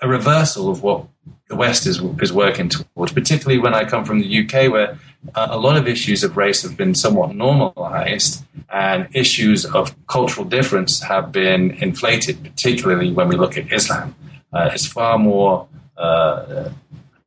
a 0.01 0.07
reversal 0.07 0.70
of 0.70 0.82
what 0.82 1.05
the 1.49 1.55
West 1.55 1.86
is, 1.86 2.01
is 2.22 2.32
working 2.32 2.70
towards, 2.70 3.11
particularly 3.11 3.59
when 3.59 3.74
I 3.74 3.84
come 3.86 4.05
from 4.05 4.20
the 4.20 4.39
UK, 4.43 4.72
where 4.72 4.97
uh, 5.36 5.47
a 5.49 5.57
lot 5.57 5.78
of 5.78 5.88
issues 5.88 6.24
of 6.24 6.38
race 6.38 6.61
have 6.61 6.78
been 6.78 6.95
somewhat 6.95 7.36
normalized 7.36 8.43
and 8.70 9.07
issues 9.13 9.65
of 9.65 9.95
cultural 10.07 10.45
difference 10.45 11.01
have 11.01 11.32
been 11.32 11.72
inflated, 11.72 12.43
particularly 12.43 13.11
when 13.11 13.28
we 13.28 13.36
look 13.36 13.57
at 13.57 13.72
Islam. 13.72 14.15
Uh, 14.53 14.70
it's 14.74 14.86
far 14.86 15.18
more 15.18 15.68
uh, 15.97 16.70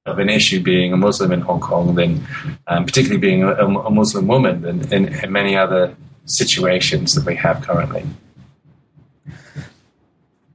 of 0.06 0.18
an 0.18 0.30
issue 0.30 0.62
being 0.62 0.92
a 0.92 0.96
Muslim 0.96 1.30
in 1.32 1.40
Hong 1.42 1.60
Kong 1.60 1.94
than, 1.94 2.26
um, 2.66 2.86
particularly 2.86 3.20
being 3.20 3.42
a, 3.42 3.52
a, 3.52 3.90
Muslim 3.90 4.26
woman, 4.26 4.62
than 4.62 4.92
in, 4.92 5.12
in 5.12 5.32
many 5.32 5.56
other 5.56 5.94
situations 6.24 7.12
that 7.12 7.26
we 7.26 7.36
have 7.36 7.60
currently. 7.62 8.06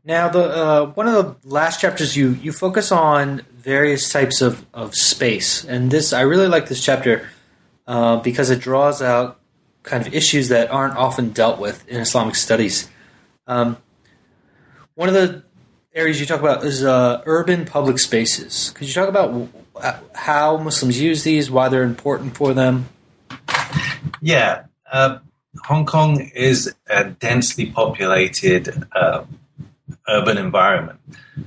Now, 0.03 0.29
the 0.29 0.43
uh, 0.43 0.85
one 0.91 1.07
of 1.07 1.13
the 1.13 1.49
last 1.49 1.81
chapters 1.81 2.15
you 2.15 2.31
you 2.41 2.51
focus 2.51 2.91
on 2.91 3.41
various 3.57 4.11
types 4.11 4.41
of, 4.41 4.63
of 4.73 4.93
space, 4.93 5.63
and 5.63 5.89
this 5.89 6.13
I 6.13 6.21
really 6.21 6.47
like 6.47 6.67
this 6.67 6.83
chapter 6.83 7.27
uh, 7.87 8.17
because 8.17 8.51
it 8.51 8.59
draws 8.59 9.01
out 9.01 9.39
kind 9.81 10.05
of 10.05 10.13
issues 10.13 10.49
that 10.49 10.69
aren't 10.69 10.95
often 10.95 11.29
dealt 11.29 11.59
with 11.59 11.87
in 11.87 12.01
Islamic 12.01 12.35
studies. 12.35 12.89
Um, 13.47 13.77
one 14.95 15.09
of 15.09 15.15
the 15.15 15.43
areas 15.95 16.19
you 16.19 16.25
talk 16.25 16.41
about 16.41 16.63
is 16.63 16.83
uh, 16.83 17.21
urban 17.25 17.65
public 17.65 17.97
spaces. 17.97 18.71
Could 18.75 18.87
you 18.87 18.93
talk 18.93 19.09
about 19.09 19.49
how 20.13 20.57
Muslims 20.57 20.99
use 20.99 21.23
these, 21.23 21.49
why 21.49 21.69
they're 21.69 21.83
important 21.83 22.35
for 22.35 22.53
them? 22.53 22.89
Yeah, 24.21 24.65
uh, 24.91 25.19
Hong 25.63 25.85
Kong 25.85 26.19
is 26.35 26.73
a 26.87 27.05
densely 27.05 27.67
populated 27.67 28.85
uh, 28.91 29.23
urban 30.07 30.37
environment. 30.37 30.99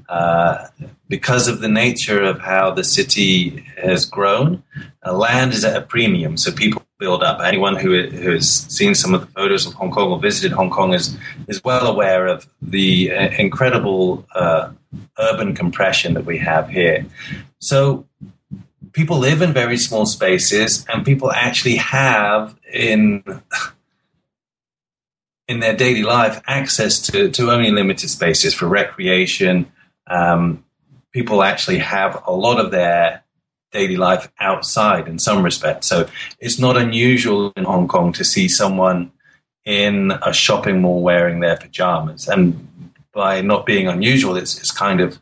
Uh, 0.09 0.67
because 1.09 1.49
of 1.49 1.61
the 1.61 1.69
nature 1.69 2.23
of 2.23 2.41
how 2.41 2.71
the 2.71 2.85
city 2.85 3.65
has 3.77 4.05
grown, 4.05 4.63
uh, 5.05 5.13
land 5.13 5.53
is 5.53 5.65
at 5.65 5.77
a 5.77 5.81
premium, 5.81 6.37
so 6.37 6.53
people 6.53 6.83
build 6.99 7.23
up. 7.23 7.41
Anyone 7.41 7.77
who, 7.77 8.09
who 8.09 8.33
has 8.33 8.51
seen 8.51 8.95
some 8.95 9.15
of 9.15 9.21
the 9.21 9.27
photos 9.29 9.67
of 9.67 9.75
Hong 9.75 9.91
Kong 9.91 10.11
or 10.11 10.19
visited 10.19 10.53
Hong 10.53 10.71
Kong 10.71 10.95
is, 10.95 11.17
is 11.47 11.63
well 11.63 11.87
aware 11.87 12.27
of 12.27 12.49
the 12.61 13.13
uh, 13.13 13.29
incredible 13.39 14.27
uh, 14.35 14.73
urban 15.19 15.55
compression 15.55 16.15
that 16.15 16.25
we 16.25 16.39
have 16.39 16.69
here. 16.69 17.07
So 17.61 18.07
people 18.93 19.19
live 19.19 19.43
in 19.43 19.53
very 19.53 19.79
small 19.79 20.07
spaces, 20.07 20.85
and 20.89 21.05
people 21.05 21.31
actually 21.31 21.77
have 21.77 22.57
in 22.73 23.23
in 25.47 25.61
their 25.61 25.75
daily 25.75 26.03
life 26.03 26.43
access 26.47 27.01
to, 27.01 27.31
to 27.31 27.51
only 27.51 27.71
limited 27.71 28.11
spaces 28.11 28.53
for 28.53 28.67
recreation. 28.67 29.71
Um, 30.07 30.65
people 31.13 31.43
actually 31.43 31.79
have 31.79 32.23
a 32.27 32.33
lot 32.33 32.61
of 32.61 32.71
their 32.71 33.23
daily 33.71 33.97
life 33.97 34.31
outside 34.41 35.09
in 35.09 35.19
some 35.19 35.43
respect. 35.43 35.85
So 35.85 36.09
it's 36.41 36.59
not 36.59 36.77
unusual 36.77 37.53
in 37.57 37.65
Hong 37.65 37.89
Kong 37.89 38.13
to 38.15 38.25
see 38.25 38.49
someone 38.49 39.13
in 39.65 40.13
a 40.23 40.33
shopping 40.33 40.81
mall 40.81 41.03
wearing 41.03 41.41
their 41.41 41.57
pajamas. 41.57 42.29
And 42.29 42.93
by 43.13 43.43
not 43.43 43.67
being 43.67 43.87
unusual, 43.87 44.37
it's, 44.37 44.59
it's 44.59 44.71
kind 44.71 45.01
of 45.01 45.19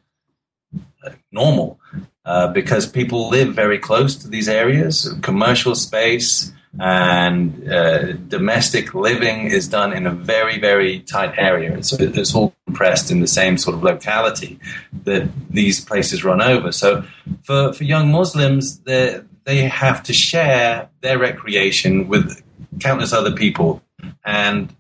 normal 1.32 1.80
uh, 2.24 2.48
because 2.48 2.86
people 2.86 3.28
live 3.28 3.54
very 3.54 3.78
close 3.78 4.16
to 4.16 4.28
these 4.28 4.48
areas, 4.48 5.12
commercial 5.22 5.74
space, 5.74 6.52
and 6.78 7.70
uh, 7.70 8.12
domestic 8.12 8.94
living 8.94 9.46
is 9.46 9.68
done 9.68 9.92
in 9.92 10.06
a 10.06 10.10
very, 10.10 10.58
very 10.58 11.00
tight 11.00 11.34
area. 11.38 11.76
It's, 11.76 11.92
it's 11.92 12.34
all 12.34 12.54
compressed 12.66 13.10
in 13.10 13.20
the 13.20 13.26
same 13.26 13.56
sort 13.56 13.76
of 13.76 13.82
locality 13.82 14.58
that 15.04 15.28
these 15.48 15.82
places 15.82 16.24
run 16.24 16.42
over. 16.42 16.72
So 16.72 17.04
for, 17.44 17.72
for 17.72 17.84
young 17.84 18.10
Muslims, 18.10 18.80
they 18.80 19.62
have 19.62 20.02
to 20.04 20.12
share 20.12 20.88
their 21.00 21.18
recreation 21.18 22.08
with 22.08 22.42
countless 22.80 23.12
other 23.12 23.32
people. 23.32 23.82
And 24.24 24.74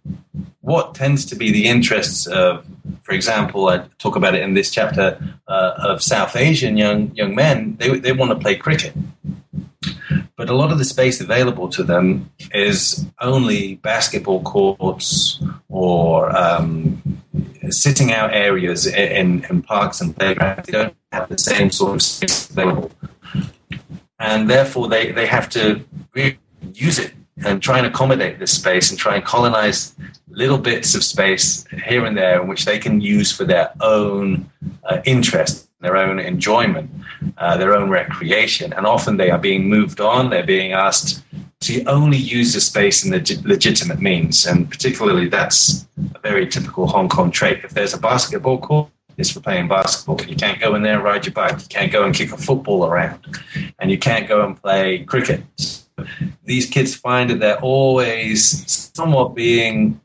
what 0.60 0.94
tends 0.94 1.24
to 1.26 1.36
be 1.36 1.50
the 1.50 1.66
interests 1.68 2.26
of, 2.26 2.66
for 3.02 3.12
example, 3.12 3.68
I 3.68 3.86
talk 3.98 4.16
about 4.16 4.34
it 4.34 4.42
in 4.42 4.54
this 4.54 4.70
chapter 4.70 5.18
uh, 5.46 5.74
of 5.78 6.02
South 6.02 6.36
Asian 6.36 6.76
young 6.76 7.14
young 7.14 7.34
men. 7.34 7.76
They 7.78 7.98
they 7.98 8.12
want 8.12 8.32
to 8.32 8.38
play 8.38 8.56
cricket, 8.56 8.92
but 10.36 10.50
a 10.50 10.54
lot 10.54 10.72
of 10.72 10.78
the 10.78 10.84
space 10.84 11.20
available 11.20 11.68
to 11.70 11.82
them 11.82 12.30
is 12.52 13.06
only 13.20 13.76
basketball 13.76 14.42
courts 14.42 15.40
or 15.68 16.36
um, 16.36 17.02
sitting 17.70 18.12
out 18.12 18.32
areas 18.32 18.86
in, 18.86 19.44
in 19.50 19.62
parks 19.62 20.00
and 20.00 20.16
playgrounds. 20.16 20.66
They 20.66 20.72
don't 20.72 20.96
have 21.12 21.28
the 21.28 21.38
same 21.38 21.70
sort 21.70 21.94
of 21.94 22.02
space 22.02 22.50
available. 22.50 22.90
And 24.18 24.48
therefore, 24.48 24.88
they, 24.88 25.12
they 25.12 25.26
have 25.26 25.48
to 25.50 25.84
use 26.72 26.98
it 26.98 27.12
and 27.44 27.62
try 27.62 27.78
and 27.78 27.86
accommodate 27.86 28.38
this 28.38 28.52
space 28.52 28.90
and 28.90 28.98
try 28.98 29.16
and 29.16 29.24
colonize 29.24 29.94
little 30.28 30.58
bits 30.58 30.94
of 30.94 31.04
space 31.04 31.66
here 31.84 32.04
and 32.04 32.16
there 32.16 32.42
which 32.42 32.64
they 32.64 32.78
can 32.78 33.00
use 33.00 33.30
for 33.30 33.44
their 33.44 33.72
own 33.80 34.50
uh, 34.84 35.00
interest, 35.04 35.65
their 35.86 35.96
own 35.96 36.18
enjoyment, 36.18 36.90
uh, 37.38 37.56
their 37.56 37.72
own 37.72 37.88
recreation. 37.88 38.72
And 38.72 38.84
often 38.86 39.16
they 39.16 39.30
are 39.30 39.38
being 39.38 39.68
moved 39.68 40.00
on, 40.00 40.30
they're 40.30 40.44
being 40.58 40.72
asked 40.72 41.22
to 41.60 41.84
only 41.84 42.18
use 42.18 42.52
the 42.54 42.60
space 42.60 43.04
in 43.04 43.12
the 43.12 43.42
legitimate 43.44 44.00
means. 44.00 44.46
And 44.46 44.68
particularly, 44.68 45.28
that's 45.28 45.86
a 46.16 46.18
very 46.18 46.48
typical 46.48 46.88
Hong 46.88 47.08
Kong 47.08 47.30
trait. 47.30 47.60
If 47.62 47.70
there's 47.70 47.94
a 47.94 47.98
basketball 47.98 48.58
court, 48.58 48.90
it's 49.16 49.30
for 49.30 49.40
playing 49.40 49.68
basketball. 49.68 50.20
You 50.26 50.36
can't 50.36 50.60
go 50.60 50.74
in 50.74 50.82
there 50.82 50.96
and 50.96 51.04
ride 51.04 51.24
your 51.24 51.32
bike. 51.32 51.60
You 51.60 51.68
can't 51.68 51.92
go 51.92 52.04
and 52.04 52.12
kick 52.12 52.32
a 52.32 52.36
football 52.36 52.84
around. 52.84 53.24
And 53.78 53.90
you 53.90 53.98
can't 53.98 54.28
go 54.28 54.44
and 54.44 54.60
play 54.60 55.04
cricket 55.04 55.42
these 56.44 56.66
kids 56.66 56.94
find 56.94 57.30
that 57.30 57.40
they're 57.40 57.60
always 57.60 58.90
somewhat 58.94 59.34
being 59.34 60.00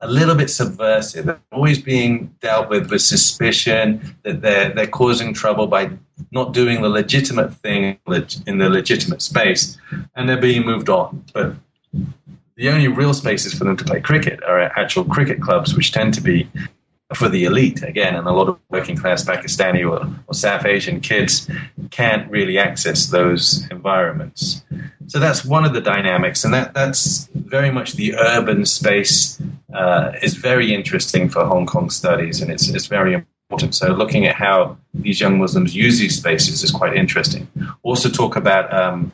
a 0.00 0.06
little 0.08 0.34
bit 0.34 0.50
subversive. 0.50 1.26
They're 1.26 1.40
always 1.52 1.80
being 1.80 2.34
dealt 2.40 2.68
with 2.68 2.90
with 2.90 3.02
suspicion 3.02 4.16
that 4.22 4.42
they're 4.42 4.72
they're 4.72 4.86
causing 4.86 5.34
trouble 5.34 5.66
by 5.66 5.90
not 6.30 6.52
doing 6.52 6.82
the 6.82 6.88
legitimate 6.88 7.54
thing 7.54 7.98
in 8.46 8.58
the 8.58 8.68
legitimate 8.68 9.22
space, 9.22 9.76
and 10.14 10.28
they're 10.28 10.40
being 10.40 10.64
moved 10.64 10.88
on. 10.88 11.24
But 11.32 11.54
the 12.56 12.68
only 12.68 12.88
real 12.88 13.14
spaces 13.14 13.54
for 13.54 13.64
them 13.64 13.76
to 13.76 13.84
play 13.84 14.00
cricket 14.00 14.42
are 14.44 14.60
actual 14.60 15.04
cricket 15.04 15.40
clubs, 15.40 15.74
which 15.74 15.92
tend 15.92 16.14
to 16.14 16.20
be 16.20 16.48
for 17.14 17.28
the 17.28 17.44
elite 17.44 17.82
again, 17.82 18.14
and 18.14 18.26
a 18.26 18.32
lot 18.32 18.48
of 18.48 18.58
working 18.68 18.96
class 18.96 19.24
Pakistani 19.24 19.88
or, 19.88 20.06
or, 20.26 20.34
South 20.34 20.64
Asian 20.64 21.00
kids 21.00 21.50
can't 21.90 22.30
really 22.30 22.58
access 22.58 23.06
those 23.06 23.66
environments. 23.70 24.64
So 25.06 25.18
that's 25.18 25.44
one 25.44 25.64
of 25.64 25.74
the 25.74 25.80
dynamics, 25.80 26.44
and 26.44 26.54
that 26.54 26.74
that's 26.74 27.28
very 27.34 27.70
much 27.70 27.92
the 27.92 28.14
urban 28.14 28.64
space 28.66 29.40
uh, 29.74 30.12
is 30.22 30.34
very 30.34 30.72
interesting 30.74 31.28
for 31.28 31.44
Hong 31.44 31.66
Kong 31.66 31.90
studies, 31.90 32.40
and 32.40 32.50
it's 32.50 32.68
it's 32.68 32.86
very 32.86 33.14
important. 33.14 33.74
So 33.74 33.88
looking 33.92 34.26
at 34.26 34.34
how 34.34 34.78
these 34.94 35.20
young 35.20 35.38
Muslims 35.38 35.74
use 35.74 35.98
these 35.98 36.16
spaces 36.16 36.62
is 36.62 36.70
quite 36.70 36.96
interesting. 36.96 37.46
Also 37.82 38.08
talk 38.08 38.36
about 38.36 38.72
um, 38.72 39.12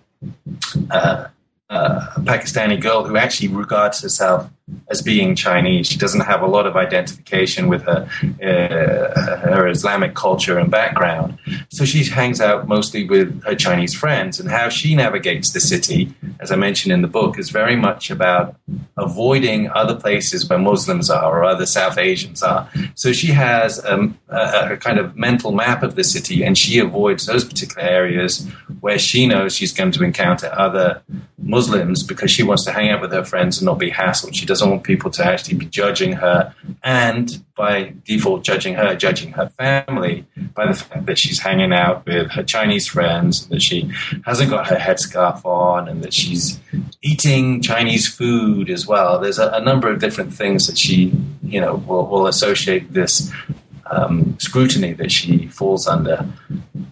uh, 0.90 1.26
uh, 1.70 2.06
a 2.16 2.20
Pakistani 2.20 2.80
girl 2.80 3.04
who 3.04 3.16
actually 3.16 3.48
regards 3.48 4.02
herself 4.02 4.48
as 4.90 5.02
being 5.02 5.34
Chinese. 5.34 5.86
She 5.86 5.98
doesn't 5.98 6.22
have 6.22 6.42
a 6.42 6.46
lot 6.46 6.66
of 6.66 6.76
identification 6.76 7.68
with 7.68 7.82
her 7.82 8.08
uh, 8.42 9.38
her 9.40 9.68
Islamic 9.68 10.14
culture 10.14 10.58
and 10.58 10.70
background. 10.70 11.38
So 11.70 11.84
she 11.84 12.04
hangs 12.04 12.40
out 12.40 12.68
mostly 12.68 13.04
with 13.04 13.42
her 13.44 13.54
Chinese 13.54 13.94
friends. 13.94 14.40
And 14.40 14.50
how 14.50 14.68
she 14.68 14.94
navigates 14.94 15.52
the 15.52 15.60
city, 15.60 16.14
as 16.40 16.50
I 16.50 16.56
mentioned 16.56 16.92
in 16.92 17.02
the 17.02 17.08
book, 17.08 17.38
is 17.38 17.50
very 17.50 17.76
much 17.76 18.10
about 18.10 18.56
avoiding 18.96 19.70
other 19.70 19.94
places 19.94 20.48
where 20.48 20.58
Muslims 20.58 21.10
are 21.10 21.38
or 21.38 21.44
other 21.44 21.66
South 21.66 21.98
Asians 21.98 22.42
are. 22.42 22.68
So 22.94 23.12
she 23.12 23.28
has 23.28 23.84
um, 23.84 24.18
a, 24.28 24.72
a 24.72 24.76
kind 24.76 24.98
of 24.98 25.16
mental 25.16 25.52
map 25.52 25.82
of 25.82 25.94
the 25.94 26.04
city, 26.04 26.42
and 26.42 26.56
she 26.58 26.78
avoids 26.78 27.26
those 27.26 27.44
particular 27.44 27.86
areas 27.86 28.46
where 28.80 28.98
she 28.98 29.26
knows 29.26 29.54
she's 29.54 29.72
going 29.72 29.92
to 29.92 30.04
encounter 30.04 30.50
other 30.52 31.02
Muslims 31.38 32.02
because 32.02 32.30
she 32.30 32.42
wants 32.42 32.64
to 32.64 32.72
hang 32.72 32.90
out 32.90 33.00
with 33.00 33.12
her 33.12 33.24
friends 33.24 33.58
and 33.58 33.66
not 33.66 33.78
be 33.78 33.90
hassled. 33.90 34.34
She 34.34 34.46
doesn't 34.46 34.57
want 34.66 34.82
people 34.84 35.10
to 35.12 35.24
actually 35.24 35.56
be 35.56 35.66
judging 35.66 36.12
her 36.14 36.54
and 36.82 37.42
by 37.56 37.92
default 38.04 38.44
judging 38.44 38.74
her, 38.74 38.94
judging 38.94 39.32
her 39.32 39.48
family 39.50 40.24
by 40.54 40.66
the 40.66 40.74
fact 40.74 41.06
that 41.06 41.18
she's 41.18 41.40
hanging 41.40 41.72
out 41.72 42.06
with 42.06 42.30
her 42.30 42.42
Chinese 42.42 42.86
friends, 42.86 43.48
that 43.48 43.62
she 43.62 43.90
hasn't 44.24 44.50
got 44.50 44.66
her 44.68 44.76
headscarf 44.76 45.44
on, 45.44 45.88
and 45.88 46.02
that 46.02 46.14
she's 46.14 46.60
eating 47.02 47.60
Chinese 47.60 48.06
food 48.06 48.70
as 48.70 48.86
well. 48.86 49.18
There's 49.18 49.38
a, 49.38 49.48
a 49.50 49.60
number 49.60 49.90
of 49.90 49.98
different 50.00 50.32
things 50.32 50.66
that 50.66 50.78
she, 50.78 51.12
you 51.42 51.60
know, 51.60 51.76
will, 51.76 52.06
will 52.06 52.26
associate 52.26 52.92
this 52.92 53.30
um, 53.90 54.38
scrutiny 54.38 54.92
that 54.92 55.10
she 55.10 55.48
falls 55.48 55.86
under. 55.86 56.26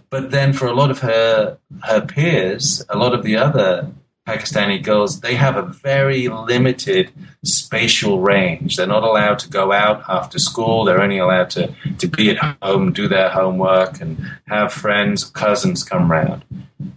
But 0.09 0.31
then 0.31 0.53
for 0.53 0.67
a 0.67 0.73
lot 0.73 0.91
of 0.91 0.99
her 0.99 1.57
her 1.83 2.01
peers, 2.01 2.83
a 2.89 2.97
lot 2.97 3.13
of 3.13 3.23
the 3.23 3.37
other 3.37 3.91
Pakistani 4.27 4.83
girls, 4.83 5.21
they 5.21 5.35
have 5.35 5.55
a 5.55 5.61
very 5.61 6.27
limited 6.27 7.11
spatial 7.45 8.19
range. 8.19 8.75
They're 8.75 8.85
not 8.85 9.03
allowed 9.03 9.39
to 9.39 9.49
go 9.49 9.71
out 9.71 10.03
after 10.09 10.37
school. 10.37 10.83
They're 10.83 11.01
only 11.01 11.19
allowed 11.19 11.49
to, 11.51 11.73
to 11.99 12.07
be 12.07 12.31
at 12.31 12.57
home, 12.61 12.91
do 12.91 13.07
their 13.07 13.29
homework, 13.29 14.01
and 14.01 14.17
have 14.47 14.73
friends, 14.73 15.23
cousins 15.23 15.83
come 15.83 16.11
round. 16.11 16.43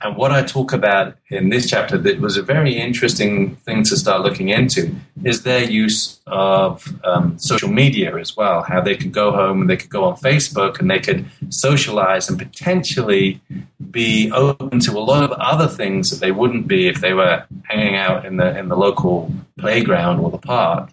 And 0.02 0.16
what 0.16 0.30
I 0.30 0.42
talk 0.42 0.72
about 0.72 1.16
in 1.30 1.48
this 1.48 1.68
chapter 1.68 1.96
that 1.98 2.20
was 2.20 2.36
a 2.36 2.42
very 2.42 2.76
interesting 2.76 3.56
thing 3.56 3.82
to 3.84 3.96
start 3.96 4.22
looking 4.22 4.50
into 4.50 4.94
is 5.24 5.42
their 5.42 5.64
use 5.64 6.20
of 6.26 6.86
um, 7.04 7.38
social 7.38 7.70
media 7.70 8.16
as 8.16 8.36
well. 8.36 8.62
How 8.62 8.80
they 8.80 8.96
could 8.96 9.12
go 9.12 9.30
home 9.30 9.62
and 9.62 9.70
they 9.70 9.76
could 9.78 9.90
go 9.90 10.04
on 10.04 10.16
Facebook 10.16 10.80
and 10.80 10.90
they 10.90 10.98
could 10.98 11.24
socialize 11.48 12.28
and 12.28 12.38
potentially 12.38 13.40
be 13.90 14.30
open 14.32 14.80
to 14.80 14.92
a 14.92 15.00
lot 15.00 15.22
of 15.22 15.32
other 15.32 15.66
things 15.66 16.10
that 16.10 16.20
they 16.20 16.30
wouldn't 16.30 16.68
be 16.68 16.86
if 16.86 17.00
they 17.00 17.14
were 17.14 17.19
hanging 17.64 17.96
out 17.96 18.24
in 18.24 18.36
the 18.36 18.58
in 18.58 18.68
the 18.68 18.76
local 18.76 19.32
playground 19.58 20.20
or 20.20 20.30
the 20.30 20.38
park. 20.38 20.90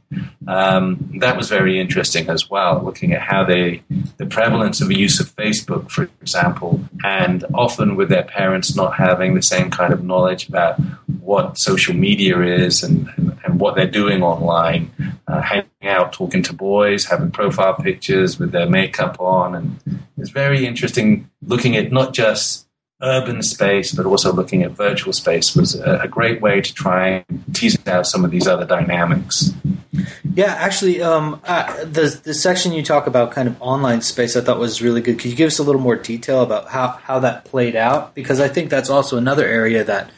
Um, 0.47 1.17
that 1.19 1.37
was 1.37 1.49
very 1.49 1.79
interesting 1.79 2.29
as 2.29 2.49
well, 2.49 2.81
looking 2.83 3.13
at 3.13 3.21
how 3.21 3.43
they 3.43 3.83
the 4.17 4.25
prevalence 4.25 4.81
of 4.81 4.87
the 4.87 4.97
use 4.97 5.19
of 5.19 5.35
Facebook, 5.35 5.89
for 5.89 6.03
example, 6.21 6.81
and 7.03 7.45
often 7.53 7.95
with 7.95 8.09
their 8.09 8.23
parents 8.23 8.75
not 8.75 8.95
having 8.95 9.35
the 9.35 9.41
same 9.41 9.69
kind 9.69 9.93
of 9.93 10.03
knowledge 10.03 10.47
about 10.49 10.79
what 11.21 11.57
social 11.57 11.93
media 11.93 12.39
is 12.41 12.83
and, 12.83 13.09
and, 13.17 13.37
and 13.43 13.59
what 13.59 13.75
they're 13.75 13.85
doing 13.89 14.21
online, 14.23 14.91
uh, 15.27 15.41
hanging 15.41 15.67
out, 15.83 16.13
talking 16.13 16.41
to 16.43 16.53
boys, 16.53 17.05
having 17.05 17.31
profile 17.31 17.75
pictures 17.75 18.39
with 18.39 18.51
their 18.51 18.69
makeup 18.69 19.19
on. 19.19 19.55
And 19.55 20.01
it's 20.17 20.29
very 20.29 20.65
interesting 20.65 21.29
looking 21.45 21.75
at 21.75 21.91
not 21.91 22.13
just 22.13 22.66
urban 23.01 23.43
space, 23.43 23.91
but 23.91 24.05
also 24.05 24.33
looking 24.33 24.63
at 24.63 24.71
virtual 24.71 25.13
space 25.13 25.55
was 25.55 25.75
a, 25.75 25.99
a, 26.03 26.07
great 26.07 26.41
way 26.41 26.61
to 26.61 26.73
try 26.73 27.23
and 27.29 27.55
tease 27.55 27.77
out 27.87 28.07
some 28.07 28.25
of 28.25 28.31
these 28.31 28.47
other 28.47 28.65
dynamics. 28.65 29.53
Yeah, 30.33 30.53
actually, 30.53 31.01
um, 31.01 31.39
the 31.45 32.19
the 32.23 32.33
section 32.33 32.71
you 32.71 32.83
talk 32.83 33.05
about 33.05 33.31
kind 33.31 33.47
of 33.47 33.55
online 33.61 34.01
space, 34.01 34.35
I 34.35 34.41
thought 34.41 34.59
was 34.59 34.81
really 34.81 35.01
good. 35.01 35.19
Could 35.19 35.31
you 35.31 35.37
give 35.37 35.47
us 35.47 35.59
a 35.59 35.63
little 35.63 35.81
more 35.81 35.95
detail 35.95 36.41
about 36.41 36.69
how, 36.69 36.89
how 36.89 37.19
that 37.19 37.45
played 37.45 37.75
out? 37.75 38.15
Because 38.15 38.39
I 38.39 38.47
think 38.47 38.69
that's 38.69 38.89
also 38.89 39.17
another 39.17 39.45
area 39.45 39.83
that 39.83 40.09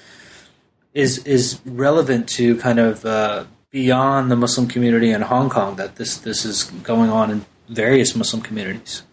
is 0.93 1.19
is 1.25 1.59
relevant 1.65 2.30
to 2.30 2.57
kind 2.57 2.80
of 2.80 3.05
uh, 3.05 3.45
beyond 3.71 4.32
the 4.32 4.36
Muslim 4.36 4.67
community 4.67 5.11
in 5.11 5.21
Hong 5.21 5.49
Kong. 5.49 5.75
That 5.75 5.97
this 5.97 6.17
this 6.17 6.45
is 6.45 6.63
going 6.84 7.09
on 7.09 7.30
in 7.30 7.45
various 7.67 8.15
Muslim 8.15 8.41
communities. 8.41 9.03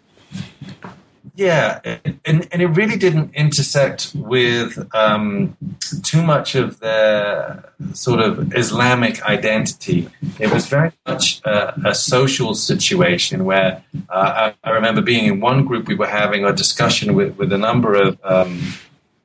Yeah, 1.37 1.81
and, 2.25 2.49
and 2.51 2.63
it 2.63 2.69
really 2.69 2.97
didn't 2.97 3.35
intersect 3.35 4.13
with 4.15 4.79
um, 4.95 5.55
too 6.03 6.23
much 6.23 6.55
of 6.55 6.81
their 6.81 7.73
sort 7.93 8.21
of 8.21 8.55
Islamic 8.57 9.23
identity. 9.23 10.09
It 10.41 10.51
was 10.51 10.67
very 10.67 10.93
much 11.07 11.43
a, 11.45 11.79
a 11.89 11.95
social 11.95 12.55
situation 12.55 13.45
where 13.45 13.85
uh, 14.09 14.53
I, 14.65 14.69
I, 14.69 14.71
remember 14.71 15.03
being 15.03 15.27
in 15.27 15.41
one 15.41 15.67
group, 15.67 15.89
we 15.89 15.95
were 15.95 16.07
having 16.07 16.47
a 16.47 16.55
discussion 16.55 17.15
with, 17.15 17.37
with 17.37 17.53
a 17.53 17.59
number 17.59 17.95
of 17.95 18.19
um, 18.25 18.73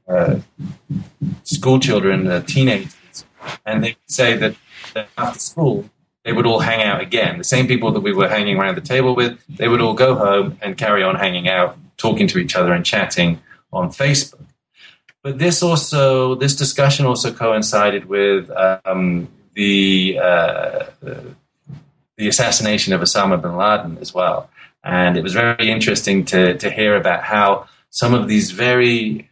uh, 0.05 0.39
school 1.43 1.79
children, 1.79 2.27
uh, 2.27 2.41
teenagers, 2.41 3.25
and 3.65 3.85
they 3.85 3.95
say 4.07 4.35
that, 4.35 4.55
that 4.93 5.07
after 5.17 5.39
school, 5.39 5.89
they 6.25 6.33
would 6.33 6.45
all 6.45 6.59
hang 6.59 6.83
out 6.83 6.99
again. 6.99 7.37
The 7.37 7.45
same 7.45 7.67
people 7.67 7.93
that 7.93 8.01
we 8.01 8.11
were 8.11 8.27
hanging 8.27 8.57
around 8.57 8.75
the 8.75 8.81
table 8.81 9.15
with, 9.15 9.39
they 9.47 9.69
would 9.69 9.79
all 9.79 9.93
go 9.93 10.15
home 10.15 10.57
and 10.61 10.77
carry 10.77 11.03
on 11.03 11.15
hanging 11.15 11.47
out 11.47 11.77
talking 12.01 12.27
to 12.27 12.39
each 12.39 12.55
other 12.55 12.73
and 12.73 12.85
chatting 12.85 13.39
on 13.71 13.89
Facebook. 13.89 14.45
But 15.23 15.37
this 15.37 15.61
also, 15.61 16.35
this 16.35 16.55
discussion 16.55 17.05
also 17.05 17.31
coincided 17.31 18.05
with 18.05 18.49
um, 18.85 19.27
the 19.53 20.19
uh, 20.19 20.85
the 22.17 22.27
assassination 22.27 22.93
of 22.93 23.01
Osama 23.01 23.39
bin 23.41 23.55
Laden 23.55 23.97
as 24.01 24.13
well, 24.13 24.49
and 24.83 25.17
it 25.17 25.23
was 25.23 25.33
very 25.33 25.69
interesting 25.69 26.25
to 26.25 26.57
to 26.57 26.71
hear 26.71 26.95
about 26.95 27.23
how 27.23 27.67
some 27.91 28.13
of 28.15 28.27
these 28.27 28.51
very 28.51 29.29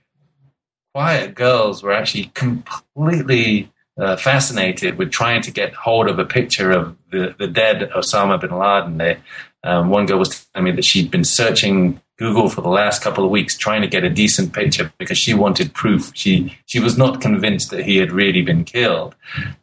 quiet 0.93 1.33
girls 1.33 1.81
were 1.81 1.93
actually 1.93 2.25
completely 2.33 3.71
uh, 3.99 4.15
fascinated 4.15 4.97
with 4.97 5.11
trying 5.11 5.41
to 5.41 5.51
get 5.51 5.73
hold 5.73 6.07
of 6.07 6.19
a 6.19 6.25
picture 6.25 6.71
of 6.71 6.95
the, 7.11 7.35
the 7.37 7.47
dead 7.47 7.89
Osama 7.91 8.39
bin 8.39 8.57
Laden. 8.57 8.97
They, 8.97 9.17
um, 9.63 9.89
one 9.89 10.05
girl 10.05 10.19
was 10.19 10.45
telling 10.45 10.65
me 10.65 10.71
that 10.71 10.85
she'd 10.85 11.11
been 11.11 11.23
searching 11.23 11.99
Google 12.19 12.49
for 12.49 12.61
the 12.61 12.69
last 12.69 13.01
couple 13.01 13.23
of 13.23 13.31
weeks 13.31 13.57
trying 13.57 13.81
to 13.81 13.87
get 13.87 14.03
a 14.03 14.09
decent 14.09 14.51
picture 14.53 14.91
because 14.97 15.17
she 15.17 15.33
wanted 15.33 15.73
proof. 15.73 16.11
She 16.13 16.57
she 16.65 16.79
was 16.79 16.97
not 16.97 17.21
convinced 17.21 17.71
that 17.71 17.85
he 17.85 17.97
had 17.97 18.11
really 18.11 18.41
been 18.41 18.65
killed, 18.65 19.15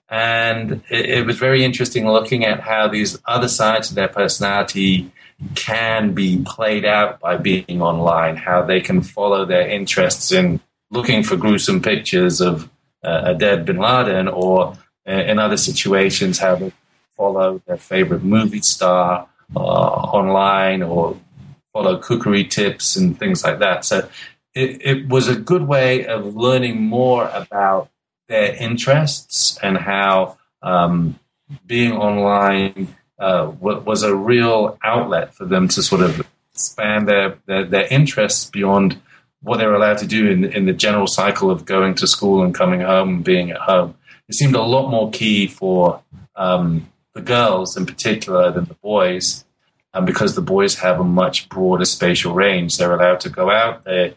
and 0.08 0.82
it, 0.88 1.06
it 1.06 1.26
was 1.26 1.36
very 1.38 1.64
interesting 1.64 2.08
looking 2.08 2.46
at 2.46 2.60
how 2.60 2.88
these 2.88 3.18
other 3.26 3.48
sides 3.48 3.90
of 3.90 3.94
their 3.94 4.08
personality 4.08 5.12
can 5.54 6.14
be 6.14 6.42
played 6.46 6.86
out 6.86 7.20
by 7.20 7.36
being 7.36 7.82
online. 7.82 8.36
How 8.36 8.62
they 8.62 8.80
can 8.80 9.02
follow 9.02 9.44
their 9.44 9.68
interests 9.68 10.32
in 10.32 10.60
looking 10.90 11.22
for 11.22 11.36
gruesome 11.36 11.82
pictures 11.82 12.40
of 12.40 12.70
uh, 13.04 13.22
a 13.24 13.34
dead 13.34 13.66
Bin 13.66 13.76
Laden, 13.76 14.28
or 14.28 14.78
uh, 15.06 15.12
in 15.12 15.38
other 15.38 15.58
situations, 15.58 16.38
how 16.38 16.56
they 16.56 16.72
follow 17.18 17.60
their 17.66 17.76
favorite 17.76 18.22
movie 18.22 18.62
star 18.62 19.28
uh, 19.54 19.58
online 19.58 20.82
or 20.82 21.16
follow 21.76 21.98
cookery 21.98 22.42
tips 22.42 22.96
and 22.96 23.18
things 23.18 23.44
like 23.44 23.58
that. 23.58 23.84
So 23.84 24.08
it, 24.54 24.80
it 24.82 25.08
was 25.08 25.28
a 25.28 25.36
good 25.36 25.68
way 25.68 26.06
of 26.06 26.34
learning 26.34 26.80
more 26.80 27.28
about 27.34 27.90
their 28.28 28.54
interests 28.54 29.58
and 29.62 29.76
how 29.76 30.38
um, 30.62 31.20
being 31.66 31.92
online 31.92 32.96
uh, 33.18 33.52
was 33.60 34.02
a 34.02 34.14
real 34.14 34.78
outlet 34.82 35.34
for 35.34 35.44
them 35.44 35.68
to 35.68 35.82
sort 35.82 36.00
of 36.00 36.26
expand 36.54 37.08
their, 37.08 37.36
their, 37.44 37.66
their 37.66 37.86
interests 37.88 38.48
beyond 38.48 38.98
what 39.42 39.58
they 39.58 39.66
were 39.66 39.74
allowed 39.74 39.98
to 39.98 40.06
do 40.06 40.30
in, 40.30 40.44
in 40.44 40.64
the 40.64 40.72
general 40.72 41.06
cycle 41.06 41.50
of 41.50 41.66
going 41.66 41.94
to 41.96 42.06
school 42.06 42.42
and 42.42 42.54
coming 42.54 42.80
home 42.80 43.16
and 43.16 43.24
being 43.24 43.50
at 43.50 43.60
home. 43.60 43.94
It 44.30 44.34
seemed 44.34 44.54
a 44.54 44.62
lot 44.62 44.88
more 44.90 45.10
key 45.10 45.46
for 45.46 46.02
um, 46.36 46.90
the 47.12 47.20
girls 47.20 47.76
in 47.76 47.84
particular 47.84 48.50
than 48.50 48.64
the 48.64 48.74
boys 48.76 49.44
and 49.96 50.04
because 50.04 50.34
the 50.34 50.42
boys 50.42 50.74
have 50.76 51.00
a 51.00 51.04
much 51.04 51.48
broader 51.48 51.86
spatial 51.86 52.34
range, 52.34 52.76
they're 52.76 52.92
allowed 52.92 53.20
to 53.20 53.30
go 53.30 53.50
out. 53.50 53.84
They 53.84 54.14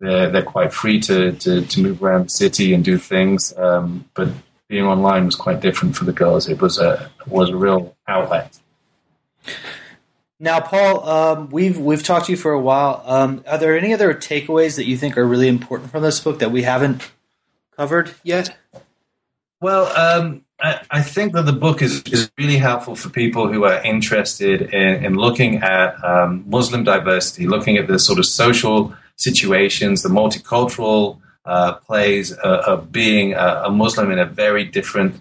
they're, 0.00 0.28
they're 0.30 0.42
quite 0.42 0.72
free 0.72 0.98
to, 1.00 1.30
to, 1.30 1.64
to 1.64 1.80
move 1.80 2.02
around 2.02 2.24
the 2.24 2.30
city 2.30 2.74
and 2.74 2.84
do 2.84 2.98
things. 2.98 3.56
Um, 3.56 4.04
but 4.14 4.30
being 4.66 4.84
online 4.84 5.24
was 5.26 5.36
quite 5.36 5.60
different 5.60 5.96
for 5.96 6.04
the 6.04 6.12
girls. 6.12 6.48
It 6.48 6.60
was 6.60 6.78
a 6.78 7.08
was 7.26 7.50
a 7.50 7.56
real 7.56 7.96
outlet. 8.08 8.58
Now, 10.40 10.58
Paul, 10.58 11.08
um, 11.08 11.50
we've 11.50 11.78
we've 11.78 12.02
talked 12.02 12.26
to 12.26 12.32
you 12.32 12.36
for 12.36 12.50
a 12.50 12.60
while. 12.60 13.02
Um, 13.06 13.44
are 13.46 13.58
there 13.58 13.78
any 13.78 13.94
other 13.94 14.12
takeaways 14.14 14.74
that 14.74 14.86
you 14.86 14.96
think 14.96 15.16
are 15.16 15.24
really 15.24 15.46
important 15.46 15.92
from 15.92 16.02
this 16.02 16.18
book 16.18 16.40
that 16.40 16.50
we 16.50 16.62
haven't 16.62 17.12
covered 17.76 18.12
yet? 18.24 18.56
Well, 19.60 19.86
um, 19.96 20.44
I, 20.62 21.02
think 21.02 21.32
that 21.32 21.44
the 21.44 21.52
book 21.52 21.82
is, 21.82 22.02
is 22.04 22.30
really 22.38 22.56
helpful 22.56 22.94
for 22.94 23.08
people 23.08 23.52
who 23.52 23.64
are 23.64 23.82
interested 23.82 24.62
in, 24.62 25.04
in 25.04 25.14
looking 25.16 25.56
at 25.56 26.02
um, 26.04 26.44
Muslim 26.46 26.84
diversity, 26.84 27.48
looking 27.48 27.76
at 27.78 27.88
the 27.88 27.98
sort 27.98 28.20
of 28.20 28.26
social 28.26 28.94
situations, 29.16 30.02
the 30.02 30.08
multicultural 30.08 31.18
uh, 31.44 31.74
plays 31.74 32.32
uh, 32.38 32.62
of 32.64 32.92
being 32.92 33.32
a, 33.34 33.62
a, 33.66 33.70
Muslim 33.70 34.12
in 34.12 34.20
a 34.20 34.24
very 34.24 34.64
different 34.64 35.20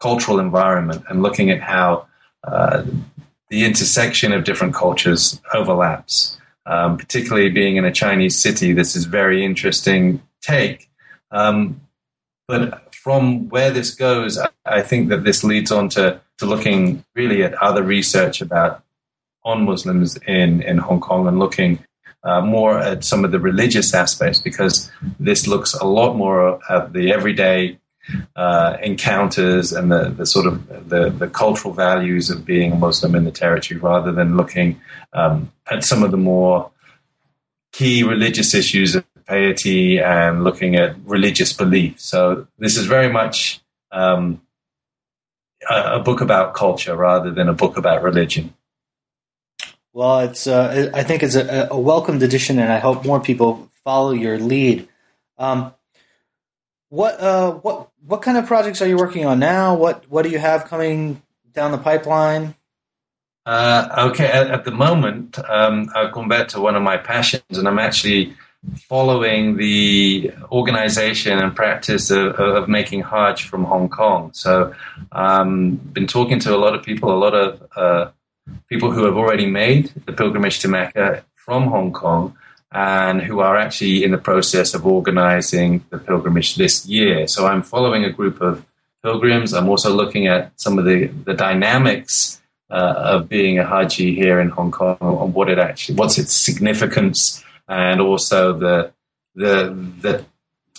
cultural 0.00 0.38
environment, 0.38 1.02
and 1.08 1.22
looking 1.22 1.50
at 1.50 1.60
how 1.60 2.06
uh, 2.44 2.84
the 3.48 3.64
intersection 3.64 4.32
of 4.32 4.44
different 4.44 4.74
cultures 4.74 5.40
overlaps. 5.52 6.38
Um, 6.66 6.96
particularly 6.96 7.50
being 7.50 7.76
in 7.76 7.84
a 7.84 7.92
Chinese 7.92 8.40
city, 8.40 8.72
this 8.72 8.96
is 8.96 9.04
very 9.04 9.44
interesting 9.44 10.22
take. 10.40 10.88
Um, 11.30 11.82
but 12.48 12.83
from 13.04 13.50
where 13.50 13.70
this 13.70 13.94
goes, 13.94 14.38
I 14.64 14.80
think 14.80 15.10
that 15.10 15.24
this 15.24 15.44
leads 15.44 15.70
on 15.70 15.90
to, 15.90 16.22
to 16.38 16.46
looking 16.46 17.04
really 17.14 17.42
at 17.42 17.52
other 17.62 17.82
research 17.82 18.40
about 18.40 18.82
on 19.44 19.66
Muslims 19.66 20.16
in, 20.26 20.62
in 20.62 20.78
Hong 20.78 21.00
Kong 21.00 21.28
and 21.28 21.38
looking 21.38 21.84
uh, 22.22 22.40
more 22.40 22.78
at 22.78 23.04
some 23.04 23.22
of 23.22 23.30
the 23.30 23.38
religious 23.38 23.92
aspects 23.92 24.40
because 24.40 24.90
this 25.20 25.46
looks 25.46 25.74
a 25.74 25.84
lot 25.84 26.16
more 26.16 26.58
at 26.72 26.94
the 26.94 27.12
everyday 27.12 27.78
uh, 28.36 28.78
encounters 28.82 29.74
and 29.74 29.92
the, 29.92 30.08
the 30.08 30.24
sort 30.24 30.46
of 30.46 30.88
the, 30.88 31.10
the, 31.10 31.28
cultural 31.28 31.74
values 31.74 32.30
of 32.30 32.46
being 32.46 32.72
a 32.72 32.76
Muslim 32.76 33.14
in 33.14 33.24
the 33.24 33.30
territory 33.30 33.78
rather 33.78 34.12
than 34.12 34.38
looking 34.38 34.80
um, 35.12 35.52
at 35.70 35.84
some 35.84 36.02
of 36.02 36.10
the 36.10 36.16
more 36.16 36.70
key 37.72 38.02
religious 38.02 38.54
issues 38.54 38.96
piety 39.26 39.98
and 39.98 40.44
looking 40.44 40.76
at 40.76 40.96
religious 41.04 41.52
belief. 41.52 42.00
So 42.00 42.46
this 42.58 42.76
is 42.76 42.86
very 42.86 43.10
much 43.10 43.60
um, 43.92 44.42
a, 45.68 45.96
a, 45.96 46.00
book 46.00 46.20
about 46.20 46.54
culture 46.54 46.96
rather 46.96 47.30
than 47.30 47.48
a 47.48 47.52
book 47.52 47.76
about 47.76 48.02
religion. 48.02 48.54
Well, 49.92 50.20
it's 50.20 50.46
uh, 50.46 50.90
I 50.92 51.04
think 51.04 51.22
it's 51.22 51.36
a, 51.36 51.68
a, 51.70 51.78
welcomed 51.78 52.22
addition, 52.22 52.58
and 52.58 52.72
I 52.72 52.78
hope 52.78 53.04
more 53.04 53.20
people 53.20 53.70
follow 53.84 54.10
your 54.10 54.38
lead. 54.38 54.88
Um, 55.38 55.72
what 56.88 57.20
uh, 57.20 57.52
what 57.52 57.90
what 58.04 58.22
kind 58.22 58.36
of 58.36 58.46
projects 58.46 58.82
are 58.82 58.88
you 58.88 58.96
working 58.96 59.24
on 59.24 59.38
now? 59.38 59.76
What 59.76 60.04
what 60.10 60.22
do 60.22 60.30
you 60.30 60.38
have 60.38 60.64
coming 60.64 61.22
down 61.52 61.70
the 61.70 61.78
pipeline? 61.78 62.56
Uh, 63.46 64.08
okay, 64.10 64.26
at, 64.26 64.50
at, 64.50 64.64
the 64.64 64.70
moment, 64.70 65.38
um, 65.50 65.90
I've 65.94 66.12
gone 66.12 66.28
back 66.28 66.48
to 66.48 66.60
one 66.60 66.76
of 66.76 66.82
my 66.82 66.96
passions, 66.96 67.42
and 67.50 67.68
I'm 67.68 67.78
actually 67.78 68.34
following 68.88 69.56
the 69.56 70.32
organization 70.50 71.38
and 71.38 71.54
practice 71.54 72.10
of, 72.10 72.34
of 72.34 72.68
making 72.68 73.02
Hajj 73.02 73.44
from 73.44 73.64
Hong 73.64 73.88
Kong. 73.88 74.30
So, 74.32 74.74
um, 75.12 75.76
been 75.76 76.06
talking 76.06 76.38
to 76.40 76.54
a 76.54 76.58
lot 76.58 76.74
of 76.74 76.82
people, 76.82 77.12
a 77.12 77.18
lot 77.18 77.34
of 77.34 77.62
uh, 77.76 78.10
people 78.68 78.90
who 78.90 79.04
have 79.04 79.16
already 79.16 79.46
made 79.46 79.92
the 80.06 80.12
pilgrimage 80.12 80.60
to 80.60 80.68
Mecca 80.68 81.24
from 81.34 81.68
Hong 81.68 81.92
Kong 81.92 82.36
and 82.72 83.22
who 83.22 83.40
are 83.40 83.56
actually 83.56 84.02
in 84.02 84.10
the 84.10 84.18
process 84.18 84.74
of 84.74 84.84
organizing 84.84 85.84
the 85.90 85.98
pilgrimage 85.98 86.56
this 86.56 86.86
year. 86.86 87.26
So, 87.28 87.46
I'm 87.46 87.62
following 87.62 88.04
a 88.04 88.10
group 88.10 88.40
of 88.40 88.64
pilgrims. 89.02 89.52
I'm 89.52 89.68
also 89.68 89.94
looking 89.94 90.26
at 90.26 90.58
some 90.58 90.78
of 90.78 90.84
the, 90.86 91.06
the 91.06 91.34
dynamics 91.34 92.40
uh, 92.70 92.94
of 92.96 93.28
being 93.28 93.58
a 93.58 93.66
Haji 93.66 94.14
here 94.14 94.40
in 94.40 94.48
Hong 94.48 94.70
Kong 94.70 94.96
and 95.00 95.34
what 95.34 95.50
it 95.50 95.58
actually, 95.58 95.96
what's 95.96 96.18
its 96.18 96.32
significance 96.32 97.43
and 97.68 98.00
also 98.00 98.52
the 98.52 98.92
the 99.34 99.74
the 100.00 100.24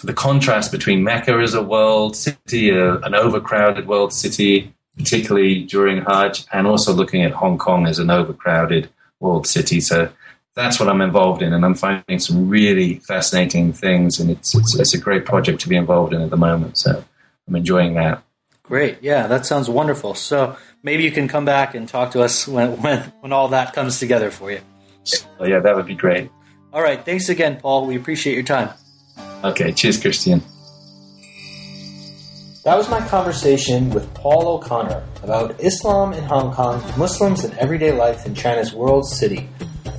the 0.03 0.13
contrast 0.13 0.71
between 0.71 1.03
Mecca 1.03 1.33
as 1.33 1.53
a 1.53 1.63
world 1.63 2.15
city, 2.15 2.69
a, 2.69 2.97
an 2.99 3.15
overcrowded 3.15 3.87
world 3.87 4.13
city, 4.13 4.73
particularly 4.97 5.63
during 5.63 6.01
Hajj, 6.03 6.45
and 6.51 6.67
also 6.67 6.93
looking 6.93 7.23
at 7.23 7.31
Hong 7.31 7.57
Kong 7.57 7.87
as 7.87 7.99
an 7.99 8.09
overcrowded 8.09 8.89
world 9.19 9.47
city. 9.47 9.79
So 9.79 10.09
that's 10.55 10.79
what 10.79 10.89
I'm 10.89 11.01
involved 11.01 11.41
in, 11.41 11.53
and 11.53 11.65
I'm 11.65 11.75
finding 11.75 12.19
some 12.19 12.49
really 12.49 12.95
fascinating 12.99 13.73
things, 13.73 14.19
and 14.19 14.29
it's 14.29 14.55
it's, 14.55 14.77
it's 14.79 14.93
a 14.93 14.99
great 14.99 15.25
project 15.25 15.61
to 15.61 15.69
be 15.69 15.75
involved 15.75 16.13
in 16.13 16.21
at 16.21 16.29
the 16.29 16.37
moment. 16.37 16.77
So 16.77 17.03
I'm 17.47 17.55
enjoying 17.55 17.95
that. 17.95 18.21
Great, 18.63 18.97
yeah, 19.01 19.27
that 19.27 19.45
sounds 19.45 19.69
wonderful. 19.69 20.15
So 20.15 20.57
maybe 20.81 21.03
you 21.03 21.11
can 21.11 21.27
come 21.27 21.45
back 21.45 21.75
and 21.75 21.87
talk 21.87 22.11
to 22.11 22.21
us 22.21 22.47
when 22.47 22.81
when, 22.81 23.01
when 23.19 23.33
all 23.33 23.49
that 23.49 23.73
comes 23.73 23.99
together 23.99 24.31
for 24.31 24.51
you. 24.51 24.61
Oh, 25.39 25.45
yeah, 25.45 25.59
that 25.59 25.75
would 25.75 25.85
be 25.85 25.93
great. 25.93 26.31
All 26.75 26.81
right. 26.81 27.03
Thanks 27.05 27.29
again, 27.29 27.57
Paul. 27.61 27.87
We 27.87 27.95
appreciate 27.95 28.33
your 28.33 28.43
time. 28.43 28.69
Okay. 29.45 29.71
Cheers, 29.71 29.97
Christian. 29.97 30.43
That 32.65 32.77
was 32.77 32.89
my 32.89 32.99
conversation 33.07 33.91
with 33.91 34.13
Paul 34.13 34.57
O'Connor 34.57 35.01
about 35.23 35.57
Islam 35.61 36.11
in 36.11 36.25
Hong 36.25 36.51
Kong, 36.51 36.83
Muslims 36.97 37.45
and 37.45 37.57
Everyday 37.59 37.93
Life 37.93 38.25
in 38.25 38.35
China's 38.35 38.73
World 38.73 39.07
City, 39.07 39.47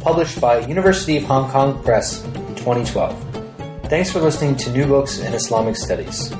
published 0.00 0.38
by 0.38 0.58
University 0.66 1.16
of 1.16 1.24
Hong 1.24 1.50
Kong 1.50 1.82
Press 1.82 2.22
in 2.24 2.32
2012. 2.56 3.16
Thanks 3.84 4.10
for 4.12 4.20
listening 4.20 4.56
to 4.56 4.70
New 4.70 4.86
Books 4.86 5.18
in 5.18 5.32
Islamic 5.32 5.76
Studies. 5.76 6.30